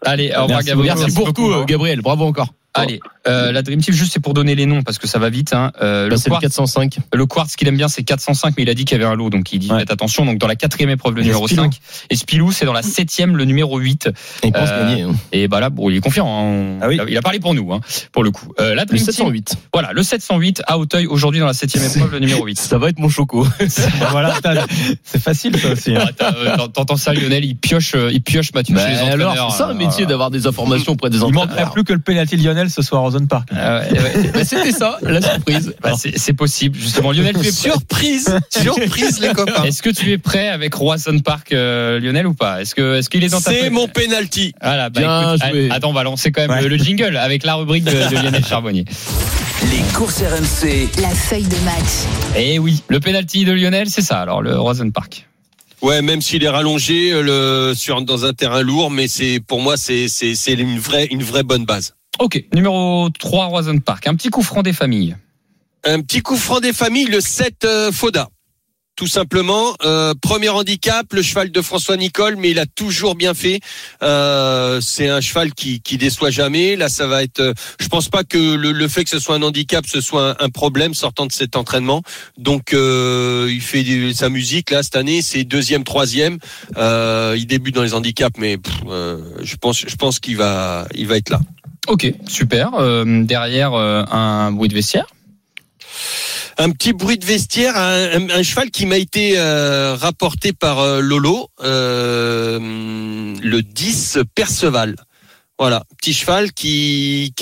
Allez, 0.06 0.30
au 0.30 0.44
revoir 0.44 0.48
Merci 0.50 0.68
Gabriel. 0.70 0.96
Merci 1.00 1.34
tout, 1.34 1.52
euh, 1.52 1.66
Gabriel. 1.66 2.02
Bravo 2.02 2.26
encore. 2.26 2.50
Allez, 2.76 3.00
euh, 3.28 3.52
la 3.52 3.62
Dream 3.62 3.82
Team, 3.82 3.94
juste 3.94 4.14
c'est 4.14 4.20
pour 4.20 4.34
donner 4.34 4.56
les 4.56 4.66
noms 4.66 4.84
parce 4.84 4.98
que 4.98 5.08
ça 5.08 5.20
va 5.20 5.30
vite. 5.30 5.54
Hein. 5.54 5.72
Euh, 5.82 6.04
Là, 6.04 6.10
le, 6.10 6.18
c'est 6.18 6.30
le 6.30 6.34
quartz, 6.34 6.44
405. 6.44 6.98
le 7.14 7.26
quartz 7.26 7.56
qu'il 7.56 7.68
aime 7.68 7.78
bien, 7.78 7.88
c'est 7.88 8.04
405, 8.04 8.54
mais 8.58 8.64
il 8.64 8.70
a 8.70 8.74
dit 8.74 8.86
qu'il 8.86 8.98
y 8.98 9.02
avait 9.02 9.10
un 9.12 9.16
lot, 9.16 9.30
donc 9.30 9.52
il 9.54 9.60
dit 9.60 9.72
Ouais. 9.72 9.80
faites 9.80 9.92
attention. 9.92 10.26
Donc 10.26 10.38
dans 10.38 10.48
la 10.48 10.56
quatrième 10.56 10.90
épreuve, 10.90 11.16
le 11.16 11.22
Et 11.22 11.26
numéro 11.26 11.48
Spilou. 11.48 11.64
5. 11.64 11.80
Et 12.10 12.16
Spilou, 12.16 12.52
c'est 12.52 12.66
dans 12.66 12.74
la 12.74 12.82
septième, 12.82 13.36
le 13.38 13.46
numéro 13.46 13.78
8. 13.78 14.10
Il 14.44 14.52
pense 14.52 14.70
Euh, 14.72 14.88
gagner. 14.90 15.02
hein. 15.04 15.12
Et 15.32 15.48
bah 15.48 15.60
là, 15.60 15.70
bon, 15.70 15.90
il 15.90 15.98
est 15.98 16.02
confiant. 16.02 16.28
hein. 16.28 16.80
Ah 16.82 16.88
oui. 16.88 17.00
Il 17.08 17.18
a- 17.18 17.22
parlé 17.22 17.40
pour 17.40 17.54
nous, 17.54 17.74
hein, 17.74 17.82
pour 18.12 18.24
le 18.24 18.32
coup. 18.32 18.54
Euh, 18.60 18.74
la 18.76 18.84
Le 18.84 18.86
Dream 18.88 19.04
Team, 19.04 19.12
708. 19.14 19.56
voilà, 19.74 19.92
le 19.94 20.04
708 20.04 20.62
à 20.68 20.78
Auteuil 20.78 21.08
aujourd'hui 21.08 21.40
dans 21.40 21.46
la 21.48 21.54
septième 21.54 21.84
épreuve, 21.84 22.12
le 22.12 22.20
numéro 22.20 22.46
8. 22.46 22.58
Ça 22.58 22.78
va 22.78 22.90
être 22.90 23.00
mon 23.00 23.10
choco. 23.10 23.46
Bah 24.00 24.08
voilà, 24.12 24.34
c'est 25.04 25.22
facile 25.22 25.58
ça 25.60 25.70
aussi. 25.72 25.96
hein. 25.96 26.06
Ah, 26.20 26.68
T'entends 26.74 26.96
ça, 26.98 27.14
Lionel 27.14 27.44
Il 27.46 27.56
pioche, 27.56 27.94
euh, 27.96 28.12
il 28.12 28.22
pioche 28.22 28.54
Mathieu 28.54 28.76
Bah, 28.76 28.82
chez 28.86 28.92
les 28.94 28.98
alors, 29.12 29.32
entraîneurs. 29.32 29.52
c'est 29.52 29.58
ça 29.58 29.68
un 29.70 29.74
métier 29.74 30.06
d'avoir 30.06 30.32
des 30.32 30.48
informations 30.48 30.94
auprès 30.94 31.10
des 31.10 31.18
Il 31.18 31.22
manquerait 31.24 31.44
entraîneurs. 31.44 31.72
plus 31.74 31.84
que 31.84 31.94
le 31.94 32.00
penalty 32.00 32.38
Lionel 32.38 32.70
ce 32.70 32.82
soir 32.82 33.02
en 33.04 33.14
zone 33.18 33.28
park. 33.28 33.50
Ah 33.52 33.82
ouais, 33.82 34.00
ouais. 34.00 34.32
Bah, 34.34 34.44
C'était 34.46 34.72
ça, 34.72 34.98
la 35.02 35.22
surprise. 35.22 35.74
Bah, 35.82 35.94
c'est 36.16 36.34
possible, 36.34 36.78
justement. 36.78 37.12
Lionel, 37.12 37.34
tu 37.34 37.40
es 37.48 37.52
prêt? 37.52 37.52
Surprise, 37.70 38.36
surprise 38.50 39.20
les 39.20 39.34
copains. 39.34 39.64
Est-ce 39.64 39.82
que 39.82 39.90
tu 39.90 40.12
es 40.12 40.18
prêt 40.18 40.50
avec 40.50 40.74
Roison 40.74 41.20
Park, 41.20 41.52
euh, 41.54 42.00
Lionel, 42.00 42.28
ou 42.28 42.34
pas? 42.34 42.62
Est-ce 42.62 42.76
que 42.76 42.96
est-ce 42.98 43.10
qu'il 43.10 43.24
est 43.24 43.30
dans 43.30 43.42
ta 43.42 43.52
C'est 43.52 43.70
mon 43.70 43.88
penalty. 43.88 44.54
Voilà, 44.62 44.90
bah, 44.90 45.00
Bien 45.00 45.34
écoute, 45.36 45.48
joué. 45.50 45.70
attends, 45.72 45.90
on 45.90 45.94
va 45.94 46.04
lancer 46.04 46.32
quand 46.32 46.42
même 46.42 46.52
Ouais. 46.52 46.62
le, 46.62 46.68
le 46.70 46.78
jingle 46.78 47.18
avec 47.18 47.44
la 47.44 47.56
rubrique 47.56 47.84
de, 47.84 47.92
de 47.92 48.16
Lionel 48.16 48.46
Charbonnier. 48.46 48.86
Les 49.72 49.82
courses 49.94 50.22
RMC. 50.22 50.90
La 51.02 51.10
feuille 51.10 51.44
de 51.44 51.56
match. 51.66 52.08
Eh 52.38 52.60
oui, 52.60 52.84
le 52.88 53.00
penalty 53.00 53.44
de 53.46 53.52
Lionel, 53.54 53.90
c'est 53.90 54.02
ça. 54.02 54.20
Alors 54.22 54.42
le 54.42 54.58
Roison 54.60 54.90
Park. 54.92 55.28
Ouais, 55.82 56.02
même 56.02 56.22
s'il 56.22 56.44
est 56.44 56.50
rallongé 56.50 57.12
euh, 57.12 57.70
le, 57.70 57.76
sur, 57.76 58.02
dans 58.02 58.26
un 58.26 58.34
terrain 58.34 58.62
lourd, 58.64 58.90
mais 58.90 59.08
c'est 59.08 59.40
pour 59.46 59.62
moi 59.62 59.78
c'est 59.78 60.08
c'est 60.08 60.34
c'est 60.36 60.54
une 60.54 60.80
vraie 60.80 61.06
une 61.06 61.22
vraie 61.24 61.44
bonne 61.44 61.66
base. 61.66 61.94
Ok, 62.20 62.44
numéro 62.54 63.10
3, 63.20 63.46
Roison 63.46 63.78
Park. 63.80 64.08
Un 64.08 64.16
petit 64.16 64.30
coup 64.30 64.42
franc 64.42 64.64
des 64.64 64.74
familles. 64.74 65.16
Un 65.84 66.02
petit 66.02 66.22
coup 66.22 66.36
franc 66.36 66.60
des 66.60 66.74
familles, 66.74 67.06
le 67.08 67.22
7 67.22 67.64
euh, 67.66 67.92
Foda. 67.92 68.30
tout 68.96 69.06
simplement. 69.06 69.76
Euh, 69.86 70.16
premier 70.20 70.50
handicap, 70.50 71.06
le 71.14 71.22
cheval 71.22 71.52
de 71.52 71.62
François 71.62 71.96
Nicole, 71.96 72.36
mais 72.36 72.50
il 72.50 72.58
a 72.58 72.66
toujours 72.66 73.14
bien 73.14 73.36
fait. 73.36 73.60
Euh, 74.02 74.82
c'est 74.82 75.08
un 75.08 75.22
cheval 75.22 75.54
qui, 75.54 75.80
qui 75.82 75.98
déçoit 76.00 76.32
jamais. 76.32 76.76
Là, 76.76 76.90
ça 76.90 77.06
va 77.06 77.22
être. 77.22 77.40
euh, 77.40 77.54
Je 77.80 77.88
pense 77.88 78.10
pas 78.10 78.24
que 78.24 78.56
le, 78.56 78.72
le 78.72 78.88
fait 78.88 79.04
que 79.04 79.12
ce 79.12 79.20
soit 79.20 79.36
un 79.36 79.44
handicap, 79.44 79.86
ce 79.88 80.02
soit 80.02 80.42
un, 80.44 80.50
problème 80.50 80.96
sortant 80.96 81.28
de 81.28 81.32
cet 81.32 81.56
entraînement. 81.56 82.02
Donc, 82.40 82.74
euh, 82.74 83.48
il 83.52 83.62
fait 83.62 83.86
sa 84.16 84.30
musique 84.30 84.72
là 84.72 84.82
cette 84.82 84.96
année. 84.96 85.22
C'est 85.22 85.44
deuxième, 85.44 85.84
troisième. 85.84 86.40
Il 86.76 87.46
débute 87.46 87.76
dans 87.76 87.84
les 87.84 87.94
handicaps, 87.94 88.40
mais 88.40 88.58
pff, 88.58 88.74
je 89.44 89.56
pense, 89.58 89.86
je 89.88 89.96
pense 89.96 90.20
qu'il 90.20 90.38
va, 90.38 90.88
il 90.96 91.06
va 91.06 91.18
être 91.18 91.30
là. 91.30 91.40
Ok, 91.88 92.12
super. 92.28 92.72
Euh, 92.76 93.24
derrière, 93.24 93.74
euh, 93.74 94.04
un 94.12 94.52
bruit 94.52 94.70
de 94.70 94.74
vestiaire? 94.74 95.06
Un 96.58 96.72
petit 96.72 96.92
bruit 96.94 97.18
de 97.18 97.26
vestiaire, 97.26 97.78
un, 97.78 98.30
un- 98.30 98.44
cheval 98.44 98.72
qui 98.72 98.86
m'a 98.88 98.98
été 98.98 99.34
euh, 99.38 99.96
rapporté 99.96 100.54
par 100.54 101.02
Lolo, 101.02 101.50
le 101.62 102.60
10 103.62 104.20
Perceval. 104.36 104.96
Voilà, 105.60 105.84
petit 106.00 106.14
cheval 106.14 106.52
qui 106.54 107.34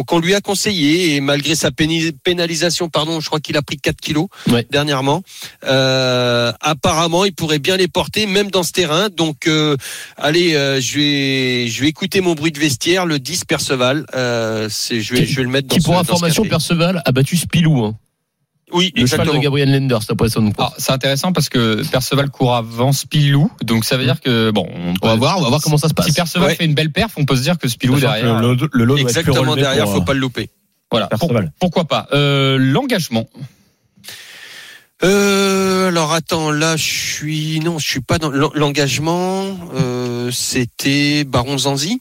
qu'on 0.00 0.18
lui 0.20 0.34
a 0.34 0.40
conseillé 0.40 1.16
et 1.16 1.20
malgré 1.20 1.56
sa 1.56 1.70
pénalisation, 1.72 2.88
pardon, 2.88 3.18
je 3.20 3.26
crois 3.26 3.40
qu'il 3.40 3.56
a 3.56 3.62
pris 3.62 3.78
4 3.78 3.96
kilos 4.00 4.28
Ouais. 4.48 4.64
dernièrement. 4.70 5.22
Euh, 5.64 6.52
apparemment, 6.60 7.24
il 7.24 7.32
pourrait 7.34 7.58
bien 7.58 7.76
les 7.76 7.88
porter 7.88 8.26
même 8.26 8.50
dans 8.52 8.62
ce 8.62 8.70
terrain. 8.70 9.08
Donc, 9.08 9.48
euh, 9.48 9.76
allez, 10.16 10.54
euh, 10.54 10.80
je 10.80 10.98
vais 10.98 11.68
je 11.68 11.80
vais 11.80 11.88
écouter 11.88 12.20
mon 12.20 12.34
bruit 12.34 12.52
de 12.52 12.60
vestiaire, 12.60 13.06
le 13.06 13.18
10 13.18 13.44
Perceval. 13.44 14.06
Euh, 14.14 14.68
c'est 14.70 15.00
je 15.00 15.14
vais 15.14 15.26
je 15.26 15.36
vais 15.36 15.42
le 15.42 15.48
mettre 15.48 15.66
dans 15.66 15.74
Qui 15.76 15.80
ce- 15.82 15.86
pour 15.86 15.98
information. 15.98 16.44
Perceval 16.44 17.02
a 17.04 17.10
battu 17.12 17.36
Spilou. 17.36 17.84
Hein. 17.84 17.96
Oui, 18.72 18.92
Le 18.94 19.06
cheval 19.06 19.20
exactement. 19.22 19.34
de 19.38 19.42
Gabriel 19.42 19.72
Lenders, 19.72 20.00
après 20.10 20.28
son 20.28 20.50
Alors, 20.58 20.74
c'est 20.76 20.92
intéressant 20.92 21.32
parce 21.32 21.48
que 21.48 21.82
Perceval 21.90 22.28
court 22.30 22.54
avant 22.54 22.92
Spilou, 22.92 23.50
donc 23.62 23.84
ça 23.84 23.96
veut 23.96 24.04
dire 24.04 24.20
que 24.20 24.50
bon, 24.50 24.66
on, 24.70 24.94
On 25.00 25.06
va 25.08 25.14
voir, 25.16 25.38
on 25.38 25.42
va 25.42 25.48
voir 25.48 25.60
comment 25.62 25.78
ça 25.78 25.88
se 25.88 25.94
passe. 25.94 26.06
Si 26.06 26.12
Perceval 26.12 26.48
Ouais. 26.48 26.54
fait 26.54 26.64
une 26.66 26.74
belle 26.74 26.92
perf, 26.92 27.12
on 27.16 27.24
peut 27.24 27.36
se 27.36 27.42
dire 27.42 27.56
que 27.58 27.66
Spilou 27.68 27.98
derrière. 27.98 28.40
le, 28.42 28.54
le, 28.54 28.68
le 28.72 28.84
lot 28.84 28.96
doit 28.98 29.08
être 29.10 29.14
plus 29.14 29.20
Exactement 29.30 29.56
derrière, 29.56 29.84
pour, 29.84 29.94
faut 29.94 30.00
euh, 30.02 30.04
pas 30.04 30.12
le 30.12 30.20
louper. 30.20 30.50
voilà, 30.90 31.06
pour- 31.06 31.20
Perceval. 31.28 31.52
pourquoi 31.58 31.84
pas. 31.86 32.08
Euh, 32.12 32.58
L'engagement. 32.58 33.26
Euh, 35.04 35.88
alors 35.88 36.12
attends, 36.12 36.50
là 36.50 36.76
je 36.76 36.82
suis 36.82 37.60
non, 37.60 37.78
je 37.78 37.88
suis 37.88 38.00
pas 38.00 38.18
dans 38.18 38.30
l'en- 38.30 38.50
l'engagement. 38.54 39.44
Euh, 39.74 40.30
C'était 40.32 41.24
Baron 41.24 41.56
Zanzi, 41.56 42.00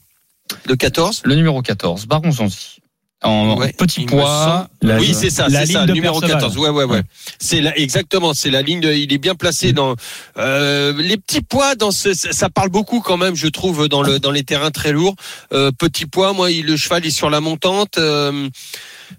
le 0.66 0.76
14. 0.76 1.22
Le 1.24 1.36
numéro 1.36 1.62
14, 1.62 2.08
Baron 2.08 2.32
Zanzi. 2.32 2.77
En 3.24 3.58
Ouais, 3.58 3.74
petit 3.74 4.06
poids. 4.06 4.68
La- 4.84 5.00
oui, 5.00 5.16
c'est 5.16 5.32
ça, 5.32 5.48
c'est 5.50 5.66
ça, 5.66 5.88
numéro 5.88 6.20
Perceval. 6.20 6.40
14. 6.42 6.58
Ouais, 6.60 6.70
ouais, 6.70 6.84
ouais. 6.84 7.02
C'est 7.40 7.62
là, 7.62 7.76
exactement, 7.76 8.36
c'est 8.36 8.52
la 8.52 8.62
ligne. 8.62 8.80
de- 8.80 8.94
il 8.94 9.12
est 9.12 9.18
bien 9.18 9.34
placé 9.34 9.74
dans 9.74 9.96
euh, 10.38 10.94
les 11.02 11.18
petits 11.18 11.42
poids. 11.42 11.74
Dans 11.74 11.90
ce, 11.90 12.14
ça 12.14 12.32
ça 12.32 12.50
parle 12.52 12.70
beaucoup 12.70 13.00
quand 13.02 13.18
même, 13.18 13.36
je 13.36 13.48
trouve, 13.48 13.88
dans 13.90 14.04
le 14.04 14.20
dans 14.20 14.30
les 14.30 14.44
terrains 14.44 14.70
très 14.70 14.92
lourds. 14.92 15.16
Euh, 15.52 15.72
petit 15.72 16.06
poids, 16.06 16.34
moi, 16.34 16.52
il- 16.52 16.68
le 16.68 16.78
cheval 16.78 17.06
est 17.08 17.10
sur 17.10 17.32
la 17.32 17.42
montante. 17.42 17.98
Euh, 17.98 18.50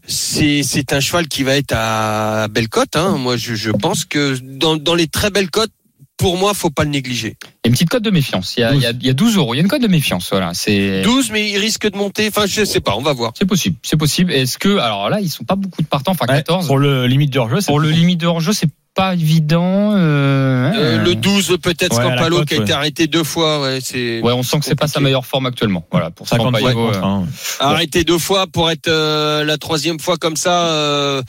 c'est 0.07 0.63
c'est 0.63 0.93
un 0.93 1.01
cheval 1.01 1.27
qui 1.27 1.43
va 1.43 1.57
être 1.57 1.73
à 1.75 2.47
belle 2.49 2.69
cote. 2.69 2.95
Hein. 2.95 3.17
Moi, 3.19 3.37
je, 3.37 3.57
je 3.57 3.71
pense 3.73 4.05
que 4.05 4.39
dans 4.43 4.77
dans 4.77 4.95
les 4.95 5.09
très 5.09 5.31
belles 5.31 5.51
cotes, 5.51 5.73
pour 6.19 6.37
moi, 6.37 6.53
faut 6.53 6.69
pas 6.71 6.85
le 6.85 6.91
négliger. 6.91 7.37
Il 7.43 7.47
y 7.47 7.49
a 7.49 7.69
une 7.69 7.73
petite 7.73 7.89
cote 7.89 8.03
de 8.03 8.11
méfiance. 8.11 8.55
Il 8.57 8.61
y 8.61 8.65
a, 8.65 8.75
il 8.75 8.81
y 8.81 8.87
a, 8.87 8.91
il 8.91 9.07
y 9.07 9.09
a 9.09 9.15
12 9.15 9.37
euros. 9.37 9.55
Il 9.55 9.57
y 9.57 9.61
a 9.61 9.63
une 9.63 9.69
cote 9.69 9.81
de 9.83 9.89
méfiance. 9.89 10.29
Voilà, 10.31 10.51
c'est. 10.53 11.01
12, 11.03 11.31
mais 11.31 11.49
il 11.51 11.59
risque 11.59 11.91
de 11.91 11.97
monter. 11.97 12.29
Enfin, 12.29 12.45
je 12.47 12.65
sais 12.65 12.81
pas, 12.81 12.95
on 12.97 13.03
va 13.03 13.13
voir. 13.15 13.33
C'est 13.39 13.47
possible, 13.47 13.77
c'est 13.83 13.97
possible. 13.97 14.33
Est-ce 14.33 14.59
que 14.59 14.77
alors 14.79 15.09
là, 15.09 15.21
ils 15.21 15.31
sont 15.31 15.45
pas 15.45 15.57
beaucoup 15.57 15.81
de 15.81 15.87
partants, 15.87 16.13
enfin 16.13 16.27
Ouais, 16.29 16.35
14. 16.39 16.67
Pour 16.67 16.79
le 16.79 17.07
limite 17.07 17.33
de 17.33 17.39
hors-jeu, 17.39 17.61
c'est 17.61 17.67
Pour 17.67 17.81
le 17.81 17.91
limite 17.91 18.21
de 18.21 18.27
hors-jeu, 18.27 18.53
c'est 18.53 18.69
pas 18.95 19.15
évident. 19.15 19.93
euh, 19.95 20.73
Euh, 20.75 20.99
ouais. 20.99 21.05
le 21.05 21.15
12, 21.15 21.57
peut-être 21.63 21.97
Ouais, 21.97 22.03
Scampalo 22.05 22.45
qui 22.45 22.55
a 22.55 22.57
été 22.57 22.67
ouais. 22.67 22.73
arrêté 22.73 23.07
deux 23.07 23.23
fois. 23.23 23.63
Ouais, 23.63 23.79
c'est 23.81 24.21
Ouais, 24.23 24.33
on 24.33 24.43
sent 24.43 24.59
que 24.59 24.65
c'est 24.65 24.75
pas 24.75 24.89
sa 24.89 24.99
meilleure 24.99 25.25
forme 25.25 25.47
actuellement. 25.47 25.87
Voilà, 25.93 26.11
pour 26.11 26.27
50 26.27 26.57
Scampaio, 26.57 26.87
contre 26.87 27.05
euh, 27.05 27.21
arrêté 27.61 28.03
deux 28.03 28.19
fois 28.19 28.49
pour 28.49 28.71
être 28.73 28.89
euh, 28.89 29.45
la 29.45 29.57
troisième 29.57 30.01
fois 30.01 30.17
comme 30.17 30.35
ça 30.37 30.67
euh, 30.67 31.23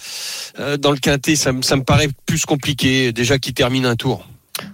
euh, 0.60 0.78
dans 0.78 0.89
le 0.91 0.97
quintet. 0.97 1.36
Ça, 1.36 1.52
me- 1.52 1.62
ça 1.62 1.75
me 1.75 1.84
paraît 1.84 2.10
plus 2.25 2.45
compliqué. 2.45 3.12
Déjà 3.13 3.38
qu'il 3.38 3.54
termine 3.54 3.86
un 3.86 3.95
tour. 3.95 4.25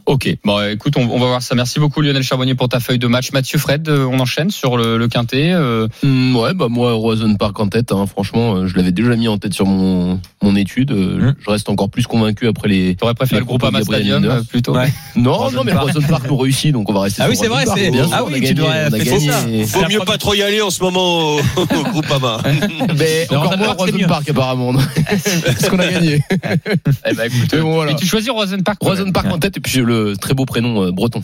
Ok, 0.05 0.29
bon, 0.43 0.61
écoute, 0.69 0.93
on, 0.97 1.01
on 1.09 1.19
va 1.19 1.25
voir 1.27 1.41
ça. 1.41 1.55
Merci 1.55 1.79
beaucoup 1.79 2.01
Lionel 2.01 2.23
Charbonnier 2.23 2.55
pour 2.55 2.69
ta 2.69 2.79
feuille 2.79 2.99
de 2.99 3.07
match. 3.07 3.31
Mathieu 3.31 3.57
Fred, 3.57 3.87
euh, 3.89 4.05
on 4.05 4.19
enchaîne 4.19 4.51
sur 4.51 4.77
le, 4.77 4.97
le 4.97 5.07
quintet. 5.07 5.51
euh, 5.51 5.87
Hmm, 6.03 6.35
ouais, 6.35 6.53
bah 6.53 6.67
moi, 6.69 6.93
Roison 6.93 7.33
Park 7.35 7.59
en 7.59 7.67
tête. 7.67 7.91
Hein, 7.91 8.05
franchement, 8.05 8.55
euh, 8.55 8.67
je 8.67 8.75
l'avais 8.77 8.91
déjà 8.91 9.15
mis 9.15 9.27
en 9.27 9.37
tête 9.37 9.53
sur 9.53 9.65
mon 9.65 10.19
mon 10.43 10.55
étude. 10.55 10.91
Hmm. 10.91 11.33
Je 11.43 11.49
reste 11.49 11.69
encore 11.69 11.89
plus 11.89 12.05
convaincu 12.07 12.47
après 12.47 12.67
les. 12.67 12.95
T'aurais 12.95 13.13
préféré 13.15 13.39
le 13.39 13.45
groupe 13.45 13.59
propos 13.61 13.71
de 13.71 13.77
Ama 13.77 13.83
Gabriel 13.85 14.05
Stadium 14.11 14.31
euh, 14.31 14.43
plutôt 14.43 14.75
Ouais. 14.75 14.93
Non, 15.15 15.33
Roison 15.33 15.57
non, 15.57 15.63
mais. 15.63 15.73
Roison 15.73 16.01
Park 16.07 16.25
nous 16.29 16.37
réussit, 16.37 16.71
donc 16.71 16.89
on 16.89 16.93
va 16.93 17.01
rester. 17.01 17.21
Ah 17.21 17.25
sur 17.25 17.31
oui, 17.31 17.37
c'est 17.37 17.47
Roison 17.47 17.55
vrai, 17.55 17.65
Park. 17.65 17.79
c'est- 17.79 17.91
Bien 17.91 18.03
ah 18.11 18.17
sûr, 18.17 18.25
oui, 18.27 18.31
on 18.31 18.33
a 18.33 18.35
tu 18.35 18.41
gagné, 18.41 18.53
devrais 18.53 19.29
ça. 19.29 19.45
Vaut 19.77 19.81
la 19.81 19.87
mieux 19.89 19.99
pas 19.99 20.17
trop 20.17 20.33
y 20.33 20.41
aller 20.41 20.61
en 20.61 20.69
ce 20.69 20.83
moment 20.83 21.35
au, 21.35 21.39
au 21.39 21.83
Groupama. 21.91 22.41
Mais 22.45 23.27
Mais 23.29 23.35
encore 23.35 23.49
Roison 23.53 23.57
moins 23.57 23.67
Park, 23.75 23.79
c'est 23.87 23.91
Roison. 23.91 24.07
Park 24.07 24.29
apparemment, 24.29 24.73
parce 25.45 25.69
qu'on 25.69 25.79
a 25.79 25.87
gagné. 25.87 26.21
Eh 27.09 27.13
ben, 27.13 27.23
écoute, 27.25 27.97
tu 27.99 28.05
choisis 28.05 28.29
Rosen 28.29 28.63
Park 28.63 28.77
Roison 28.81 29.11
Park 29.11 29.27
en 29.31 29.37
tête 29.39 29.57
et 29.57 29.59
puis 29.59 29.74
le 29.81 30.15
très 30.15 30.33
beau 30.33 30.45
prénom 30.45 30.83
euh, 30.83 30.91
breton. 30.91 31.23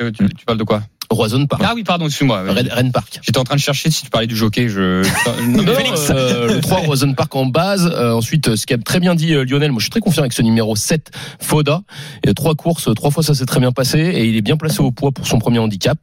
Euh, 0.00 0.10
tu, 0.10 0.28
tu 0.34 0.44
parles 0.44 0.58
de 0.58 0.64
quoi? 0.64 0.82
Roison 1.10 1.46
Park. 1.46 1.62
Ah 1.64 1.72
oui, 1.74 1.84
pardon, 1.84 2.06
excuse-moi. 2.06 2.42
Rennes 2.42 2.92
Park. 2.92 3.20
J'étais 3.22 3.38
en 3.38 3.44
train 3.44 3.56
de 3.56 3.60
chercher 3.60 3.90
si 3.90 4.04
tu 4.04 4.10
parlais 4.10 4.26
du 4.26 4.36
jockey. 4.36 4.68
Je... 4.68 5.02
Non, 5.48 5.62
Non, 5.62 5.74
Félix. 5.74 6.10
euh, 6.10 6.54
le 6.54 6.60
3 6.60 6.78
Rosen 6.80 7.14
Park 7.14 7.34
en 7.34 7.46
base. 7.46 7.90
Euh, 7.94 8.12
ensuite, 8.12 8.56
ce 8.56 8.66
qu'a 8.66 8.76
très 8.78 9.00
bien 9.00 9.14
dit 9.14 9.32
euh, 9.34 9.44
Lionel, 9.44 9.70
moi 9.72 9.78
je 9.78 9.84
suis 9.84 9.90
très 9.90 10.00
confiant 10.00 10.22
avec 10.22 10.32
ce 10.32 10.42
numéro 10.42 10.76
7 10.76 11.10
Foda. 11.40 11.82
Et 12.26 12.34
trois 12.34 12.54
courses, 12.54 12.92
trois 12.94 13.10
fois 13.10 13.22
ça 13.22 13.34
s'est 13.34 13.46
très 13.46 13.60
bien 13.60 13.72
passé 13.72 13.98
et 13.98 14.26
il 14.26 14.36
est 14.36 14.42
bien 14.42 14.56
placé 14.56 14.80
au 14.80 14.90
poids 14.90 15.12
pour 15.12 15.26
son 15.26 15.38
premier 15.38 15.58
handicap. 15.58 15.98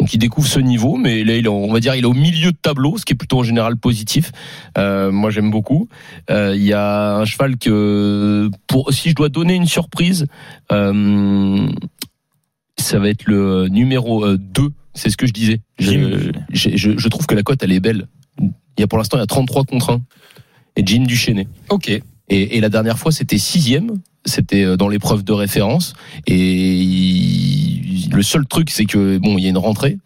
Donc 0.00 0.12
il 0.14 0.18
découvre 0.18 0.48
ce 0.48 0.58
niveau, 0.58 0.96
mais 0.96 1.22
là 1.22 1.36
il 1.36 1.44
est, 1.44 1.48
on 1.48 1.72
va 1.72 1.78
dire 1.78 1.94
il 1.94 2.02
est 2.02 2.06
au 2.06 2.14
milieu 2.14 2.50
de 2.50 2.56
tableau, 2.60 2.96
ce 2.98 3.04
qui 3.04 3.12
est 3.12 3.16
plutôt 3.16 3.38
en 3.40 3.42
général 3.44 3.76
positif. 3.76 4.32
Euh, 4.78 5.12
moi 5.12 5.30
j'aime 5.30 5.50
beaucoup. 5.50 5.88
Euh, 6.30 6.54
Il 6.56 6.64
y 6.64 6.72
a 6.72 7.16
un 7.16 7.24
cheval 7.24 7.58
que 7.58 8.50
pour 8.66 8.92
si 8.92 9.10
je 9.10 9.14
dois 9.14 9.28
donner 9.28 9.54
une 9.54 9.66
surprise, 9.66 10.26
euh, 10.72 11.68
ça 12.78 12.98
va 12.98 13.08
être 13.08 13.24
le 13.26 13.68
numéro 13.68 14.24
euh, 14.24 14.38
2 14.38 14.68
c'est 14.94 15.08
ce 15.08 15.16
que 15.16 15.26
je 15.26 15.32
disais. 15.32 15.60
Je, 15.78 16.30
je, 16.52 16.76
je- 16.76 16.98
je 16.98 17.08
trouve 17.08 17.26
que 17.26 17.34
la 17.34 17.42
cote 17.42 17.62
elle 17.62 17.72
est 17.72 17.80
belle. 17.80 18.08
Il 18.40 18.50
y 18.80 18.82
a 18.82 18.86
pour 18.86 18.98
l'instant 18.98 19.16
il 19.16 19.20
y 19.20 19.22
a 19.22 19.26
33 19.26 19.64
contre 19.64 19.90
1 19.90 20.00
et 20.76 20.82
Jim 20.84 21.04
Duchesne. 21.04 21.44
Ok. 21.70 21.88
Et, 21.88 22.02
et 22.28 22.60
la 22.60 22.68
dernière 22.68 22.98
fois 22.98 23.10
c'était 23.12 23.38
sixième, 23.38 23.92
c'était 24.26 24.64
euh, 24.64 24.76
dans 24.76 24.88
l'épreuve 24.88 25.24
de 25.24 25.32
référence. 25.32 25.94
Et 26.26 26.74
il- 26.82 28.10
le 28.12 28.22
seul 28.22 28.46
truc 28.46 28.68
c'est 28.70 28.84
que 28.84 29.16
bon 29.18 29.38
il 29.38 29.44
y 29.44 29.46
a 29.46 29.50
une 29.50 29.56
rentrée, 29.58 29.96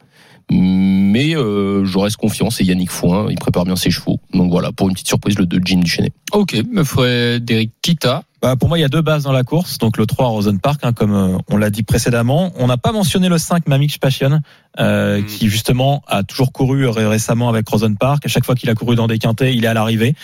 mais 0.51 1.35
euh, 1.37 1.85
je 1.85 1.99
reste 1.99 2.17
confiant. 2.17 2.51
C'est 2.51 2.65
Yannick 2.65 2.91
Fouin, 2.91 3.27
il 3.31 3.37
prépare 3.39 3.65
bien 3.65 3.75
ses 3.77 3.91
chevaux. 3.91 4.21
Donc 4.33 4.51
voilà 4.51 4.71
pour 4.73 4.89
une 4.89 4.95
petite 4.95 5.09
surprise 5.09 5.37
le 5.39 5.47
de 5.47 5.61
Jim 5.65 5.81
Duchesne. 5.81 6.09
Ok, 6.33 6.55
me 6.71 6.85
Frédéric 6.85 7.73
Kita. 7.83 8.23
Bah, 8.43 8.55
pour 8.55 8.69
moi, 8.69 8.79
il 8.79 8.83
y 8.83 8.85
a 8.85 8.89
deux 8.89 9.01
bases 9.03 9.25
dans 9.25 9.33
la 9.33 9.45
course. 9.45 9.79
Donc 9.79 9.97
le 9.97 10.07
3 10.07 10.27
Rosen 10.29 10.61
Park, 10.61 10.81
hein, 10.83 10.93
comme 10.93 11.15
euh, 11.15 11.39
on 11.51 11.57
l'a 11.57 11.71
dit 11.71 11.83
précédemment. 11.83 12.53
On 12.57 12.67
n'a 12.67 12.77
pas 12.77 12.93
mentionné 12.93 13.29
le 13.29 13.39
5 13.39 13.67
Mamix 13.67 13.97
Passion, 13.99 14.41
euh, 14.79 15.21
Mm. 15.23 15.25
qui 15.27 15.49
justement 15.49 16.03
a 16.07 16.23
toujours 16.23 16.53
couru 16.53 16.87
ré- 16.89 17.07
récemment 17.07 17.49
avec 17.49 17.67
Rosen 17.69 17.97
Park. 17.97 18.27
À 18.27 18.29
chaque 18.29 18.45
fois 18.45 18.55
qu'il 18.55 18.69
a 18.69 18.75
couru 18.75 18.95
dans 18.95 19.07
des 19.07 19.19
quintés, 19.19 19.55
il 19.55 19.65
est 19.65 19.69
à 19.69 19.75
l'arrivée. 19.75 20.15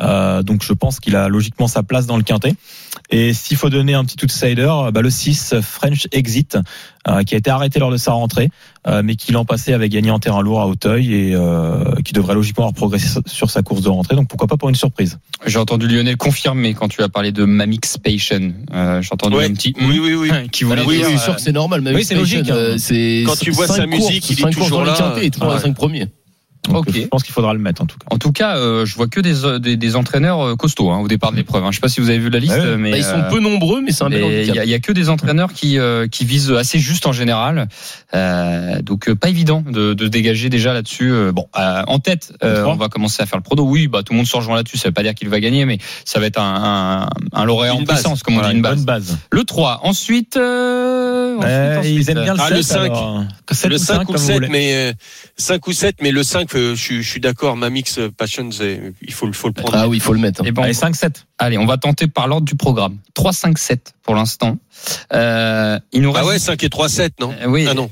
Euh, 0.00 0.42
donc 0.42 0.62
je 0.62 0.72
pense 0.74 1.00
qu'il 1.00 1.16
a 1.16 1.28
logiquement 1.28 1.66
sa 1.66 1.82
place 1.82 2.06
dans 2.06 2.18
le 2.18 2.22
quintet. 2.22 2.54
Et 3.10 3.32
s'il 3.32 3.56
faut 3.56 3.70
donner 3.70 3.94
un 3.94 4.04
petit 4.04 4.22
outsider, 4.24 4.70
bah, 4.92 5.00
le 5.00 5.08
6 5.10 5.54
French 5.62 6.08
Exit, 6.12 6.58
euh, 7.08 7.22
qui 7.24 7.34
a 7.34 7.38
été 7.38 7.50
arrêté 7.50 7.78
lors 7.80 7.90
de 7.90 7.96
sa 7.96 8.12
rentrée, 8.12 8.50
euh, 8.86 9.02
mais 9.02 9.16
qui 9.16 9.32
l'an 9.32 9.44
passé 9.46 9.72
avait 9.72 9.88
gagné 9.88 10.10
en 10.10 10.18
terrain 10.18 10.42
lourd 10.42 10.60
à 10.60 10.66
Hauteuil 10.66 11.14
et 11.14 11.34
euh, 11.34 11.94
qui 12.04 12.12
devrait 12.12 12.34
logiquement 12.34 12.64
avoir 12.64 12.74
progressé 12.74 13.18
sur 13.26 13.50
sa 13.50 13.62
course 13.62 13.80
de 13.82 13.88
rentrée. 13.88 14.14
Donc 14.14 14.28
pourquoi 14.28 14.46
pas 14.46 14.56
pour 14.58 14.68
une 14.68 14.74
surprise. 14.74 15.18
J'ai 15.46 15.58
entendu 15.58 15.88
Lionel 15.88 16.16
confirmer 16.18 16.74
quand 16.74 16.88
tu 16.88 17.02
as 17.02 17.08
parlé 17.08 17.32
de 17.32 17.44
Mamix 17.66 17.96
Passion. 17.98 18.52
Euh, 18.74 19.00
J'ai 19.02 19.08
entendu 19.12 19.36
Ouais. 19.36 19.44
un 19.44 19.52
petit 19.52 19.72
Oui, 19.80 19.98
oui, 20.00 20.14
oui. 20.14 20.30
qui 20.52 20.64
voulait 20.64 20.82
oui, 20.84 20.96
dire, 20.96 21.06
oui, 21.06 21.14
euh, 21.14 21.18
sûr 21.18 21.36
que 21.36 21.40
c'est 21.40 21.52
normal. 21.52 21.82
Oui, 21.94 22.04
c'est 22.04 22.14
logique, 22.16 22.50
hein. 22.50 22.74
c'est 22.78 23.22
Quand 23.26 23.36
tu 23.38 23.50
vois 23.52 23.66
sa 23.68 23.86
musique, 23.86 24.22
courses, 24.26 24.30
il 24.40 24.46
est 24.46 24.50
toujours 24.50 24.70
dans 24.70 24.84
les 24.84 24.90
là. 24.90 25.14
les 25.54 25.60
cinq 25.60 25.74
premiers. 25.76 26.06
Donc, 26.68 26.86
Ok. 26.88 26.94
Je 26.94 27.06
pense 27.08 27.24
qu'il 27.24 27.32
faudra 27.34 27.52
le 27.54 27.58
mettre 27.58 27.82
en 27.82 27.86
tout 27.86 27.98
cas. 27.98 28.06
En 28.10 28.18
tout 28.18 28.30
cas, 28.30 28.56
euh, 28.56 28.86
je 28.86 28.94
vois 28.94 29.08
que 29.08 29.20
des, 29.20 29.44
euh, 29.44 29.58
des, 29.58 29.76
des 29.76 29.96
entraîneurs 29.96 30.40
euh, 30.46 30.54
costauds 30.56 30.90
hein, 30.92 31.00
au 31.00 31.08
départ 31.08 31.32
de 31.32 31.36
l'épreuve. 31.36 31.64
Hein. 31.64 31.70
Je 31.72 31.76
sais 31.76 31.80
pas 31.80 31.88
si 31.88 32.00
vous 32.00 32.08
avez 32.08 32.20
vu 32.20 32.30
la 32.30 32.38
liste, 32.38 32.54
Ah 32.56 32.62
ouais. 32.62 32.76
mais 32.76 32.92
Bah, 32.92 32.98
ils 32.98 33.04
sont 33.04 33.18
euh, 33.18 33.30
peu 33.30 33.40
nombreux, 33.40 33.80
mais 33.80 33.90
c'est 33.90 34.04
un 34.04 34.10
bel 34.10 34.20
mais 34.22 34.42
il 34.42 34.46
y, 34.46 34.50
handicap. 34.50 34.66
y 34.66 34.74
a 34.74 34.78
que 34.78 34.92
des 34.92 35.08
entraîneurs 35.08 35.52
qui 35.52 35.78
euh, 35.78 36.06
qui 36.06 36.24
visent 36.24 36.52
assez 36.52 36.78
juste 36.78 37.06
en 37.06 37.12
général. 37.12 37.68
Euh, 38.14 38.80
donc 38.82 39.12
pas 39.14 39.28
évident 39.28 39.64
de, 39.66 39.92
de 39.94 40.06
dégager 40.08 40.50
déjà 40.50 40.72
là-dessus. 40.72 41.12
Bon, 41.32 41.48
euh, 41.58 41.82
en 41.88 41.98
tête, 41.98 42.32
euh, 42.44 42.64
on 42.64 42.76
va 42.76 42.88
commencer 42.88 43.22
à 43.22 43.26
faire 43.26 43.38
le 43.38 43.42
prodo. 43.42 43.64
Oui, 43.64 43.88
bah 43.88 44.02
tout 44.04 44.12
le 44.12 44.18
monde 44.18 44.26
se 44.26 44.36
rejoint 44.36 44.54
là-dessus. 44.54 44.78
Ça 44.78 44.88
veut 44.88 44.92
pas 44.94 45.02
dire 45.02 45.14
qu'il 45.14 45.28
va 45.28 45.40
gagner, 45.40 45.64
mais 45.64 45.78
ça 46.04 46.20
va 46.20 46.26
être 46.26 46.38
un 46.40 46.52
un, 46.62 47.08
un 47.40 47.44
lauréat 47.44 47.72
Une 47.72 47.80
en 47.80 47.82
base. 47.82 47.96
puissance, 48.02 48.22
comme 48.22 48.34
on 48.34 48.38
Voilà, 48.38 48.50
dit, 48.52 48.56
une 48.58 48.62
bonne 48.62 48.84
base. 48.84 49.18
Le 49.32 49.42
3. 49.44 49.80
Ensuite, 49.82 50.36
euh, 50.36 51.36
ensuite, 51.38 51.48
Euh, 51.50 51.78
ensuite. 51.80 51.92
ils 51.96 52.10
aiment 52.10 52.22
bien 52.22 52.34
le 52.34 52.40
Ah, 52.40 52.46
7. 52.48 52.56
le 52.56 52.62
5. 52.62 52.78
alors. 52.84 53.24
7 53.50 53.70
le 53.70 53.76
ou 53.76 53.78
5 53.78 54.00
ou 54.02 54.04
comme 54.04 54.14
le 54.14 54.20
vous 54.20 54.26
7, 54.26 54.34
voulez. 54.36 54.48
mais 54.48 54.74
euh, 54.74 54.92
5 55.36 55.66
ou 55.66 55.72
7, 55.72 55.96
mais 56.02 56.10
le 56.12 56.22
5, 56.22 56.51
euh, 56.56 56.74
je, 56.74 56.80
suis- 56.82 57.02
je 57.02 57.08
suis 57.08 57.20
d'accord, 57.20 57.56
Mamix 57.56 57.98
Passion, 58.16 58.50
c'est- 58.50 58.92
il 59.02 59.12
faut, 59.12 59.26
le- 59.26 59.32
faut 59.32 59.48
le 59.48 59.54
prendre. 59.54 59.76
Ah 59.76 59.88
oui, 59.88 59.96
il 59.98 60.00
faut 60.00 60.12
le 60.12 60.18
mettre. 60.20 60.40
hein. 60.42 60.44
Eh 60.46 60.52
ben, 60.52 60.62
Allez, 60.62 60.72
5-7. 60.74 61.24
Allez, 61.38 61.58
on 61.58 61.66
va 61.66 61.76
tenter 61.78 62.06
par 62.06 62.28
l'ordre 62.28 62.46
du 62.46 62.54
programme. 62.56 62.98
3, 63.14 63.32
5, 63.32 63.58
7 63.58 63.94
pour 64.02 64.14
l'instant. 64.14 64.58
Euh, 65.12 65.78
il 65.92 66.02
nous 66.02 66.10
reste. 66.12 66.24
Ah 66.26 66.28
ouais, 66.28 66.38
5 66.38 66.64
et 66.64 66.68
3, 66.68 66.88
7, 66.88 67.14
non 67.20 67.32
Euh, 67.42 67.46
oui. 67.46 67.66
Ah 67.70 67.74
non. 67.74 67.88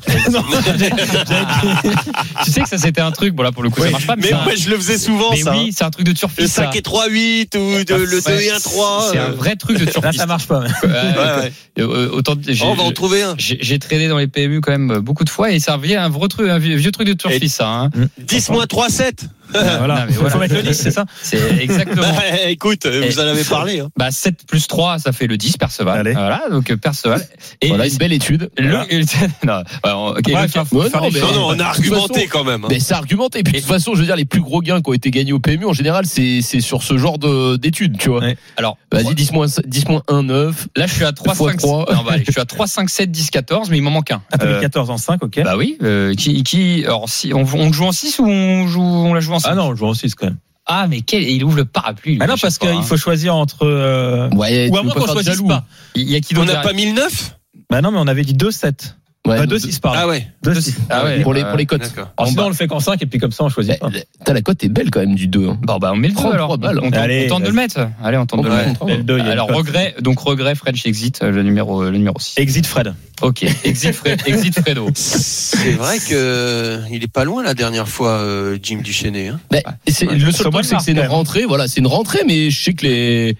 tu 2.44 2.50
sais 2.50 2.60
que 2.62 2.68
ça 2.68 2.78
c'était 2.78 3.00
un 3.00 3.10
truc. 3.12 3.34
Bon 3.34 3.42
là 3.42 3.52
pour 3.52 3.62
le 3.62 3.70
coup 3.70 3.82
ça 3.82 3.90
marche 3.90 4.06
pas. 4.06 4.16
mais 4.16 4.28
c'est 4.28 4.32
un- 4.34 4.42
moi, 4.44 4.54
je 4.56 4.68
le 4.70 4.76
faisais 4.76 4.98
souvent, 4.98 5.30
mais 5.30 5.42
ça. 5.42 5.52
oui, 5.52 5.72
c'est 5.76 5.84
un 5.84 5.90
truc 5.90 6.04
de 6.04 6.10
Le 6.10 6.16
turfiste. 6.16 6.54
5 6.54 6.72
ça. 6.72 6.78
et 6.78 6.82
3, 6.82 7.08
8, 7.08 7.54
ou 7.56 7.58
de, 7.84 7.94
le 7.94 8.06
2 8.06 8.20
Ouais, 8.26 8.44
et 8.46 8.50
1, 8.50 8.58
3. 8.60 9.08
C'est 9.12 9.18
un 9.18 9.30
euh, 9.30 9.32
vrai 9.32 9.56
truc 9.56 9.78
de 9.78 9.84
Là, 9.84 9.90
turfiste. 9.92 10.18
ça 10.18 10.26
marche 10.26 10.46
pas. 10.46 10.62
Euh, 10.84 11.38
ouais, 11.38 11.42
ouais. 11.42 11.52
euh, 11.80 12.10
autant 12.12 12.34
de- 12.34 12.42
j'ai- 12.52 12.64
Oh, 12.64 12.70
on 12.70 12.74
va 12.74 12.82
en 12.82 12.92
trouver 12.92 13.22
un. 13.22 13.34
j'ai 13.38 13.78
traîné 13.78 14.08
dans 14.08 14.18
les 14.18 14.26
PMU 14.26 14.60
quand 14.60 14.72
même 14.72 14.98
beaucoup 15.00 15.24
de 15.24 15.30
fois 15.30 15.50
et 15.52 15.60
ça 15.60 15.74
revient 15.76 15.96
un 15.96 16.08
vrai 16.08 16.28
truc, 16.28 16.48
un 16.48 16.58
vieux, 16.58 16.76
vieux 16.76 16.90
truc 16.92 17.06
de 17.06 17.12
turfiste 17.14 17.56
ça. 17.56 17.68
Hein. 17.68 17.90
10 18.18 18.48
moins 18.50 18.66
3, 18.66 18.88
7. 18.90 19.24
Voilà. 19.52 20.00
Non, 20.00 20.04
mais 20.08 20.12
voilà. 20.14 20.30
Faut 20.30 20.38
mettre 20.38 20.54
le 20.54 20.62
10, 20.62 20.74
c'est 20.74 20.90
ça 20.90 21.04
C'est 21.22 21.58
exactement. 21.62 22.06
Écoute, 22.46 22.86
euh, 22.86 23.06
vous 23.08 23.18
en 23.18 23.22
avez 23.26 23.44
parlé. 23.44 23.80
Hein. 23.80 23.88
Bah 23.96 24.10
7 24.10 24.46
plus 24.46 24.66
3 24.66 24.98
ça 24.98 25.12
fait 25.12 25.26
le 25.26 25.36
10 25.36 25.56
Perceval. 25.56 26.00
Allez. 26.00 26.12
Voilà 26.12 26.42
donc 26.50 26.70
euh, 26.70 26.76
Perceval. 26.76 27.26
Et 27.60 27.68
Voilà 27.68 27.86
une 27.86 27.96
belle 27.96 28.12
étude. 28.12 28.50
le, 28.58 28.68
Voilà. 28.70 28.86
non, 29.44 29.58
ouais, 29.58 29.64
on- 29.84 30.08
ok, 30.08 30.20
Ouais, 30.28 30.34
Ouais, 30.34 30.88
non, 30.94 31.10
mais-. 31.12 31.20
Non, 31.20 31.32
non, 31.34 31.46
on 31.48 31.58
a 31.58 31.64
argumenté 31.64 32.14
façon- 32.20 32.26
quand 32.30 32.44
même. 32.44 32.64
hein. 32.64 32.68
Mais 32.70 32.80
c'est 32.80 32.94
argumenté. 32.94 33.40
Et 33.40 33.42
puis 33.42 33.52
de 33.54 33.58
toute 33.58 33.66
façon, 33.68 33.94
je 33.94 34.00
veux 34.00 34.06
dire, 34.06 34.16
les 34.16 34.24
plus 34.24 34.40
gros 34.40 34.60
gains 34.60 34.80
qui 34.80 34.90
ont 34.90 34.92
été 34.94 35.10
gagnés 35.10 35.32
au 35.32 35.40
PMU, 35.40 35.66
en 35.66 35.72
général, 35.72 36.06
c'est 36.06 36.40
c'est 36.42 36.60
sur 36.60 36.82
ce 36.82 36.96
genre 36.98 37.18
de- 37.18 37.56
d'études, 37.56 37.98
tu 37.98 38.08
vois. 38.10 38.20
Ouais. 38.20 38.36
alors 38.56 38.76
Vas-y, 38.92 39.14
10 39.14 39.32
moins 39.32 39.46
10 39.66 39.86
moins 39.88 40.02
1, 40.08 40.22
9. 40.24 40.68
là 40.76 40.86
je 40.86 40.94
suis 40.94 41.04
à 41.04 41.12
3 41.12 41.34
fois 41.34 41.50
5 41.52 41.58
trois. 41.58 41.86
non, 41.94 42.02
bah, 42.02 42.12
allez, 42.14 42.24
je 42.26 42.32
suis 42.32 42.40
à 42.40 42.44
3 42.44 42.66
5 42.66 42.88
7 42.90 43.10
10 43.10 43.30
14 43.30 43.70
mais 43.70 43.78
il 43.78 43.82
m'en 43.82 43.90
manque 43.90 44.10
un. 44.10 44.22
Ah, 44.32 44.38
t'as 44.38 44.46
mis 44.46 44.52
Euh, 44.54 44.60
14 44.60 44.90
en 44.90 44.96
5, 44.98 45.22
ok. 45.22 45.42
Bah 45.44 45.56
oui, 45.56 45.76
euh, 45.82 46.14
qui, 46.14 46.42
qui, 46.42 46.84
alors 46.84 47.08
si 47.08 47.32
on, 47.34 47.44
on 47.54 47.72
joue 47.72 47.84
en 47.86 47.92
6 47.92 48.18
ou 48.18 48.26
on 48.26 48.66
joue, 48.68 48.82
on 48.82 49.14
la 49.14 49.20
joue 49.20 49.32
en 49.32 49.38
5 49.40 49.48
Ah 49.50 49.54
non, 49.54 49.64
on 49.68 49.74
joue 49.74 49.86
en 49.86 49.94
6 49.94 50.14
quand 50.14 50.26
même. 50.26 50.36
Ah, 50.66 50.86
mais 50.86 51.00
quel, 51.00 51.22
il 51.28 51.42
ouvre 51.42 51.56
le 51.56 51.64
parapluie. 51.64 52.12
lui, 52.12 52.20
Ah 52.22 52.26
non, 52.28 52.36
parce 52.40 52.58
qu'il 52.58 52.68
hein. 52.68 52.82
faut 52.82 52.96
choisir 52.96 53.34
entre. 53.34 53.64
euh, 53.66 54.28
Ouais, 54.30 54.68
Ou 54.70 54.76
à 54.76 54.82
moins 54.82 54.92
qu'on 54.94 55.06
choisisse 55.06 55.34
jaloux. 55.34 55.48
pas. 55.48 55.64
Il 55.96 56.08
y 56.08 56.14
a 56.14 56.20
qui 56.20 56.36
On 56.36 56.44
n'a 56.44 56.56
pas 56.60 56.72
derrière 56.72 56.94
1009 56.94 57.36
Bah 57.70 57.80
non, 57.82 57.90
mais 57.90 57.98
on 57.98 58.06
avait 58.06 58.22
dit 58.24 58.34
2-7. 58.34 58.94
Ouais, 59.28 59.36
Pas 59.36 59.46
donc, 59.46 59.58
2-6, 59.58 59.80
pardon. 59.80 59.98
Ah 60.02 60.08
ouais. 60.08 60.26
2-6. 60.42 60.74
Ah 60.88 61.04
ouais. 61.04 61.20
Pour 61.20 61.34
les, 61.34 61.42
euh, 61.42 61.48
pour 61.50 61.58
les 61.58 61.66
cotes. 61.66 61.82
D'accord. 61.82 62.08
Alors, 62.16 62.28
sinon, 62.30 62.42
bah. 62.42 62.46
on 62.46 62.48
le 62.48 62.54
fait 62.54 62.66
qu'en 62.66 62.80
5 62.80 63.02
et 63.02 63.06
puis 63.06 63.18
comme 63.18 63.32
ça, 63.32 63.44
on 63.44 63.50
choisit 63.50 63.78
pas. 63.78 63.90
Eh, 63.94 64.02
T'as 64.24 64.32
la 64.32 64.40
cote 64.40 64.64
est 64.64 64.70
belle 64.70 64.90
quand 64.90 65.00
même 65.00 65.14
du 65.14 65.26
2. 65.28 65.46
hein. 65.46 65.58
Bon, 65.60 65.76
bah, 65.76 65.90
on 65.92 65.96
met 65.96 66.08
le 66.08 66.14
2 66.14 66.20
33 66.20 66.34
alors. 66.34 66.56
balles. 66.58 66.78
On, 66.82 66.90
tente- 66.90 66.94
Allez, 67.00 67.26
on 67.26 67.34
tente 67.34 67.42
de 67.42 67.48
le 67.48 67.52
mettre. 67.54 67.88
Allez, 68.02 68.16
on 68.16 68.24
tente 68.24 68.42
de 68.42 68.48
le 68.48 68.54
mettre. 68.54 69.30
Alors, 69.30 69.48
regret, 69.48 69.94
donc 70.00 70.20
regret, 70.20 70.54
French 70.54 70.86
Exit, 70.86 71.22
euh, 71.22 71.30
le 71.30 71.42
numéro, 71.42 71.82
le 71.84 71.90
numéro 71.90 72.18
6. 72.18 72.38
Exit 72.38 72.66
Fred. 72.66 72.94
Ok. 73.20 73.44
Exit, 73.64 73.92
Fred, 73.92 74.22
Exit 74.26 74.58
Fredo. 74.58 74.88
C'est 74.94 75.72
vrai 75.72 75.98
que 75.98 76.14
euh, 76.14 76.80
il 76.90 77.04
est 77.04 77.12
pas 77.12 77.24
loin 77.24 77.42
la 77.42 77.52
dernière 77.52 77.88
fois, 77.88 78.12
euh, 78.12 78.56
Jim 78.62 78.80
Duchesnay. 78.82 79.28
Hein. 79.28 79.40
Mais 79.52 79.62
c'est- 79.86 80.06
Ouais. 80.08 80.14
le 80.16 80.32
seul 80.32 80.50
de 80.50 80.62
c'est 80.62 80.76
que 80.76 80.82
c'est 80.82 80.92
une 80.92 81.00
rentrée. 81.00 81.44
Voilà, 81.46 81.68
c'est 81.68 81.80
une 81.80 81.86
rentrée, 81.86 82.20
mais 82.26 82.48
je 82.50 82.62
sais 82.64 82.72
que 82.72 82.86
les, 82.86 83.36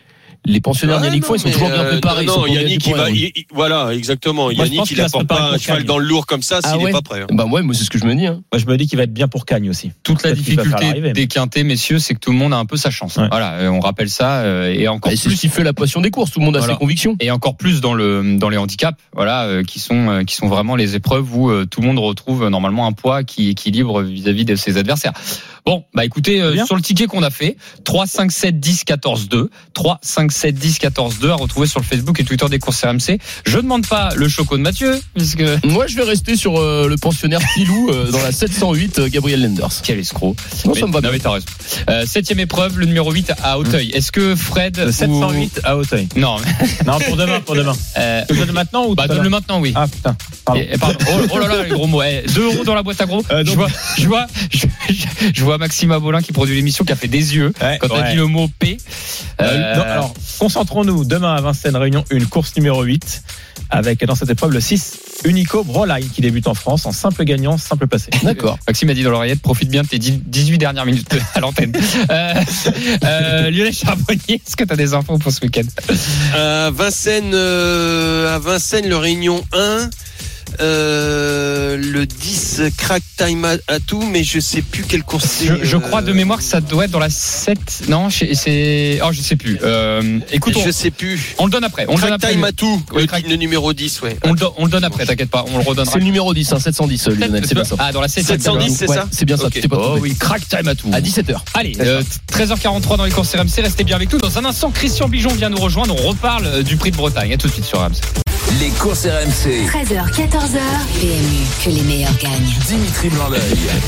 les 0.46 0.61
pensionnaires 0.61 1.00
Ouais, 1.00 1.07
Yannick 1.07 1.22
non, 1.22 1.29
Foy, 1.29 1.37
ils 1.38 1.40
sont 1.40 1.50
toujours 1.50 1.68
bien 1.68 1.81
euh, 1.81 1.90
préparés. 1.90 2.24
Non, 2.24 2.46
Yannick, 2.46 2.87
il 2.87 2.94
va, 2.94 3.11
il- 3.11 3.33
il- 3.37 3.44
voilà, 3.53 3.90
exactement. 3.92 4.50
Yannick, 4.50 4.90
il 4.90 5.00
apporte 5.00 5.26
pas 5.26 5.53
un 5.53 5.59
cheval 5.59 5.85
dans 5.85 5.98
le 5.98 6.07
lourd 6.07 6.26
comme 6.26 6.42
ça 6.42 6.61
Ah 6.62 6.72
s'il 6.72 6.83
ouais 6.83 6.90
est 6.90 6.92
pas 6.92 7.03
prêt. 7.03 7.22
hein. 7.22 7.26
Bah 7.31 7.44
ouais, 7.46 7.62
moi 7.62 7.74
c'est 7.74 7.85
ce 7.85 7.90
que 7.90 7.98
je 7.98 8.05
me 8.07 8.14
dis. 8.14 8.26
Hein. 8.26 8.42
Moi, 8.53 8.59
je 8.59 8.66
me 8.66 8.76
dis 8.76 8.87
qu'il 8.87 8.96
va 8.96 9.05
être 9.05 9.12
bien 9.12 9.29
pour 9.29 9.44
Cagne 9.44 9.68
aussi. 9.70 9.92
Toute 10.03 10.22
la 10.22 10.33
difficulté 10.33 11.12
des 11.12 11.26
quintés, 11.26 11.62
messieurs, 11.64 11.98
c'est 11.98 12.14
que 12.14 12.20
tout 12.20 12.33
le 12.33 12.38
monde 12.38 12.53
a 12.55 12.57
un 12.57 12.64
peu 12.66 12.76
sa 12.76 12.90
chance. 12.90 13.16
Ouais. 13.16 13.29
Voilà, 13.31 13.55
euh, 13.55 13.68
on 13.68 13.81
rappelle 13.81 14.09
ça, 14.11 14.40
euh, 14.40 14.72
et 14.72 14.88
encore 14.88 15.11
Bah, 15.12 15.16
c'est 15.16 15.29
plus 15.29 15.37
ce 15.37 15.40
qui 15.42 15.48
fait 15.48 15.62
la 15.64 15.72
passion 15.74 16.00
des 16.00 16.11
courses. 16.11 16.31
Tout 16.31 16.40
le 16.40 16.46
monde 16.46 16.57
a 16.57 16.61
Voilà. 16.61 16.74
ses 16.74 16.79
convictions. 16.79 17.16
et 17.20 17.31
encore 17.31 17.57
plus 17.57 17.81
dans 17.81 17.94
le 17.94 18.37
dans 18.38 18.48
les 18.48 18.57
handicaps 18.57 18.98
voilà 19.14 19.44
euh, 19.44 19.62
qui 19.62 19.79
sont 19.81 20.09
euh, 20.09 20.24
qui 20.24 20.35
sont 20.35 20.48
vraiment 20.48 20.76
les 20.76 20.94
épreuves 20.96 21.35
où 21.37 21.50
euh, 21.50 21.66
tout 21.66 21.81
le 21.81 21.87
monde 21.87 21.98
retrouve 21.98 22.44
euh, 22.44 22.50
normalement 22.50 22.87
un 22.87 22.92
poids 22.92 23.24
qui 23.24 23.48
équilibre 23.50 24.03
vis-à-vis 24.03 24.44
de 24.44 24.55
ses 24.57 24.76
adversaires. 24.79 25.12
Bon, 25.66 25.84
bah 25.94 26.04
écoutez 26.04 26.40
euh, 26.40 26.64
sur 26.64 26.74
le 26.76 26.82
ticket 26.82 27.06
qu'on 27.06 27.22
a 27.22 27.30
fait 27.30 27.56
3 27.84 28.06
5 28.06 28.32
7 28.32 28.58
10 28.60 28.84
14 28.84 29.28
2 29.28 29.50
3 29.74 29.98
5 30.02 30.32
7 30.32 30.54
10 30.54 30.78
14 30.78 31.18
2 31.20 31.30
à 31.30 31.34
retrouver 31.34 31.66
sur 31.66 31.80
le 31.80 31.84
Facebook 31.84 32.18
et 32.20 32.24
Twitter 32.24 32.46
des 32.48 32.58
courses 32.58 32.82
RMC. 32.84 33.18
Je 33.46 33.56
demande 33.58 33.86
pas 33.86 34.10
le 34.16 34.28
choco 34.28 34.56
de 34.56 34.62
Mathieu 34.62 34.98
puisque 35.14 35.42
Moi, 35.64 35.86
je 35.86 35.96
vais 35.96 36.02
rester 36.04 36.36
sur 36.36 36.58
euh, 36.58 36.88
le 36.88 36.96
pensionnaire 36.96 37.40
Pilou 37.54 37.90
euh, 37.90 38.10
dans 38.10 38.22
la 38.22 38.32
708, 38.32 38.98
euh, 38.98 39.08
Gabriel 39.08 39.42
Lenders. 39.42 39.68
quel 39.82 39.98
escroc. 39.98 40.34
Non, 40.64 40.74
ça 40.74 40.86
me 40.86 40.92
va 40.92 41.00
non, 41.00 41.00
bien. 41.00 41.10
mais 41.12 41.18
t'as 41.18 41.30
raison. 41.32 41.46
Euh, 41.88 42.06
septième 42.06 42.40
épreuve, 42.40 42.78
le 42.78 42.86
numéro 42.86 43.10
8 43.12 43.32
à 43.42 43.58
Auteuil. 43.58 43.90
Est-ce 43.90 44.12
que 44.12 44.34
Fred 44.34 44.78
Le 44.78 44.88
ou- 44.88 44.92
708 44.92 45.60
à 45.64 45.76
Auteuil. 45.76 46.08
Non, 46.16 46.36
Non, 46.86 46.98
pour 47.00 47.16
demain, 47.16 47.40
pour 47.40 47.54
demain. 47.54 47.74
euh, 47.98 48.22
Tu 48.28 48.34
le 48.34 48.46
donnes 48.46 48.54
maintenant 48.54 48.86
ou 48.86 48.94
bah 48.94 49.06
donne-le 49.08 49.28
maintenant 49.30 49.60
oui. 49.60 49.72
Ah 49.76 49.86
putain. 49.88 50.16
Pardon. 50.44 50.60
Et- 50.60 50.74
et 50.74 50.78
pardon. 50.78 50.96
Oh, 51.12 51.26
oh 51.32 51.38
là 51.38 51.48
là, 51.48 51.62
les 51.64 51.70
gros 51.70 51.86
mots. 51.86 52.00
2 52.02 52.42
euros 52.44 52.64
dans 52.64 52.74
la 52.74 52.82
boîte 52.82 53.00
à 53.00 53.06
gros. 53.06 53.22
Euh, 53.30 53.42
je, 53.46 53.52
vois, 53.52 53.68
je, 53.98 54.06
vois, 54.06 54.26
je, 54.50 54.66
je- 54.88 55.04
je 55.34 55.44
vois 55.50 55.58
Maxime 55.58 55.90
Abolin 55.90 56.22
qui 56.22 56.32
produit 56.32 56.54
l'émission 56.54 56.84
qui 56.84 56.92
a 56.92 56.96
fait 56.96 57.08
des 57.08 57.34
yeux 57.34 57.52
Ouais, 57.60 57.78
quand 57.80 57.88
on 57.90 57.96
a 57.96 58.02
ouais. 58.02 58.10
dit 58.10 58.16
le 58.16 58.26
mot 58.26 58.48
P. 58.58 58.78
Euh, 59.40 59.44
Euh, 59.50 59.76
non, 59.76 59.82
alors, 59.82 60.14
concentrons-nous. 60.38 61.04
Demain 61.04 61.34
à 61.34 61.40
Vincennes, 61.40 61.76
Réunion, 61.76 62.04
une 62.10 62.26
course 62.26 62.54
numéro 62.56 62.82
8. 62.82 63.22
Avec, 63.72 64.04
dans 64.04 64.14
cette 64.14 64.30
épreuve, 64.30 64.52
le 64.52 64.60
6, 64.60 64.98
Unico 65.24 65.62
Broline, 65.64 66.08
qui 66.08 66.20
débute 66.22 66.46
en 66.48 66.54
France 66.54 66.86
en 66.86 66.92
simple 66.92 67.24
gagnant, 67.24 67.56
simple 67.58 67.86
passé. 67.86 68.10
D'accord. 68.22 68.58
Maxime 68.66 68.90
a 68.90 68.94
dit 68.94 69.02
dans 69.02 69.10
l'oreillette, 69.10 69.40
profite 69.42 69.68
bien 69.68 69.82
de 69.82 69.88
tes 69.88 69.98
10 69.98 70.22
18 70.24 70.58
dernières 70.58 70.86
minutes 70.86 71.08
à 71.34 71.40
l'antenne. 71.40 71.72
Euh, 72.10 72.34
euh, 73.04 73.50
Lionel 73.50 73.72
Charbonnier, 73.72 74.42
est-ce 74.46 74.56
que 74.56 74.64
tu 74.64 74.72
as 74.72 74.76
des 74.76 74.94
infos 74.94 75.18
pour 75.18 75.30
ce 75.30 75.40
week-end? 75.42 75.62
Vincennes, 76.72 77.32
euh, 77.34 78.34
à 78.34 78.38
Vincennes, 78.38 78.88
le 78.88 78.96
Réunion 78.96 79.42
1. 79.52 79.90
Euh, 80.60 81.76
le 81.76 82.06
10 82.06 82.62
crack 82.76 83.02
time 83.16 83.44
à, 83.44 83.54
à 83.68 83.80
tout, 83.80 84.02
mais 84.02 84.24
je 84.24 84.40
sais 84.40 84.62
plus 84.62 84.82
quelle 84.84 85.02
course 85.04 85.24
c'est. 85.26 85.46
je, 85.46 85.54
je 85.64 85.76
euh, 85.76 85.80
crois 85.80 86.02
de 86.02 86.12
mémoire 86.12 86.38
que 86.38 86.44
ça 86.44 86.60
doit 86.60 86.84
être 86.84 86.90
dans 86.90 86.98
la 86.98 87.10
7. 87.10 87.58
Non, 87.88 88.10
c'est- 88.10 88.34
c'est. 88.34 89.00
Oh, 89.04 89.08
je 89.12 89.20
sais 89.20 89.36
plus. 89.36 89.58
Euh, 89.62 90.18
écoute, 90.32 90.54
on, 90.56 90.64
Je 90.64 90.70
sais 90.70 90.90
plus. 90.90 91.34
on 91.38 91.46
le 91.46 91.50
donne 91.50 91.64
après. 91.64 91.84
On 91.88 91.94
le 91.96 92.00
donne 92.00 92.08
Crack 92.10 92.22
après. 92.24 92.32
time 92.34 92.44
à 92.44 92.52
tout, 92.52 92.82
le, 92.94 93.06
crack- 93.06 93.28
le 93.28 93.36
numéro 93.36 93.72
10, 93.72 94.00
ouais. 94.02 94.16
On 94.24 94.32
le, 94.32 94.38
don- 94.38 94.52
on 94.56 94.64
le 94.64 94.70
donne 94.70 94.84
après, 94.84 95.06
t'inquiète 95.06 95.30
pas, 95.30 95.44
on 95.52 95.58
le 95.58 95.64
redonnera. 95.64 95.92
C'est 95.92 95.98
le 95.98 96.04
numéro 96.04 96.32
10, 96.34 96.52
hein, 96.52 96.58
710, 96.58 97.08
euh, 97.08 97.14
Lionel, 97.14 97.44
c'est 97.46 97.54
bien 97.54 97.64
ça. 97.64 97.76
Ah, 97.78 97.92
dans 97.92 98.00
la 98.00 98.08
7 98.08 98.24
710, 98.26 98.74
c'est 98.76 98.88
Ouais, 98.88 98.96
ça 98.96 99.06
C'est 99.10 99.24
bien 99.24 99.36
ça, 99.36 99.44
Ok. 99.46 99.52
tu 99.52 99.60
t'es 99.60 99.68
pas 99.68 99.76
Oh 99.80 99.98
oui, 100.00 100.14
crack 100.16 100.46
time 100.48 100.68
à 100.68 100.74
tout. 100.74 100.88
À 100.92 101.00
17h. 101.00 101.36
Allez, 101.54 101.72
euh, 101.80 102.02
13h43 102.32 102.96
dans 102.96 103.04
les 103.04 103.10
courses 103.12 103.34
RMC, 103.34 103.60
restez 103.62 103.84
bien 103.84 103.96
avec 103.96 104.12
nous. 104.12 104.18
Dans 104.18 104.38
un 104.38 104.44
instant, 104.44 104.70
Christian 104.70 105.08
Bijon 105.08 105.30
vient 105.34 105.48
nous 105.50 105.58
rejoindre. 105.58 105.94
On 106.04 106.08
reparle 106.08 106.46
euh, 106.46 106.62
du 106.62 106.76
prix 106.76 106.90
de 106.90 106.96
Bretagne. 106.96 107.32
À 107.32 107.36
tout 107.36 107.48
de 107.48 107.52
suite 107.52 107.64
sur 107.64 107.78
RMC. 107.80 108.00
Les 108.58 108.70
courses 108.70 109.06
RMC. 109.06 109.68
13h, 109.68 110.10
14h. 110.10 110.58
PMU, 111.00 111.46
que 111.64 111.70
les 111.70 111.82
meilleurs 111.82 112.16
gagnent. 112.18 112.52
Dimitri 112.66 113.08
Blanc-L'œil. 113.10 113.40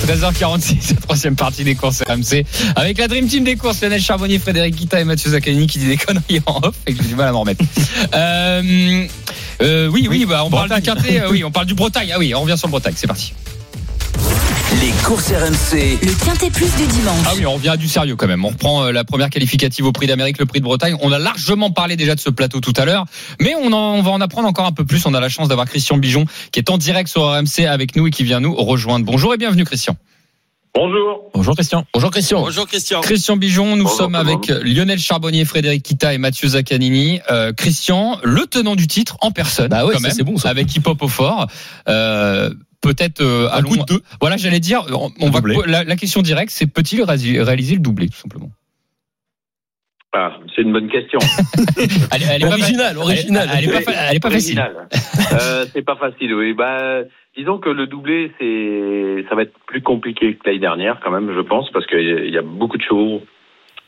13h46, 0.06 0.94
la 0.94 1.00
troisième 1.00 1.34
partie 1.34 1.64
des 1.64 1.74
courses 1.74 2.02
RMC. 2.08 2.44
Avec 2.76 2.98
la 2.98 3.08
Dream 3.08 3.26
Team 3.26 3.42
des 3.42 3.56
courses, 3.56 3.80
Lionel 3.82 4.00
Charbonnier, 4.00 4.38
Frédéric 4.38 4.76
Guita 4.76 5.00
et 5.00 5.04
Mathieu 5.04 5.30
Zaccanini 5.32 5.66
qui 5.66 5.80
dit 5.80 5.88
des 5.88 5.96
conneries 5.96 6.42
en 6.46 6.60
off 6.62 6.76
et 6.86 6.94
que 6.94 7.02
j'ai 7.02 7.08
du 7.08 7.16
mal 7.16 7.28
à 7.28 7.32
m'en 7.32 7.40
remettre. 7.40 7.64
Euh, 8.14 9.06
euh, 9.62 9.88
oui, 9.88 10.06
oui, 10.10 10.26
bah, 10.26 10.42
on 10.44 10.50
parle 10.50 10.68
du 10.68 10.82
Quintet, 10.82 11.20
euh, 11.20 11.30
oui, 11.30 11.44
on 11.44 11.50
parle 11.50 11.66
du 11.66 11.74
Bretagne. 11.74 12.10
Ah 12.12 12.18
oui, 12.18 12.34
on 12.34 12.42
revient 12.42 12.58
sur 12.58 12.66
le 12.68 12.72
Bretagne, 12.72 12.94
c'est 12.96 13.06
parti. 13.06 13.32
Les 14.82 14.90
courses 15.04 15.30
RMC. 15.30 15.98
Le 16.02 16.24
Quintet 16.24 16.50
Plus 16.50 16.74
du 16.76 16.86
dimanche. 16.88 17.24
Ah 17.26 17.32
oui, 17.36 17.46
on 17.46 17.54
revient 17.54 17.68
à 17.68 17.76
du 17.76 17.86
sérieux 17.86 18.16
quand 18.16 18.26
même. 18.26 18.44
On 18.44 18.48
reprend 18.48 18.82
euh, 18.86 18.90
la 18.90 19.04
première 19.04 19.30
qualificative 19.30 19.86
au 19.86 19.92
prix 19.92 20.08
d'Amérique, 20.08 20.38
le 20.38 20.44
prix 20.46 20.58
de 20.58 20.64
Bretagne. 20.64 20.96
On 21.00 21.12
a 21.12 21.20
largement 21.20 21.70
parlé 21.70 21.94
déjà 21.96 22.16
de 22.16 22.20
ce 22.20 22.30
plateau 22.30 22.60
tout 22.60 22.72
à 22.76 22.84
l'heure, 22.84 23.04
mais 23.40 23.54
on, 23.54 23.72
en- 23.72 23.94
on 23.94 24.02
va 24.02 24.10
en 24.10 24.20
apprendre 24.20 24.48
encore 24.48 24.66
un 24.66 24.72
peu 24.72 24.84
plus. 24.84 25.06
On 25.06 25.14
a 25.14 25.20
la 25.20 25.28
chance 25.28 25.46
d'avoir 25.46 25.68
Christian 25.68 25.98
Bijon 25.98 26.24
qui 26.50 26.58
est 26.58 26.68
en 26.68 26.78
direct 26.78 27.08
sur 27.08 27.22
RMC 27.22 27.64
avec 27.68 27.94
nous 27.94 28.08
et 28.08 28.10
qui 28.10 28.24
vient 28.24 28.40
nous 28.40 28.54
rejoindre. 28.56 29.06
Bonjour 29.06 29.32
et 29.32 29.36
bienvenue 29.36 29.64
Christian. 29.64 29.96
Bonjour. 30.74 31.30
Bonjour 31.32 31.54
Christian. 31.54 31.84
Bonjour 31.94 32.10
Christian. 32.10 32.40
Bonjour 32.40 32.66
Christian. 32.66 33.00
Christian 33.02 33.36
Bijon, 33.36 33.76
nous 33.76 33.84
Bonjour, 33.84 33.96
sommes 33.98 34.14
avec 34.16 34.48
Lionel 34.48 34.98
Charbonnier, 34.98 35.44
Frédéric 35.44 35.84
Kita 35.84 36.12
et 36.12 36.18
Mathieu 36.18 36.48
Zaccanini. 36.48 37.20
Euh, 37.30 37.52
Christian, 37.52 38.18
le 38.24 38.46
tenant 38.46 38.74
du 38.74 38.88
titre 38.88 39.16
en 39.20 39.30
personne, 39.30 39.68
Bah 39.68 39.84
ouais, 39.84 39.92
quand 39.94 40.00
même, 40.00 40.12
c'est 40.12 40.24
bon, 40.24 40.38
ça. 40.38 40.48
avec 40.48 40.74
Hip 40.74 40.82
Hop 40.86 41.02
au 41.02 41.08
fort. 41.08 41.46
Euh, 41.88 42.50
Peut-être 42.82 43.20
euh, 43.20 43.48
Un 43.52 43.62
coup 43.62 43.76
de 43.76 43.84
deux. 43.84 44.00
Voilà, 44.20 44.36
j'allais 44.36 44.60
dire. 44.60 44.84
On, 44.90 45.10
on 45.20 45.30
va 45.30 45.40
la, 45.66 45.84
la 45.84 45.96
question 45.96 46.20
directe, 46.20 46.50
c'est 46.50 46.66
peut-il 46.66 47.02
réaliser 47.02 47.74
le 47.74 47.80
doublé 47.80 48.08
tout 48.08 48.16
simplement? 48.18 48.50
Ah, 50.14 50.36
c'est 50.54 50.60
une 50.60 50.72
bonne 50.74 50.90
question. 50.90 51.18
Elle, 51.78 52.20
elle 52.30 52.42
est 52.42 52.44
pas 52.44 52.50
Original, 52.52 52.98
original. 52.98 53.48
Elle, 53.50 53.58
elle 53.64 53.70
est 53.70 53.72
pas, 53.72 53.80
fa- 53.80 53.92
elle 54.10 54.16
est 54.16 54.20
pas 54.20 54.30
facile. 54.30 54.62
Euh, 55.32 55.64
c'est 55.72 55.80
pas 55.82 55.96
facile, 55.96 56.34
oui. 56.34 56.52
Bah, 56.52 57.00
disons 57.34 57.56
que 57.56 57.70
le 57.70 57.86
doublé, 57.86 58.30
c'est, 58.38 59.24
ça 59.30 59.34
va 59.36 59.42
être 59.42 59.54
plus 59.66 59.80
compliqué 59.80 60.34
que 60.34 60.40
l'année 60.44 60.58
dernière, 60.58 61.00
quand 61.02 61.10
même, 61.10 61.32
je 61.34 61.40
pense, 61.40 61.70
parce 61.70 61.86
qu'il 61.86 62.28
y 62.28 62.36
a 62.36 62.42
beaucoup 62.42 62.76
de 62.76 62.82
chevaux 62.82 63.22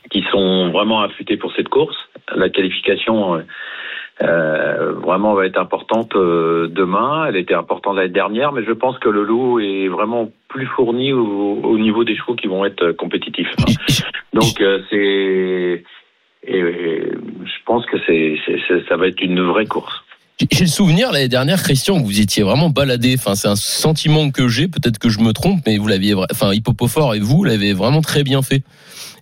qui 0.09 0.23
sont 0.31 0.71
vraiment 0.71 1.01
affûtés 1.03 1.37
pour 1.37 1.53
cette 1.55 1.69
course. 1.69 1.95
La 2.35 2.49
qualification, 2.49 3.43
euh, 4.21 4.93
vraiment 4.93 5.33
va 5.33 5.45
être 5.45 5.57
importante 5.59 6.15
euh, 6.15 6.67
demain. 6.67 7.25
Elle 7.27 7.35
était 7.35 7.53
importante 7.53 7.97
l'année 7.97 8.09
dernière, 8.09 8.51
mais 8.53 8.63
je 8.63 8.71
pense 8.71 8.97
que 8.99 9.09
le 9.09 9.23
lot 9.23 9.59
est 9.59 9.87
vraiment 9.89 10.29
plus 10.47 10.67
fourni 10.67 11.11
au, 11.11 11.59
au 11.63 11.77
niveau 11.77 12.03
des 12.05 12.15
chevaux 12.15 12.35
qui 12.35 12.47
vont 12.47 12.63
être 12.65 12.81
euh, 12.83 12.93
compétitifs. 12.93 13.51
Donc, 14.33 14.61
euh, 14.61 14.79
c'est, 14.89 15.83
et, 16.47 16.57
et 16.59 17.11
je 17.11 17.63
pense 17.65 17.85
que 17.87 17.97
c'est- 18.05 18.37
ça 18.87 18.95
va 18.95 19.07
être 19.07 19.21
une 19.21 19.41
vraie 19.41 19.65
course. 19.65 20.04
J'ai- 20.51 20.65
le 20.65 20.69
souvenir 20.69 21.11
l'année 21.11 21.29
dernière, 21.29 21.61
Christian, 21.63 21.99
que 22.01 22.05
vous 22.05 22.19
étiez 22.19 22.43
vraiment 22.43 22.69
baladé. 22.69 23.15
Enfin, 23.17 23.35
c'est 23.35 23.47
un 23.47 23.55
sentiment 23.55 24.31
que 24.31 24.47
j'ai. 24.49 24.67
Peut-être 24.67 24.99
que 24.99 25.07
je 25.09 25.19
me 25.19 25.31
trompe, 25.31 25.61
mais 25.65 25.77
vous 25.77 25.87
l'aviez, 25.87 26.13
enfin, 26.13 26.51
Hippopofort 26.53 27.15
et 27.15 27.19
vous 27.19 27.43
l'avez 27.45 27.73
vraiment 27.73 28.01
très 28.01 28.23
bien 28.23 28.41
fait. 28.41 28.61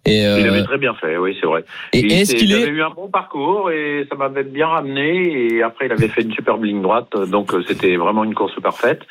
Et, 0.05 0.25
euh, 0.25 0.39
Il 0.39 0.47
avait 0.47 0.63
très 0.63 0.77
bien 0.79 0.93
fait, 0.95 1.17
oui, 1.17 1.37
c'est 1.39 1.45
vrai. 1.45 1.63
et 1.93 1.99
Il 1.99 2.11
est-ce 2.11 2.35
qu'il 2.35 2.49
il 2.49 2.55
est, 2.57 2.63
avait 2.63 2.71
eu 2.71 2.83
un 2.83 2.89
bon 2.89 3.07
parcours 3.09 3.71
et 3.71 4.05
ça 4.09 4.15
m'avait 4.15 4.43
bien 4.43 4.67
ramené. 4.67 5.53
Et 5.53 5.61
après, 5.63 5.85
il 5.85 5.91
avait 5.91 6.07
fait 6.09 6.23
une 6.23 6.33
superbe 6.33 6.63
ligne 6.63 6.81
droite, 6.81 7.15
donc 7.29 7.53
euh, 7.53 7.63
c'était 7.67 7.95
vraiment 7.95 8.23
une 8.23 8.33
course 8.33 8.59
parfaite. 8.61 9.01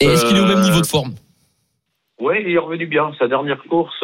et 0.00 0.06
est-ce 0.06 0.26
qu'il 0.26 0.36
est 0.36 0.40
au 0.40 0.46
même 0.46 0.58
euh, 0.58 0.64
niveau 0.64 0.80
de 0.80 0.86
forme? 0.86 1.14
Oui, 2.20 2.34
il 2.44 2.52
est 2.52 2.58
revenu 2.58 2.86
bien. 2.86 3.12
Sa 3.18 3.28
dernière 3.28 3.62
course 3.68 3.94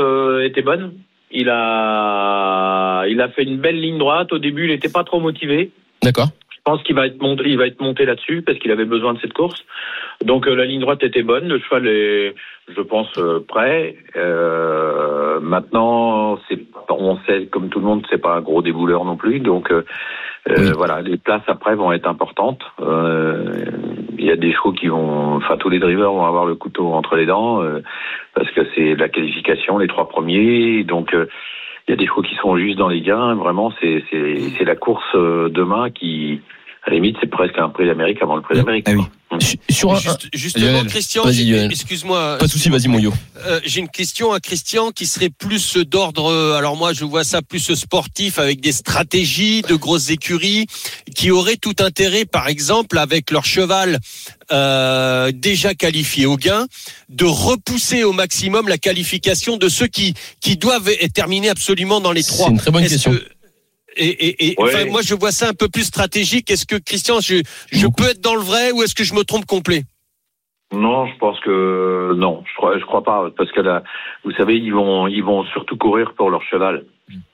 était 0.44 0.62
bonne. 0.62 0.94
Il 1.30 1.50
a, 1.50 3.04
il 3.08 3.20
a 3.20 3.28
fait 3.28 3.42
une 3.42 3.58
belle 3.58 3.80
ligne 3.80 3.98
droite. 3.98 4.32
Au 4.32 4.38
début, 4.38 4.64
il 4.64 4.70
n'était 4.70 4.88
pas 4.88 5.04
trop 5.04 5.20
motivé. 5.20 5.70
D'accord. 6.02 6.28
Je 6.68 6.74
pense 6.74 6.82
qu'il 6.82 6.96
va 6.96 7.06
être 7.06 7.22
monté, 7.22 7.44
il 7.46 7.56
va 7.56 7.66
être 7.66 7.80
monté 7.80 8.04
là-dessus 8.04 8.42
parce 8.42 8.58
qu'il 8.58 8.70
avait 8.70 8.84
besoin 8.84 9.14
de 9.14 9.18
cette 9.20 9.32
course. 9.32 9.64
Donc 10.22 10.46
euh, 10.46 10.54
la 10.54 10.66
ligne 10.66 10.80
droite 10.82 11.02
était 11.02 11.22
bonne, 11.22 11.48
le 11.48 11.58
cheval 11.60 11.86
est, 11.86 12.34
je 12.68 12.82
pense, 12.82 13.08
euh, 13.16 13.40
prêt. 13.40 13.96
Euh, 14.16 15.40
maintenant, 15.40 16.38
on 16.90 17.16
sait, 17.26 17.46
comme 17.46 17.70
tout 17.70 17.78
le 17.78 17.86
monde, 17.86 18.04
c'est 18.10 18.20
pas 18.20 18.34
un 18.34 18.42
gros 18.42 18.60
débouleur 18.60 19.06
non 19.06 19.16
plus. 19.16 19.40
Donc 19.40 19.70
euh, 19.72 19.82
Oui. 20.46 20.70
voilà, 20.76 21.00
les 21.00 21.16
places 21.16 21.40
après 21.46 21.74
vont 21.74 21.90
être 21.90 22.06
importantes. 22.06 22.60
Euh, 22.82 23.64
Il 24.18 24.26
y 24.26 24.30
a 24.30 24.36
des 24.36 24.52
chevaux 24.52 24.72
qui 24.72 24.88
vont, 24.88 25.36
enfin 25.36 25.56
tous 25.56 25.70
les 25.70 25.78
drivers 25.78 26.12
vont 26.12 26.26
avoir 26.26 26.44
le 26.44 26.54
couteau 26.54 26.92
entre 26.92 27.16
les 27.16 27.24
dents 27.24 27.62
parce 28.34 28.50
que 28.50 28.60
c'est 28.74 28.94
la 28.94 29.08
qualification, 29.08 29.78
les 29.78 29.88
trois 29.88 30.06
premiers. 30.10 30.84
Donc 30.84 31.14
il 31.14 31.92
y 31.92 31.94
a 31.94 31.96
des 31.96 32.06
chevaux 32.06 32.20
qui 32.20 32.34
sont 32.34 32.58
juste 32.58 32.76
dans 32.76 32.88
les 32.88 33.00
gains. 33.00 33.36
Vraiment, 33.36 33.72
c'est 33.80 34.64
la 34.66 34.76
course 34.76 35.14
demain 35.14 35.88
qui, 35.88 36.42
à 36.86 36.90
la 36.90 36.96
limite, 36.96 37.16
c'est 37.20 37.28
presque 37.30 37.58
un 37.58 37.68
prix 37.68 37.86
d'Amérique 37.86 38.18
avant 38.22 38.36
le 38.36 38.42
prix 38.42 38.56
d'Amérique. 38.56 38.86
Ah 38.88 38.92
oui. 38.92 39.02
Sur- 39.40 39.58
Sur 39.68 39.92
un, 39.92 40.00
Juste- 40.00 40.28
justement, 40.32 40.64
Lionel. 40.66 40.86
Christian, 40.86 41.22
excuse-moi. 41.28 42.38
pas 42.38 42.46
de 42.46 42.50
souci, 42.50 42.70
vas-y, 42.70 42.88
mon 42.88 42.98
yo. 42.98 43.12
Euh, 43.46 43.60
j'ai 43.62 43.80
une 43.80 43.88
question 43.90 44.32
à 44.32 44.40
Christian 44.40 44.90
qui 44.90 45.04
serait 45.04 45.28
plus 45.28 45.76
d'ordre. 45.76 46.30
euh, 46.32 46.54
Alors 46.56 46.76
moi, 46.76 46.94
je 46.94 47.04
vois 47.04 47.24
ça 47.24 47.42
plus 47.42 47.74
sportif 47.74 48.38
avec 48.38 48.60
des 48.62 48.72
stratégies 48.72 49.60
de 49.62 49.74
grosses 49.74 50.08
écuries 50.08 50.64
qui 51.14 51.30
auraient 51.30 51.56
tout 51.58 51.74
intérêt, 51.80 52.24
par 52.24 52.48
exemple, 52.48 52.96
avec 52.96 53.30
leur 53.30 53.44
cheval 53.44 53.98
euh, 54.50 55.30
déjà 55.34 55.74
qualifié 55.74 56.24
au 56.24 56.36
gain, 56.38 56.66
de 57.10 57.26
repousser 57.26 58.04
au 58.04 58.12
maximum 58.12 58.66
la 58.68 58.78
qualification 58.78 59.58
de 59.58 59.68
ceux 59.68 59.88
qui 59.88 60.14
qui 60.40 60.56
doivent 60.56 60.88
être 60.88 61.12
terminés 61.12 61.50
absolument 61.50 62.00
dans 62.00 62.12
les 62.12 62.22
trois. 62.22 62.46
C'est 62.46 62.52
une 62.52 62.58
très 62.58 62.70
bonne 62.70 62.86
question. 62.86 63.12
que- 63.12 63.22
et, 63.98 64.28
et, 64.28 64.50
et 64.52 64.54
Ouais. 64.58 64.74
enfin, 64.74 64.84
moi, 64.86 65.00
je 65.02 65.14
vois 65.14 65.32
ça 65.32 65.48
un 65.48 65.54
peu 65.54 65.68
plus 65.68 65.84
stratégique. 65.84 66.50
Est-ce 66.50 66.66
que 66.66 66.76
Christian, 66.76 67.20
je, 67.20 67.42
peux 67.96 68.10
être 68.10 68.20
dans 68.20 68.34
le 68.34 68.40
vrai 68.40 68.72
ou 68.72 68.82
est-ce 68.82 68.94
que 68.94 69.04
je 69.04 69.14
me 69.14 69.24
trompe 69.24 69.46
complet? 69.46 69.82
Non, 70.72 71.06
je 71.06 71.16
pense 71.18 71.40
que 71.40 72.12
non, 72.14 72.44
je 72.46 72.54
crois, 72.56 72.78
je 72.78 72.84
crois 72.84 73.02
pas, 73.02 73.30
parce 73.36 73.50
que 73.52 73.60
là, 73.62 73.82
vous 74.24 74.32
savez, 74.32 74.56
ils 74.58 74.72
vont, 74.72 75.06
ils 75.06 75.24
vont 75.24 75.44
surtout 75.44 75.78
courir 75.78 76.12
pour 76.14 76.28
leur 76.28 76.42
cheval. 76.42 76.84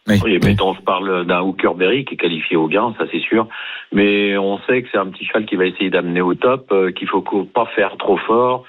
Oui. 0.06 0.20
Oui, 0.22 0.38
mettons, 0.44 0.74
je 0.74 0.82
parle 0.82 1.26
d'un 1.26 1.40
Hookerberry 1.40 2.04
qui 2.04 2.14
est 2.14 2.16
qualifié 2.16 2.56
au 2.56 2.68
gain, 2.68 2.94
ça 2.96 3.06
c'est 3.10 3.20
sûr. 3.20 3.48
Mais 3.90 4.36
on 4.36 4.58
sait 4.66 4.82
que 4.82 4.88
c'est 4.92 4.98
un 4.98 5.06
petit 5.06 5.24
cheval 5.24 5.46
qui 5.46 5.56
va 5.56 5.66
essayer 5.66 5.90
d'amener 5.90 6.20
au 6.20 6.34
top, 6.34 6.68
euh, 6.70 6.92
qu'il 6.92 7.08
faut 7.08 7.22
pas 7.22 7.66
faire 7.74 7.96
trop 7.96 8.18
fort. 8.18 8.64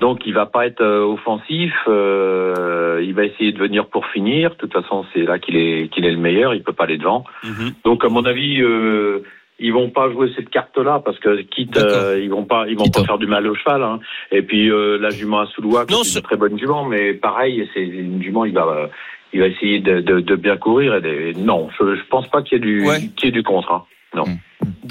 Donc 0.00 0.22
il 0.26 0.34
va 0.34 0.46
pas 0.46 0.66
être 0.66 0.80
euh, 0.80 1.04
offensif, 1.04 1.72
euh, 1.86 3.00
il 3.04 3.14
va 3.14 3.24
essayer 3.24 3.52
de 3.52 3.58
venir 3.58 3.86
pour 3.86 4.06
finir. 4.06 4.50
De 4.50 4.56
toute 4.56 4.72
façon, 4.72 5.04
c'est 5.12 5.22
là 5.22 5.38
qu'il 5.38 5.56
est 5.56 5.88
qu'il 5.92 6.04
est 6.04 6.10
le 6.10 6.16
meilleur, 6.18 6.54
il 6.54 6.62
peut 6.62 6.72
pas 6.72 6.84
aller 6.84 6.98
devant. 6.98 7.24
Donc 7.84 8.04
à 8.04 8.08
mon 8.08 8.24
avis, 8.24 8.60
euh, 8.60 9.20
ils 9.60 9.72
vont 9.72 9.90
pas 9.90 10.10
jouer 10.10 10.32
cette 10.34 10.50
carte-là 10.50 11.00
parce 11.04 11.18
que 11.20 11.42
quitte, 11.42 11.76
euh, 11.76 12.18
ils 12.20 12.30
vont 12.30 12.44
pas, 12.44 12.64
ils 12.68 12.76
vont 12.76 12.84
Quitte. 12.84 12.94
pas 12.96 13.04
faire 13.04 13.18
du 13.18 13.26
mal 13.28 13.46
au 13.46 13.54
cheval. 13.54 13.82
Hein. 13.82 14.00
Et 14.32 14.42
puis 14.42 14.68
la 14.70 15.10
jument 15.10 15.40
à 15.40 15.46
Soulois, 15.46 15.84
c'est 15.88 15.94
ce- 16.04 16.18
une 16.18 16.24
très 16.24 16.36
bonne 16.36 16.58
jument, 16.58 16.84
mais 16.84 17.14
pareil, 17.14 17.68
c'est 17.72 17.84
une 17.84 18.20
jument, 18.22 18.44
il 18.44 18.54
va, 18.54 18.90
il 19.32 19.38
va 19.40 19.46
essayer 19.46 19.78
de, 19.78 20.00
de, 20.00 20.18
de 20.20 20.34
bien 20.34 20.56
courir. 20.56 20.96
Et 21.04 21.32
non, 21.38 21.68
je, 21.78 21.94
je 21.94 22.02
pense 22.10 22.26
pas 22.28 22.42
qu'il 22.42 22.58
y 22.58 22.60
ait 22.60 22.64
du, 22.64 22.86
Ouais. 22.88 22.98
qu'il 23.16 23.26
y 23.26 23.28
ait 23.28 23.32
du 23.32 23.44
contre. 23.44 23.70
hein. 23.72 23.84
Non. 24.14 24.24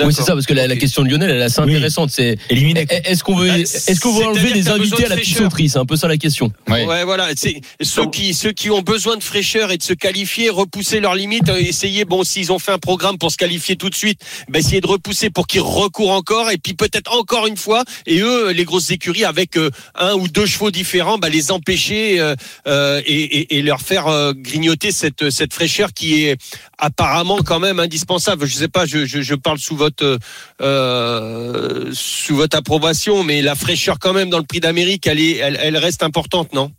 Oui, 0.03 0.13
c'est 0.13 0.23
ça, 0.23 0.33
parce 0.33 0.45
que 0.45 0.53
la, 0.53 0.67
la 0.67 0.75
question 0.77 1.03
de 1.03 1.09
Lionel, 1.09 1.29
elle 1.29 1.41
est 1.41 1.43
assez 1.43 1.59
intéressante. 1.59 2.09
C'est 2.11 2.37
Éliminé. 2.49 2.85
est-ce 2.89 3.23
qu'on 3.23 3.35
veut, 3.35 3.49
Ah, 3.51 3.57
est-ce 3.59 3.99
qu'on 3.99 4.13
veut 4.13 4.25
enlever 4.25 4.63
t'as 4.63 4.73
invités 4.75 5.05
à 5.05 5.09
la 5.09 5.15
petite 5.17 5.37
sauterie 5.37 5.69
C'est 5.69 5.77
un 5.77 5.85
peu 5.85 5.95
ça 5.95 6.07
la 6.07 6.17
question. 6.17 6.51
Ouais. 6.67 6.85
Ouais, 6.85 7.03
voilà. 7.03 7.27
C'est 7.35 7.61
ceux 7.81 8.09
qui 8.09 8.33
ceux 8.33 8.51
qui 8.51 8.69
ont 8.71 8.81
besoin 8.81 9.17
de 9.17 9.23
fraîcheur 9.23 9.71
et 9.71 9.77
de 9.77 9.83
se 9.83 9.93
qualifier, 9.93 10.49
repousser 10.49 10.99
leurs 11.01 11.15
limites, 11.15 11.49
euh, 11.49 11.57
essayer. 11.57 12.05
Bon, 12.05 12.23
s'ils 12.23 12.51
ont 12.51 12.59
fait 12.59 12.71
un 12.71 12.79
programme 12.79 13.17
pour 13.17 13.31
se 13.31 13.37
qualifier 13.37 13.75
tout 13.75 13.89
de 13.89 13.95
suite, 13.95 14.19
ben 14.49 14.59
essayer 14.59 14.81
de 14.81 14.87
repousser 14.87 15.29
pour 15.29 15.45
qu'ils 15.45 15.61
recourent 15.61 16.11
encore 16.11 16.49
et 16.49 16.57
puis 16.57 16.73
peut-être 16.73 17.11
encore 17.13 17.45
une 17.47 17.57
fois. 17.57 17.83
Et 18.07 18.19
eux, 18.21 18.51
les 18.51 18.65
grosses 18.65 18.89
écuries 18.91 19.25
avec 19.25 19.55
euh, 19.57 19.69
un 19.95 20.13
ou 20.13 20.27
deux 20.27 20.45
chevaux 20.47 20.71
différents, 20.71 21.17
ben 21.17 21.29
les 21.29 21.51
empêcher 21.51 22.19
euh, 22.19 22.35
euh, 22.67 23.01
et, 23.05 23.39
et, 23.41 23.57
et 23.57 23.61
leur 23.61 23.81
faire 23.81 24.07
euh, 24.07 24.33
grignoter 24.35 24.91
cette 24.91 25.29
cette 25.29 25.53
fraîcheur 25.53 25.93
qui 25.93 26.23
est 26.25 26.37
apparemment 26.79 27.37
quand 27.45 27.59
même 27.59 27.79
indispensable. 27.79 28.45
Je 28.47 28.55
sais 28.55 28.67
pas, 28.67 28.85
je 28.85 29.05
je, 29.05 29.21
je 29.21 29.35
parle 29.35 29.59
sous 29.61 29.75
votre 29.75 30.17
euh, 30.61 31.89
sous 31.93 32.35
votre 32.35 32.57
approbation, 32.57 33.23
mais 33.23 33.41
la 33.41 33.55
fraîcheur 33.55 33.97
quand 33.99 34.13
même 34.13 34.29
dans 34.29 34.39
le 34.39 34.45
prix 34.45 34.59
d'Amérique, 34.59 35.07
elle 35.07 35.19
est 35.19 35.37
elle, 35.37 35.57
elle 35.61 35.77
reste 35.77 36.03
importante, 36.03 36.53
non? 36.53 36.71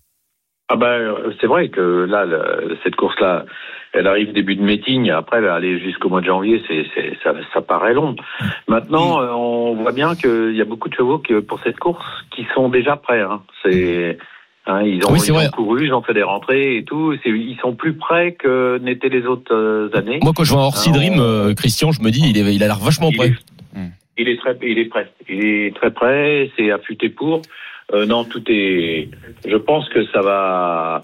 Ah 0.68 0.76
ben, 0.76 1.14
c'est 1.40 1.46
vrai 1.46 1.68
que 1.68 2.06
là, 2.08 2.24
cette 2.82 2.96
course-là, 2.96 3.44
elle 3.92 4.06
arrive 4.06 4.32
début 4.32 4.56
de 4.56 4.62
meeting. 4.62 5.10
Après, 5.10 5.38
elle 5.38 5.44
va 5.44 5.54
aller 5.54 5.78
jusqu'au 5.80 6.08
mois 6.08 6.22
de 6.22 6.26
janvier. 6.26 6.62
C'est, 6.66 6.86
c'est, 6.94 7.18
ça, 7.22 7.34
ça 7.52 7.60
paraît 7.60 7.92
long. 7.92 8.16
Maintenant, 8.68 9.20
euh, 9.20 9.32
on 9.32 9.74
voit 9.74 9.92
bien 9.92 10.14
qu'il 10.14 10.56
y 10.56 10.62
a 10.62 10.64
beaucoup 10.64 10.88
de 10.88 10.94
chevaux 10.94 11.18
que, 11.18 11.40
pour 11.40 11.60
cette 11.62 11.78
course 11.78 12.06
qui 12.30 12.46
sont 12.54 12.70
déjà 12.70 12.96
prêts. 12.96 13.20
Hein. 13.20 13.42
C'est, 13.62 14.18
hein, 14.66 14.82
ils 14.82 15.04
ont, 15.06 15.12
Oui, 15.12 15.18
ils 15.26 15.32
ont 15.32 15.50
couru, 15.50 15.86
ils 15.86 15.92
ont 15.94 16.02
fait 16.02 16.14
des 16.14 16.22
rentrées 16.22 16.76
et 16.76 16.84
tout. 16.84 17.14
Ils 17.24 17.58
sont 17.60 17.74
plus 17.74 17.94
prêts 17.94 18.32
que 18.32 18.78
n'étaient 18.78 19.08
les 19.08 19.26
autres 19.26 19.54
euh, 19.54 19.90
années. 19.94 20.18
Moi, 20.22 20.32
quand 20.36 20.44
je 20.44 20.52
vois 20.52 20.62
Orsi 20.62 20.90
Ah, 20.92 20.96
Dream, 20.96 21.14
euh, 21.18 21.54
Christian, 21.54 21.92
je 21.92 22.00
me 22.02 22.10
dis, 22.10 22.22
il, 22.30 22.36
est, 22.38 22.54
il 22.54 22.62
a 22.62 22.66
l'air 22.66 22.78
vachement 22.78 23.08
Il 23.10 23.16
prêt. 23.16 23.28
est- 23.28 23.80
Il 24.18 24.28
est 24.28 24.36
très, 24.38 24.56
il 24.62 24.78
est 24.78 24.84
prêt. 24.86 25.08
Il 25.28 25.44
est 25.44 25.74
très 25.74 25.90
prêt. 25.90 26.50
C'est 26.56 26.70
affûté 26.70 27.08
pour. 27.08 27.42
Euh, 27.94 28.06
non, 28.06 28.24
tout 28.24 28.42
est. 28.48 29.08
Je 29.46 29.56
pense 29.56 29.88
que 29.88 30.04
ça 30.06 30.20
va. 30.20 31.02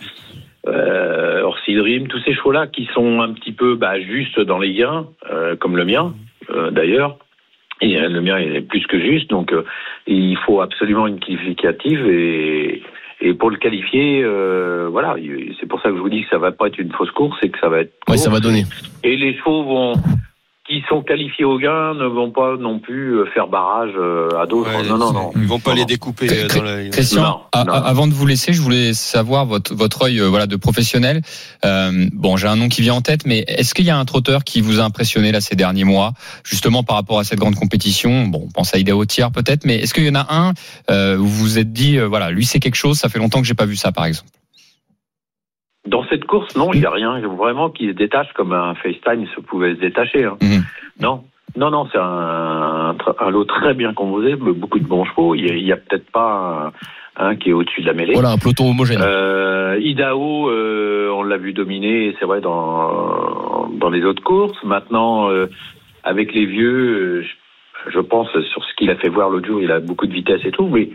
Euh, 0.66 1.42
Orsi 1.42 1.74
Dream, 1.74 2.09
tous 2.09 2.20
ces 2.26 2.34
chevaux-là 2.34 2.66
qui 2.66 2.86
sont 2.92 3.20
un 3.20 3.32
petit 3.32 3.52
peu 3.52 3.74
bah, 3.76 3.98
juste 4.00 4.38
dans 4.40 4.59
les 4.59 4.74
gains, 4.74 5.06
euh, 5.32 5.56
comme 5.56 5.76
le 5.76 5.84
mien 5.84 6.14
d'ailleurs. 6.72 7.16
Et 7.80 7.96
le 7.96 8.20
mien 8.20 8.38
est 8.38 8.61
plus 8.62 8.84
que 8.86 8.98
juste, 8.98 9.30
donc 9.30 9.54
il 10.09 10.36
faut 10.44 10.61
absolument 10.61 11.06
une 11.06 11.20
qualificative 11.20 12.06
et, 12.09 12.82
et 13.20 13.34
pour 13.34 13.50
le 13.50 13.56
qualifier, 13.56 14.22
euh, 14.22 14.88
voilà, 14.90 15.16
il- 15.18 15.54
c'est 15.60 15.66
pour 15.66 15.80
ça 15.82 15.90
que 15.90 15.96
je 15.96 16.00
vous 16.00 16.08
dis 16.08 16.22
que 16.22 16.28
ça 16.30 16.38
va 16.38 16.52
pas 16.52 16.68
être 16.68 16.78
une 16.78 16.92
fausse 16.92 17.10
course 17.10 17.38
et 17.42 17.50
que 17.50 17.58
ça 17.58 17.68
va 17.68 17.80
être. 17.80 17.92
Ouais, 18.08 18.16
ça 18.16 18.30
va 18.30 18.40
donner. 18.40 18.64
Et 19.02 19.16
les 19.16 19.36
chevaux 19.36 19.64
vont, 19.64 19.92
qui 20.68 20.82
sont 20.88 21.02
qualifiés 21.02 21.44
au 21.46 21.58
gain 21.58 21.94
ne 21.94 22.04
vont 22.06 22.30
pas 22.30 22.56
non 22.58 22.78
plus 22.78 23.14
euh, 23.16 23.24
faire 23.32 23.46
barrage 23.48 23.92
euh, 23.96 24.28
à 24.38 24.46
d'autres. 24.46 24.68
Ouais, 24.70 24.86
non, 24.86 24.98
non, 24.98 25.12
non. 25.12 25.30
Ils 25.34 25.46
vont 25.46 25.58
pas 25.58 25.70
Non, 25.70 25.76
les 25.78 25.84
découper 25.86 26.28
euh, 26.30 26.46
dans 26.48 26.62
la... 26.62 26.88
Christian, 26.90 27.22
Non, 27.22 27.40
a- 27.52 27.64
non. 27.64 27.72
a- 27.72 27.78
avant 27.78 28.06
de 28.06 28.12
vous 28.12 28.26
laisser, 28.26 28.52
je 28.52 28.60
voulais 28.60 28.92
savoir 28.92 29.46
votre 29.46 29.74
votre 29.74 30.02
œil 30.02 30.20
voilà 30.20 30.46
de 30.46 30.56
professionnel. 30.56 31.22
Euh, 31.64 32.06
bon, 32.12 32.36
j'ai 32.36 32.48
un 32.48 32.56
nom 32.56 32.68
qui 32.68 32.82
vient 32.82 32.94
en 32.94 33.00
tête, 33.00 33.24
mais 33.24 33.44
est-ce 33.48 33.72
qu'il 33.74 33.86
y 33.86 33.90
a 33.90 33.98
un 33.98 34.04
trotteur 34.04 34.44
qui 34.44 34.60
vous 34.60 34.78
a 34.78 34.84
impressionné 34.84 35.32
là 35.32 35.40
ces 35.40 35.56
derniers 35.56 35.84
mois, 35.84 36.12
justement 36.44 36.82
par 36.82 36.96
rapport 36.96 37.18
à 37.18 37.24
cette 37.24 37.38
grande 37.38 37.54
compétition? 37.54 38.26
Bon, 38.26 38.42
on 38.46 38.50
pense 38.50 38.74
à 38.74 38.78
Ida 38.78 38.92
Tiers 39.08 39.30
peut-être, 39.30 39.64
mais 39.64 39.76
est-ce 39.76 39.94
qu'il 39.94 40.04
y 40.04 40.10
en 40.10 40.16
a 40.16 40.26
un 40.34 40.52
euh, 40.90 41.16
où 41.16 41.24
vous 41.24 41.44
vous 41.44 41.58
êtes 41.58 41.72
dit 41.72 41.96
euh, 41.98 42.06
voilà, 42.08 42.30
lui 42.30 42.44
c'est 42.44 42.60
quelque 42.60 42.74
chose, 42.74 42.98
ça 42.98 43.08
fait 43.08 43.18
longtemps 43.18 43.40
que 43.40 43.46
j'ai 43.46 43.54
pas 43.54 43.64
vu 43.66 43.76
ça 43.76 43.90
par 43.90 44.04
exemple? 44.04 44.28
Dans 45.89 46.05
cette 46.09 46.24
course, 46.26 46.55
non, 46.57 46.70
il 46.72 46.80
n'y 46.80 46.86
a 46.86 46.91
rien 46.91 47.18
vraiment 47.20 47.70
qui 47.70 47.89
se 47.89 47.93
détache 47.93 48.32
comme 48.34 48.53
un 48.53 48.74
FaceTime 48.74 49.26
se 49.34 49.41
pouvait 49.41 49.74
se 49.74 49.80
détacher. 49.80 50.24
hein. 50.24 50.36
Mhm. 50.43 50.62
Non. 51.01 51.24
Non, 51.57 51.70
non, 51.70 51.89
c'est 51.91 51.99
un, 51.99 52.95
un 53.18 53.30
lot 53.30 53.45
très 53.47 53.72
bien 53.74 53.93
composé, 53.95 54.36
beaucoup 54.36 54.78
de 54.78 54.86
bons 54.86 55.05
chevaux. 55.07 55.34
Il 55.34 55.66
y 55.66 55.72
a, 55.72 55.76
peut-être 55.76 56.09
pas 56.12 56.72
un, 57.16 57.28
un 57.30 57.36
qui 57.36 57.49
est 57.51 57.53
au-dessus 57.53 57.80
de 57.80 57.86
la 57.86 57.95
mêlée. 57.95 58.12
Voilà, 58.12 58.32
un 58.32 58.36
peloton 58.39 58.70
homogène. 58.70 59.01
Euh, 59.03 59.78
Idaho, 59.80 60.51
euh, 60.51 61.11
on 61.11 61.22
l'a 61.22 61.39
vu 61.39 61.53
dominer, 61.55 62.14
c'est 62.20 62.26
vrai, 62.26 62.41
dans, 62.43 63.68
dans 63.80 63.89
les 63.91 64.05
autres 64.05 64.22
courses. 64.22 64.62
Maintenant, 64.62 65.30
euh, 65.30 65.47
avec 66.05 66.32
les 66.34 66.45
vieux, 66.47 67.22
euh, 67.22 67.22
je, 67.86 67.93
je 67.93 68.01
pense, 68.01 68.28
sur 68.53 68.62
ce 68.64 68.74
qu'il 68.76 68.91
a 68.91 68.97
fait 68.97 69.09
voir 69.09 69.30
l'autre 69.30 69.47
jour, 69.47 69.61
il 69.62 69.72
a 69.72 69.80
beaucoup 69.80 70.07
de 70.07 70.12
vitesse 70.12 70.43
et 70.45 70.51
tout, 70.53 70.68
mais 70.68 70.91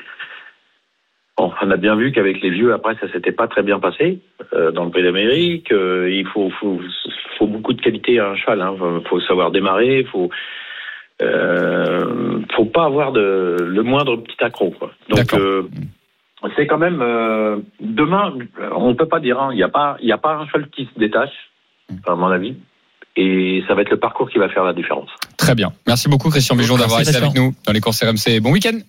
on 1.38 1.72
a 1.72 1.78
bien 1.78 1.96
vu 1.96 2.12
qu'avec 2.12 2.42
les 2.42 2.52
vieux, 2.52 2.74
après, 2.74 2.96
ça 3.02 3.12
s'était 3.12 3.32
pas 3.32 3.48
très 3.48 3.64
bien 3.64 3.80
passé 3.80 4.20
euh, 4.54 4.72
dans 4.72 4.86
le 4.86 4.92
Prix 4.92 5.04
d'Amérique. 5.04 5.72
Euh, 5.72 6.10
il 6.12 6.28
faut, 6.28 6.50
faut, 6.60 6.80
faut 7.38 7.48
beaucoup 7.48 7.74
de 7.74 7.82
qualité 7.82 8.20
à 8.20 8.30
un 8.30 8.36
cheval. 8.36 8.62
Hein. 8.62 8.76
faut 9.10 9.20
savoir 9.22 9.52
démarrer, 9.52 10.06
faut... 10.12 10.30
Euh, 11.22 12.40
faut 12.56 12.66
pas 12.66 12.86
avoir 12.86 13.12
de 13.12 13.58
le 13.60 13.84
moindre 13.84 14.18
petit 14.18 14.44
accro 14.44 14.72
quoi. 14.72 14.92
Donc 15.10 15.34
euh, 15.34 15.70
c'est 16.56 16.66
quand 16.66 16.80
même 16.80 17.02
euh, 17.02 17.58
demain 17.80 18.34
on 18.76 18.96
peut 18.96 19.08
pas 19.08 19.20
dire 19.20 19.40
hein, 19.40 19.50
il 19.52 19.58
n'y 19.58 19.64
a 19.64 19.70
pas 19.70 19.96
il 20.02 20.08
y 20.08 20.12
a 20.12 20.18
pas 20.18 20.34
un 20.34 20.48
cheval 20.48 20.70
qui 20.70 20.90
se 20.92 21.00
détache 21.00 21.52
à 22.08 22.16
mon 22.16 22.28
avis 22.28 22.56
et 23.16 23.64
ça 23.68 23.76
va 23.76 23.84
être 23.84 23.92
le 23.92 24.00
parcours 24.00 24.30
qui 24.30 24.40
va 24.40 24.50
faire 24.50 24.64
la 24.64 24.74
différence. 24.74 25.10
Très 25.38 25.54
bien. 25.54 25.72
Merci 25.86 26.10
beaucoup 26.10 26.32
Christian 26.32 26.56
Bijon 26.56 26.78
d'avoir 26.78 27.02
été 27.02 27.16
avec 27.16 27.36
nous 27.36 27.54
dans 27.66 27.74
les 27.74 27.80
courses 27.80 28.04
RMC. 28.04 28.40
Bon 28.42 28.52
week-end. 28.52 28.80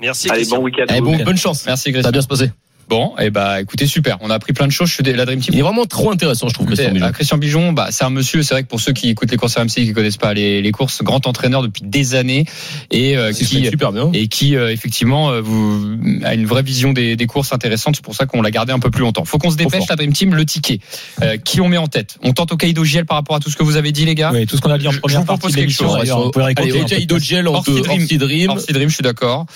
Merci. 0.00 0.28
Allez, 0.30 0.40
Christian. 0.40 0.58
bon 0.58 0.64
week-end. 0.64 0.86
Eh, 0.94 1.00
bon, 1.00 1.16
bonne 1.24 1.36
chance. 1.36 1.64
Merci 1.66 1.84
Ça 1.84 1.90
va 1.90 1.92
Christian. 1.94 2.12
bien 2.12 2.22
se 2.22 2.26
passer. 2.28 2.50
Bon, 2.90 3.14
et 3.20 3.30
bah 3.30 3.60
écoutez 3.60 3.86
super. 3.86 4.18
On 4.20 4.30
a 4.30 4.34
appris 4.34 4.52
plein 4.52 4.66
de 4.66 4.72
choses. 4.72 4.88
Je 4.88 4.94
suis 4.94 5.02
de 5.04 5.12
la 5.12 5.24
Dream 5.24 5.38
Team. 5.40 5.54
Il 5.54 5.60
est 5.60 5.62
vraiment 5.62 5.86
trop 5.86 6.10
intéressant, 6.10 6.48
je 6.48 6.54
trouve, 6.54 6.66
Christian 6.66 6.86
Écoutez, 6.88 6.98
Bijon. 6.98 7.06
euh, 7.08 7.12
Christian 7.12 7.38
Bijon, 7.38 7.72
bah, 7.72 7.86
c'est 7.90 8.02
un 8.04 8.10
monsieur, 8.10 8.42
c'est 8.42 8.52
vrai 8.54 8.64
que 8.64 8.68
pour 8.68 8.80
ceux 8.80 8.92
qui 8.92 9.08
écoutent 9.08 9.30
les 9.30 9.36
courses 9.36 9.56
RMC 9.56 9.78
et 9.78 9.84
qui 9.84 9.92
connaissent 9.92 10.16
pas 10.16 10.34
les, 10.34 10.60
les 10.60 10.72
courses, 10.72 11.00
grand 11.04 11.24
entraîneur 11.28 11.62
depuis 11.62 11.82
des 11.84 12.16
années 12.16 12.46
et 12.90 13.16
euh, 13.16 13.32
qui 13.32 13.44
super 13.64 13.92
bien. 13.92 14.10
et 14.12 14.26
qui 14.26 14.56
euh, 14.56 14.72
effectivement 14.72 15.40
vous, 15.40 15.96
a 16.24 16.34
une 16.34 16.46
vraie 16.46 16.64
vision 16.64 16.92
des, 16.92 17.14
des 17.14 17.26
courses 17.26 17.52
intéressantes. 17.52 17.94
C'est 17.94 18.04
pour 18.04 18.16
ça 18.16 18.26
qu'on 18.26 18.42
l'a 18.42 18.50
gardé 18.50 18.72
un 18.72 18.80
peu 18.80 18.90
plus 18.90 19.02
longtemps. 19.02 19.24
Faut 19.24 19.38
qu'on 19.38 19.50
se 19.52 19.56
dépêche, 19.56 19.84
la 19.88 19.94
Dream 19.94 20.12
Team, 20.12 20.34
le 20.34 20.44
ticket. 20.44 20.80
Euh, 21.22 21.36
qui 21.36 21.60
on 21.60 21.68
met 21.68 21.76
en 21.78 21.86
tête? 21.86 22.16
On 22.24 22.32
tente 22.32 22.50
au 22.50 22.56
Kaido 22.56 22.82
Giel 22.84 23.04
par 23.06 23.16
rapport 23.18 23.36
à 23.36 23.40
tout 23.40 23.50
ce 23.50 23.56
que 23.56 23.62
vous 23.62 23.76
avez 23.76 23.92
dit, 23.92 24.04
les 24.04 24.16
gars? 24.16 24.32
Oui, 24.34 24.46
tout 24.46 24.56
ce 24.56 24.60
qu'on 24.60 24.70
a 24.70 24.78
dit 24.78 24.88
en 24.88 24.90
Je- 24.90 24.96
je 24.96 25.00
première 25.00 25.20
vous 25.20 25.26
propose 25.26 25.54
quelque 25.54 25.72
chose. 25.72 25.96
Vous 26.10 26.30
pouvez 26.32 26.44
Allez, 26.56 26.72
podcast. 26.72 27.18
Gel 27.20 27.46
en 27.46 27.60
Dream. 27.62 28.58
Dream, 28.72 28.88
je 28.88 28.94
suis 28.94 29.02
d'accord. 29.04 29.46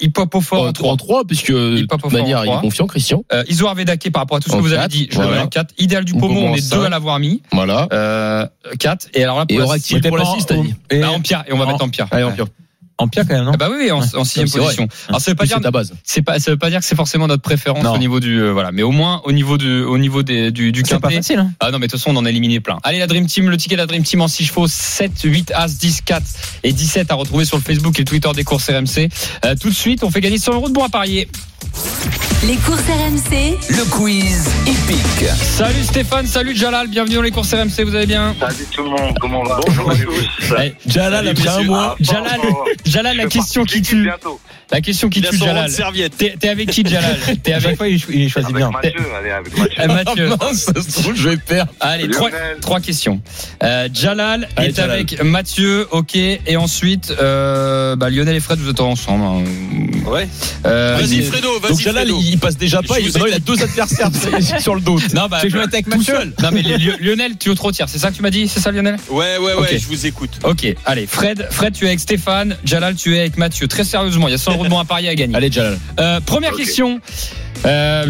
Euh, 0.00 0.04
euh, 0.04 0.06
Hippopofor 0.06 0.62
en 0.62 0.72
3 0.72 0.92
en 0.92 0.96
3, 0.96 1.24
puisque 1.24 1.52
de 1.52 1.82
toute 1.84 2.12
manière, 2.12 2.44
il 2.44 2.50
est 2.52 2.60
confiant, 2.60 2.86
Christian. 2.86 3.24
Euh, 3.32 3.44
Iso 3.48 3.66
Arvedake 3.66 4.10
par 4.10 4.22
rapport 4.22 4.38
à 4.38 4.40
tout 4.40 4.50
ce 4.50 4.56
que 4.56 4.60
vous 4.60 4.72
avez 4.72 4.88
dit, 4.88 5.08
je 5.10 5.20
le 5.20 5.28
mets 5.28 5.38
en 5.38 5.46
4. 5.46 5.74
Idéal 5.78 6.04
du 6.04 6.14
Pomo, 6.14 6.40
on 6.40 6.54
est 6.54 6.70
deux 6.72 6.84
à 6.84 6.88
l'avoir 6.88 7.18
mis. 7.18 7.42
Voilà. 7.52 7.88
Euh, 7.92 8.46
4. 8.78 9.08
Et 9.14 9.22
alors 9.24 9.38
là, 9.38 9.46
pour 9.46 9.54
Et 9.54 9.58
la- 9.58 9.64
Oractil 9.64 10.00
pour 10.02 10.16
la 10.16 10.24
dépend- 10.24 10.36
6, 10.38 10.46
t'as 10.46 10.56
dit. 10.56 10.74
Et- 10.90 11.00
bah, 11.00 11.10
en 11.10 11.20
pierre, 11.20 11.44
et 11.48 11.52
on 11.52 11.58
va 11.58 11.64
en- 11.64 11.68
mettre 11.68 11.84
en 11.84 11.88
pierre. 11.88 12.08
Allez, 12.10 12.24
en 12.24 12.32
pire. 12.32 12.46
En 13.00 13.08
pire 13.08 13.24
quand 13.26 13.34
même, 13.34 13.44
non 13.44 13.52
Ah 13.54 13.56
bah 13.56 13.68
oui, 13.70 13.76
oui, 13.80 13.90
en, 13.90 13.98
en 13.98 14.24
sixième 14.24 14.48
position. 14.50 14.86
Alors 15.08 15.20
ça 15.20 15.30
veut 15.30 15.34
pas 15.34 15.44
dire, 15.46 15.56
C'est 15.56 15.62
ta 15.62 15.70
base. 15.70 15.92
c'est 16.04 16.22
pas, 16.22 16.38
ça 16.38 16.50
veut 16.50 16.56
pas 16.56 16.70
dire 16.70 16.80
que 16.80 16.84
c'est 16.84 16.96
forcément 16.96 17.26
notre 17.26 17.42
préférence 17.42 17.82
Non. 17.82 17.94
au 17.94 17.98
niveau 17.98 18.20
du, 18.20 18.40
euh, 18.40 18.52
voilà, 18.52 18.70
mais 18.72 18.82
au 18.82 18.90
moins 18.90 19.20
au 19.24 19.32
niveau 19.32 19.58
du, 19.58 19.82
au 19.82 19.98
niveau 19.98 20.22
des, 20.22 20.50
du, 20.50 20.72
du 20.72 20.82
pas 20.82 20.98
facile. 21.10 21.38
Hein 21.38 21.52
Ah 21.60 21.70
non, 21.70 21.78
mais 21.78 21.86
de 21.86 21.92
toute 21.92 22.00
façon, 22.00 22.14
on 22.14 22.18
en 22.18 22.24
a 22.24 22.30
éliminé 22.30 22.60
plein. 22.60 22.78
Allez, 22.82 22.98
la 22.98 23.06
Dream 23.06 23.26
Team, 23.26 23.48
le 23.50 23.56
ticket 23.56 23.76
de 23.76 23.80
la 23.80 23.86
Dream 23.86 24.02
Team 24.02 24.20
en 24.20 24.28
6 24.28 24.44
chevaux, 24.46 24.66
7, 24.68 25.12
8, 25.24 25.52
As, 25.54 25.78
10, 25.78 26.02
4 26.02 26.22
et 26.62 26.72
17 26.72 27.10
à 27.10 27.14
retrouver 27.14 27.44
sur 27.44 27.56
le 27.56 27.62
Facebook 27.62 27.96
et 27.98 28.02
le 28.02 28.06
Twitter 28.06 28.28
des 28.34 28.44
courses 28.44 28.68
RMC. 28.70 29.08
Euh, 29.44 29.54
tout 29.60 29.70
de 29.70 29.74
suite, 29.74 30.04
on 30.04 30.10
fait 30.10 30.20
gagner 30.20 30.38
100 30.38 30.52
euros 30.54 30.68
de 30.68 30.74
bon 30.74 30.84
à 30.84 30.88
parier. 30.88 31.28
Les 32.46 32.56
courses 32.56 32.80
RMC, 32.88 33.58
Le 33.68 33.84
quiz 33.90 34.48
hippique. 34.66 35.28
Salut 35.36 35.84
Stéphane, 35.84 36.26
salut 36.26 36.56
Jalal, 36.56 36.88
bienvenue 36.88 37.16
dans 37.16 37.22
les 37.22 37.30
courses 37.30 37.52
RMC, 37.52 37.84
vous 37.84 37.94
allez 37.94 38.06
bien? 38.06 38.34
Salut 38.40 38.66
tout 38.74 38.82
le 38.82 38.88
monde, 38.88 39.14
comment 39.20 39.40
on 39.40 39.44
va? 39.44 39.60
Bonjour 39.66 39.90
à 39.90 39.94
tous. 39.94 40.54
Eh, 40.62 40.74
Jalal 40.86 41.28
a 41.28 41.32
bien 41.34 41.54
un 41.54 41.62
mois. 41.64 41.96
Jalal, 42.00 42.40
Jalal, 42.86 43.16
la 43.18 43.26
question 43.26 43.64
qui 43.64 43.82
tue. 43.82 44.02
bientôt. 44.04 44.40
La 44.72 44.80
question 44.80 45.08
qui 45.08 45.20
tue 45.22 45.36
Jalal. 45.36 45.70
serviette. 45.70 46.16
T'es 46.16 46.34
t'es 46.40 46.48
avec 46.48 46.70
qui 46.70 46.84
Jalal? 46.84 47.16
T'es 47.42 47.52
À 47.52 47.56
chaque 47.60 47.66
avec 47.66 47.76
fois, 47.76 47.88
il 47.88 48.00
cho- 48.00 48.08
il 48.12 48.28
choisit 48.30 48.52
bien. 48.54 48.70
Avec 48.76 48.94
Mathieu, 48.96 49.06
allez, 49.18 49.30
avec 49.30 49.56
Mathieu. 49.58 49.76
Eh, 49.82 49.86
Mathieu. 49.86 50.28
mince, 50.28 50.56
ça 50.74 50.82
se 50.82 51.02
trouve, 51.02 51.14
je 51.14 51.28
vais 51.28 51.36
perdre. 51.36 51.72
Allez, 51.80 52.08
trois, 52.08 52.30
trois 52.60 52.80
questions. 52.80 53.20
Euh, 53.62 53.88
Jalal 53.92 54.48
Allez, 54.56 54.70
est 54.70 54.76
Jalal. 54.76 54.90
avec 54.92 55.22
Mathieu, 55.22 55.86
ok. 55.92 56.16
Et 56.16 56.56
ensuite, 56.56 57.14
euh, 57.20 57.94
bah, 57.96 58.10
Lionel 58.10 58.34
et 58.34 58.40
Fred, 58.40 58.58
vous 58.58 58.70
êtes 58.70 58.80
ensemble. 58.80 59.22
hein. 59.24 59.44
Ouais. 60.10 60.26
Euh, 60.66 60.96
Vas-y 60.98 61.18
mais- 61.18 61.22
Vas-y 61.58 61.70
Donc 61.72 61.80
Jalal, 61.80 62.08
il 62.10 62.38
passe 62.38 62.56
déjà 62.56 62.82
pas. 62.82 62.94
Je 63.00 63.08
Il 63.08 63.18
non, 63.18 63.26
il 63.26 63.34
a 63.34 63.38
deux 63.38 63.62
adversaires 63.62 64.10
sur 64.60 64.74
le 64.74 64.80
dos. 64.80 64.98
non, 65.14 65.26
bah, 65.28 65.38
Tu 65.40 65.46
veux 65.48 65.52
jouer 65.58 65.62
avec 65.72 65.84
tout 65.88 65.98
Mathieu 65.98 66.14
seul. 66.14 66.32
Non, 66.42 66.50
mais 66.52 66.62
Li- 66.62 66.92
Lionel, 67.00 67.36
tu 67.38 67.50
es 67.50 67.54
trop 67.54 67.72
tiers. 67.72 67.88
C'est 67.88 67.98
ça 67.98 68.10
que 68.10 68.16
tu 68.16 68.22
m'as 68.22 68.30
dit 68.30 68.48
C'est 68.48 68.60
ça, 68.60 68.70
Lionel? 68.70 68.96
Ouais, 69.10 69.38
ouais, 69.38 69.54
ouais, 69.54 69.54
Ok. 69.54 69.68
je 69.78 69.86
vous 69.86 70.06
écoute. 70.06 70.30
Ok, 70.44 70.66
allez. 70.86 71.06
Fred, 71.06 71.46
Fred, 71.50 71.74
tu 71.74 71.84
es 71.84 71.88
avec 71.88 72.00
Stéphane. 72.00 72.56
Jalal, 72.64 72.94
tu 72.94 73.16
es 73.16 73.20
avec 73.20 73.36
Mathieu. 73.38 73.66
Très 73.68 73.84
sérieusement, 73.84 74.28
il 74.28 74.32
y 74.32 74.34
a 74.34 74.38
100 74.38 74.52
euros 74.54 74.64
de 74.64 74.68
bon 74.68 74.78
à 74.78 74.84
parier 74.84 75.08
à 75.08 75.14
gagner. 75.14 75.34
Allez, 75.36 75.50
Jalal. 75.50 75.78
Euh, 75.98 76.20
première 76.20 76.52
question. 76.52 77.00
Euh, 77.66 78.06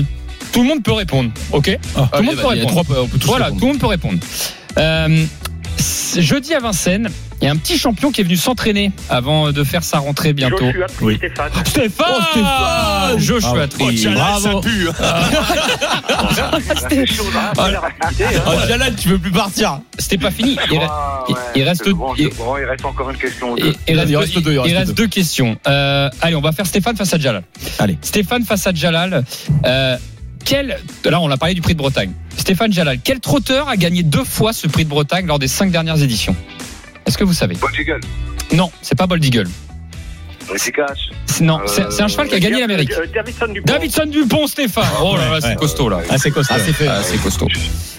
tout 0.53 0.63
le 0.63 0.69
monde 0.69 0.83
peut 0.83 0.93
répondre, 0.93 1.31
ok? 1.53 1.79
Tout 1.95 2.01
le 2.19 2.23
monde 2.23 2.37
peut 2.37 2.47
répondre. 2.47 2.71
trois, 2.85 3.01
on 3.03 3.07
peut 3.07 3.19
tous 3.19 3.27
Voilà, 3.27 3.45
répondre. 3.47 3.61
tout 3.61 3.67
le 3.67 3.73
monde 3.73 3.81
peut 3.81 3.87
répondre. 3.87 4.19
Euh, 4.79 5.25
jeudi 6.19 6.55
à 6.55 6.61
Vincennes, 6.61 7.09
il 7.41 7.45
y 7.47 7.49
a 7.49 7.51
un 7.53 7.57
petit 7.57 7.79
champion 7.79 8.11
qui 8.13 8.21
est 8.21 8.25
venu 8.25 8.37
s'entraîner 8.37 8.93
avant 9.09 9.51
de 9.53 9.65
faire 9.65 9.83
sa 9.83 9.99
rentrée 9.99 10.33
bientôt. 10.33 10.59
Joshua 10.67 10.87
Oui. 11.01 11.17
Stéphane. 11.17 11.51
Stéphane, 11.67 12.07
Oh, 12.11 12.23
Stéphane 12.33 13.19
Joshua 13.19 13.53
Bravo. 13.53 13.67
Tree. 13.67 13.85
Oh, 13.87 13.91
Jalal, 13.97 14.41
ça 14.41 14.49
Bravo. 14.51 14.61
pue. 14.61 14.89
Oh, 18.47 18.53
Jalal, 18.69 18.95
tu 18.97 19.09
veux 19.09 19.19
plus 19.19 19.31
partir. 19.31 19.81
C'était 19.99 20.19
pas 20.19 20.31
fini. 20.31 20.57
Il, 20.71 20.79
ouais, 20.79 20.87
il 21.55 21.63
reste- 21.63 21.85
il- 22.19 22.65
reste 22.67 22.85
encore 22.85 23.11
une 23.11 23.17
question. 23.17 23.55
deux. 23.55 23.75
il 23.89 23.99
reste, 23.99 24.11
Il 24.11 24.17
reste 24.17 24.39
deux, 24.39 24.51
il 24.53 24.55
il 24.55 24.61
reste 24.61 24.77
reste 24.77 24.95
deux 24.95 25.07
questions. 25.07 25.57
Euh, 25.67 26.09
allez, 26.21 26.35
on 26.37 26.41
va 26.41 26.53
faire 26.53 26.67
Stéphane 26.67 26.97
face 26.97 27.13
à 27.15 27.19
Jalal. 27.19 27.43
Allez. 27.79 27.99
Stéphane 28.03 28.45
face 28.45 28.67
à 28.67 28.73
Jalal. 28.75 29.25
Euh, 29.65 29.97
quel, 30.45 30.79
là, 31.05 31.21
on 31.21 31.31
a 31.31 31.37
parlé 31.37 31.55
du 31.55 31.61
prix 31.61 31.75
de 31.75 31.79
Bretagne. 31.79 32.13
Stéphane 32.37 32.73
Jalal, 32.73 32.99
quel 33.03 33.21
trotteur 33.21 33.69
a 33.69 33.77
gagné 33.77 34.03
deux 34.03 34.25
fois 34.25 34.53
ce 34.53 34.67
prix 34.67 34.85
de 34.85 34.91
Bretagne 34.91 35.27
lors 35.27 35.39
des 35.39 35.49
cinq 35.49 35.71
dernières 35.71 36.03
éditions? 36.03 36.35
Est-ce 37.07 37.17
que 37.19 37.25
vous 37.25 37.35
savez? 37.35 37.57
Tu 37.73 37.85
gueules. 37.85 38.01
Non, 38.53 38.71
c'est 38.83 38.97
pas 38.97 39.07
Bold 39.07 39.25
Eagle. 39.25 39.49
Efficace. 40.53 40.99
C'est- 41.27 41.45
Non, 41.45 41.61
c'est 41.67 41.93
c'est 41.93 42.03
un 42.03 42.09
cheval 42.09 42.27
qui 42.29 42.35
a 42.35 42.41
gagné 42.41 42.59
l'Amérique. 42.61 42.91
Euh, 42.93 43.07
Davidson 43.15 43.47
Dupont. 43.53 43.73
Davidson 43.73 44.07
Dupont, 44.07 44.47
Stéphane. 44.49 44.85
Oh 45.01 45.17
là 45.17 45.31
là, 45.31 45.41
c'est 45.41 45.49
Ouais. 45.51 45.55
costaud 45.55 45.89
là. 45.89 46.01
Ah, 46.11 46.19
c'est 46.19 46.33
costaud. 46.33 46.55
Ah, 46.57 46.61
c'est. 46.65 46.89
Ah, 46.89 47.01
costaud. 47.23 47.47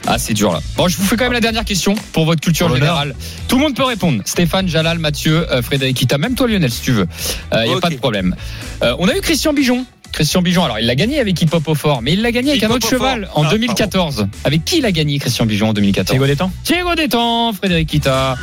Ah, 0.05 0.17
c'est 0.17 0.33
dur 0.33 0.51
là. 0.51 0.59
Bon, 0.75 0.89
je 0.89 0.97
vous 0.97 1.05
fais 1.05 1.15
quand 1.15 1.23
même 1.23 1.31
la 1.33 1.39
dernière 1.39 1.63
question 1.63 1.95
pour 2.11 2.25
votre 2.25 2.41
culture 2.41 2.67
Pour 2.67 2.75
générale. 2.75 3.15
Tout 3.47 3.55
le 3.55 3.61
monde 3.61 3.75
peut 3.75 3.85
répondre. 3.85 4.21
Stéphane, 4.25 4.67
Jalal, 4.67 4.99
Mathieu, 4.99 5.49
euh, 5.49 5.61
Frédéric 5.61 6.01
Ita, 6.01 6.17
même 6.17 6.35
toi 6.35 6.47
Lionel 6.47 6.71
si 6.71 6.81
tu 6.81 6.91
veux. 6.91 7.07
Il 7.53 7.69
n'y 7.69 7.73
a 7.73 7.79
pas 7.79 7.89
de 7.89 7.95
problème. 7.95 8.35
Euh, 8.83 8.95
on 8.99 9.07
a 9.07 9.15
eu 9.15 9.21
Christian 9.21 9.53
Bijon. 9.53 9.85
Christian 10.11 10.41
Bijon, 10.41 10.63
alors 10.63 10.79
il 10.79 10.85
l'a 10.85 10.95
gagné 10.95 11.19
avec 11.19 11.41
Hip 11.41 11.47
Hop 11.53 11.67
au 11.67 11.75
fort, 11.75 12.01
mais 12.01 12.13
il 12.13 12.21
l'a 12.21 12.31
gagné 12.31 12.51
avec 12.51 12.63
un 12.63 12.69
autre 12.69 12.87
cheval 12.87 13.29
en 13.33 13.43
Ah, 13.43 13.49
2014. 13.51 14.27
Avec 14.43 14.65
qui 14.65 14.77
il 14.79 14.85
a 14.85 14.91
gagné 14.91 15.17
Christian 15.19 15.45
Bijon 15.45 15.69
en 15.69 15.73
2014 15.73 16.09
Thiago 16.11 16.25
Détang 16.27 16.51
Diego 16.65 16.95
Détang, 16.95 17.53
Frédéric 17.53 17.93
Ita. 17.93 18.35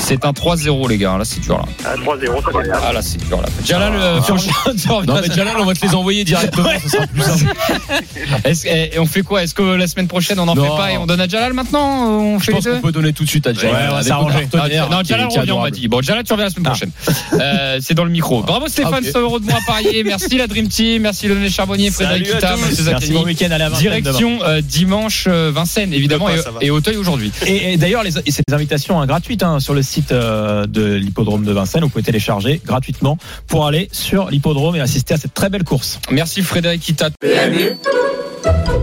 C'est 0.00 0.24
un 0.24 0.30
3-0 0.32 0.88
les 0.88 0.98
gars, 0.98 1.16
là 1.18 1.24
c'est 1.24 1.40
dur 1.40 1.56
là. 1.58 1.64
Ah, 1.84 1.94
3-0, 1.96 2.42
ça 2.44 2.58
fait 2.58 2.64
bien. 2.68 2.74
Ah 2.84 2.92
là 2.92 3.02
c'est 3.02 3.18
dur 3.26 3.40
là. 3.40 3.48
Jalal, 3.64 3.92
euh, 3.94 4.18
reviens- 4.20 5.04
Non, 5.06 5.14
mais 5.20 5.34
Jalal, 5.34 5.56
on 5.60 5.64
va 5.64 5.74
te 5.74 5.84
les 5.86 5.94
envoyer 5.94 6.24
directement. 6.24 6.68
Ça 6.82 6.88
sera 6.88 7.06
plus 7.06 7.22
simple. 7.22 7.54
Est-ce- 8.44 8.66
et 8.66 8.98
on 8.98 9.06
fait 9.06 9.22
quoi? 9.22 9.42
Est-ce 9.42 9.54
que 9.54 9.62
la 9.62 9.86
semaine 9.86 10.08
prochaine 10.08 10.38
on 10.40 10.46
n'en 10.46 10.54
Non. 10.54 10.62
fait 10.64 10.76
pas 10.76 10.92
et 10.92 10.96
on 10.98 11.06
donne 11.06 11.20
à 11.20 11.28
Jalal 11.28 11.52
maintenant? 11.52 12.08
On 12.10 12.38
Je 12.38 12.44
fait 12.44 12.52
les 12.52 12.56
pense 12.56 12.64
deux? 12.64 12.74
qu'on 12.76 12.80
peut 12.80 12.92
donner 12.92 13.12
tout 13.12 13.24
de 13.24 13.28
suite 13.28 13.46
à 13.46 13.52
Jalal. 13.52 13.70
Ouais, 13.72 13.78
on 13.82 13.90
va 13.90 13.94
Avec 13.96 14.06
s'arranger. 14.08 14.34
notre 14.40 14.48
partenaire 14.50 14.90
non, 14.90 14.98
qui 14.98 15.02
est- 15.12 15.16
Jalal 15.16 15.28
qui 15.28 15.36
est 15.36 15.40
revient, 15.40 15.52
on 15.52 15.54
m'a 15.56 15.60
adorable. 15.66 15.76
dit. 15.76 15.88
Bon, 15.88 16.02
Jalal, 16.02 16.24
tu 16.24 16.32
reviens 16.32 16.44
la 16.46 16.50
semaine 16.50 16.66
Ah. 16.66 16.70
prochaine. 16.70 16.90
Euh, 17.40 17.78
c'est 17.80 17.94
dans 17.94 18.04
le 18.04 18.10
micro. 18.10 18.42
Bravo 18.42 18.68
Stéphane, 18.68 18.94
Ah, 18.96 18.98
ok. 19.06 19.12
100 19.12 19.20
euros 19.20 19.38
de 19.38 19.44
mois 19.44 19.54
à 19.54 19.66
parier. 19.66 20.02
Merci 20.10 20.36
la 20.36 20.46
Dream 20.46 20.68
Team, 20.68 21.02
merci 21.02 21.28
Lionel 21.28 21.50
Charbonnier, 21.50 21.90
Frédéric 21.90 22.26
Salut 22.26 22.36
à 22.36 22.40
Kita, 22.40 22.52
tous. 22.54 22.60
Merci, 22.62 22.82
Zaccani. 22.82 23.12
bon 23.12 23.24
week-end 23.24 23.50
à 23.50 23.58
la 23.58 23.66
demain. 23.68 23.78
Direction 23.78 24.38
euh, 24.42 24.60
dimanche 24.60 25.24
euh, 25.28 25.50
Vincennes, 25.54 25.92
évidemment, 25.92 26.26
pas, 26.26 26.34
et, 26.36 26.38
ça 26.42 26.50
va. 26.50 26.58
et 26.60 26.70
Auteuil 26.70 26.96
aujourd'hui. 26.96 27.30
Et, 27.46 27.72
et 27.72 27.76
d'ailleurs, 27.76 28.02
les, 28.02 28.16
et 28.18 28.30
ces 28.30 28.42
invitations 28.52 29.00
hein, 29.00 29.06
gratuites 29.06 29.42
hein, 29.42 29.60
sur 29.60 29.69
le 29.74 29.82
site 29.82 30.12
euh, 30.12 30.66
de 30.66 30.94
l'hippodrome 30.94 31.44
de 31.44 31.52
Vincennes, 31.52 31.82
vous 31.82 31.88
pouvez 31.88 32.04
télécharger 32.04 32.60
gratuitement 32.64 33.18
pour 33.46 33.66
aller 33.66 33.88
sur 33.92 34.30
l'hippodrome 34.30 34.76
et 34.76 34.80
assister 34.80 35.14
à 35.14 35.16
cette 35.16 35.34
très 35.34 35.48
belle 35.48 35.64
course. 35.64 36.00
Merci 36.10 36.42
Frédéric 36.42 36.82
Kita. 36.82 37.10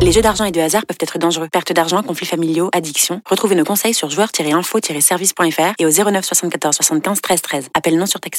Les 0.01 0.11
jeux 0.11 0.21
d'argent 0.21 0.45
et 0.45 0.51
de 0.51 0.61
hasard 0.61 0.85
peuvent 0.85 0.97
être 0.99 1.17
dangereux. 1.17 1.47
Perte 1.51 1.73
d'argent, 1.73 2.03
conflits 2.03 2.27
familiaux, 2.27 2.69
addiction. 2.73 3.21
Retrouvez 3.25 3.55
nos 3.55 3.63
conseils 3.63 3.93
sur 3.93 4.09
joueurs-info-service.fr 4.09 5.73
et 5.79 5.85
au 5.85 5.89
09 5.89 6.23
74 6.23 6.75
75 6.75 7.21
13 7.21 7.41
13. 7.41 7.69
Appel 7.73 7.97
non 7.97 8.05
surtaxé. 8.05 8.35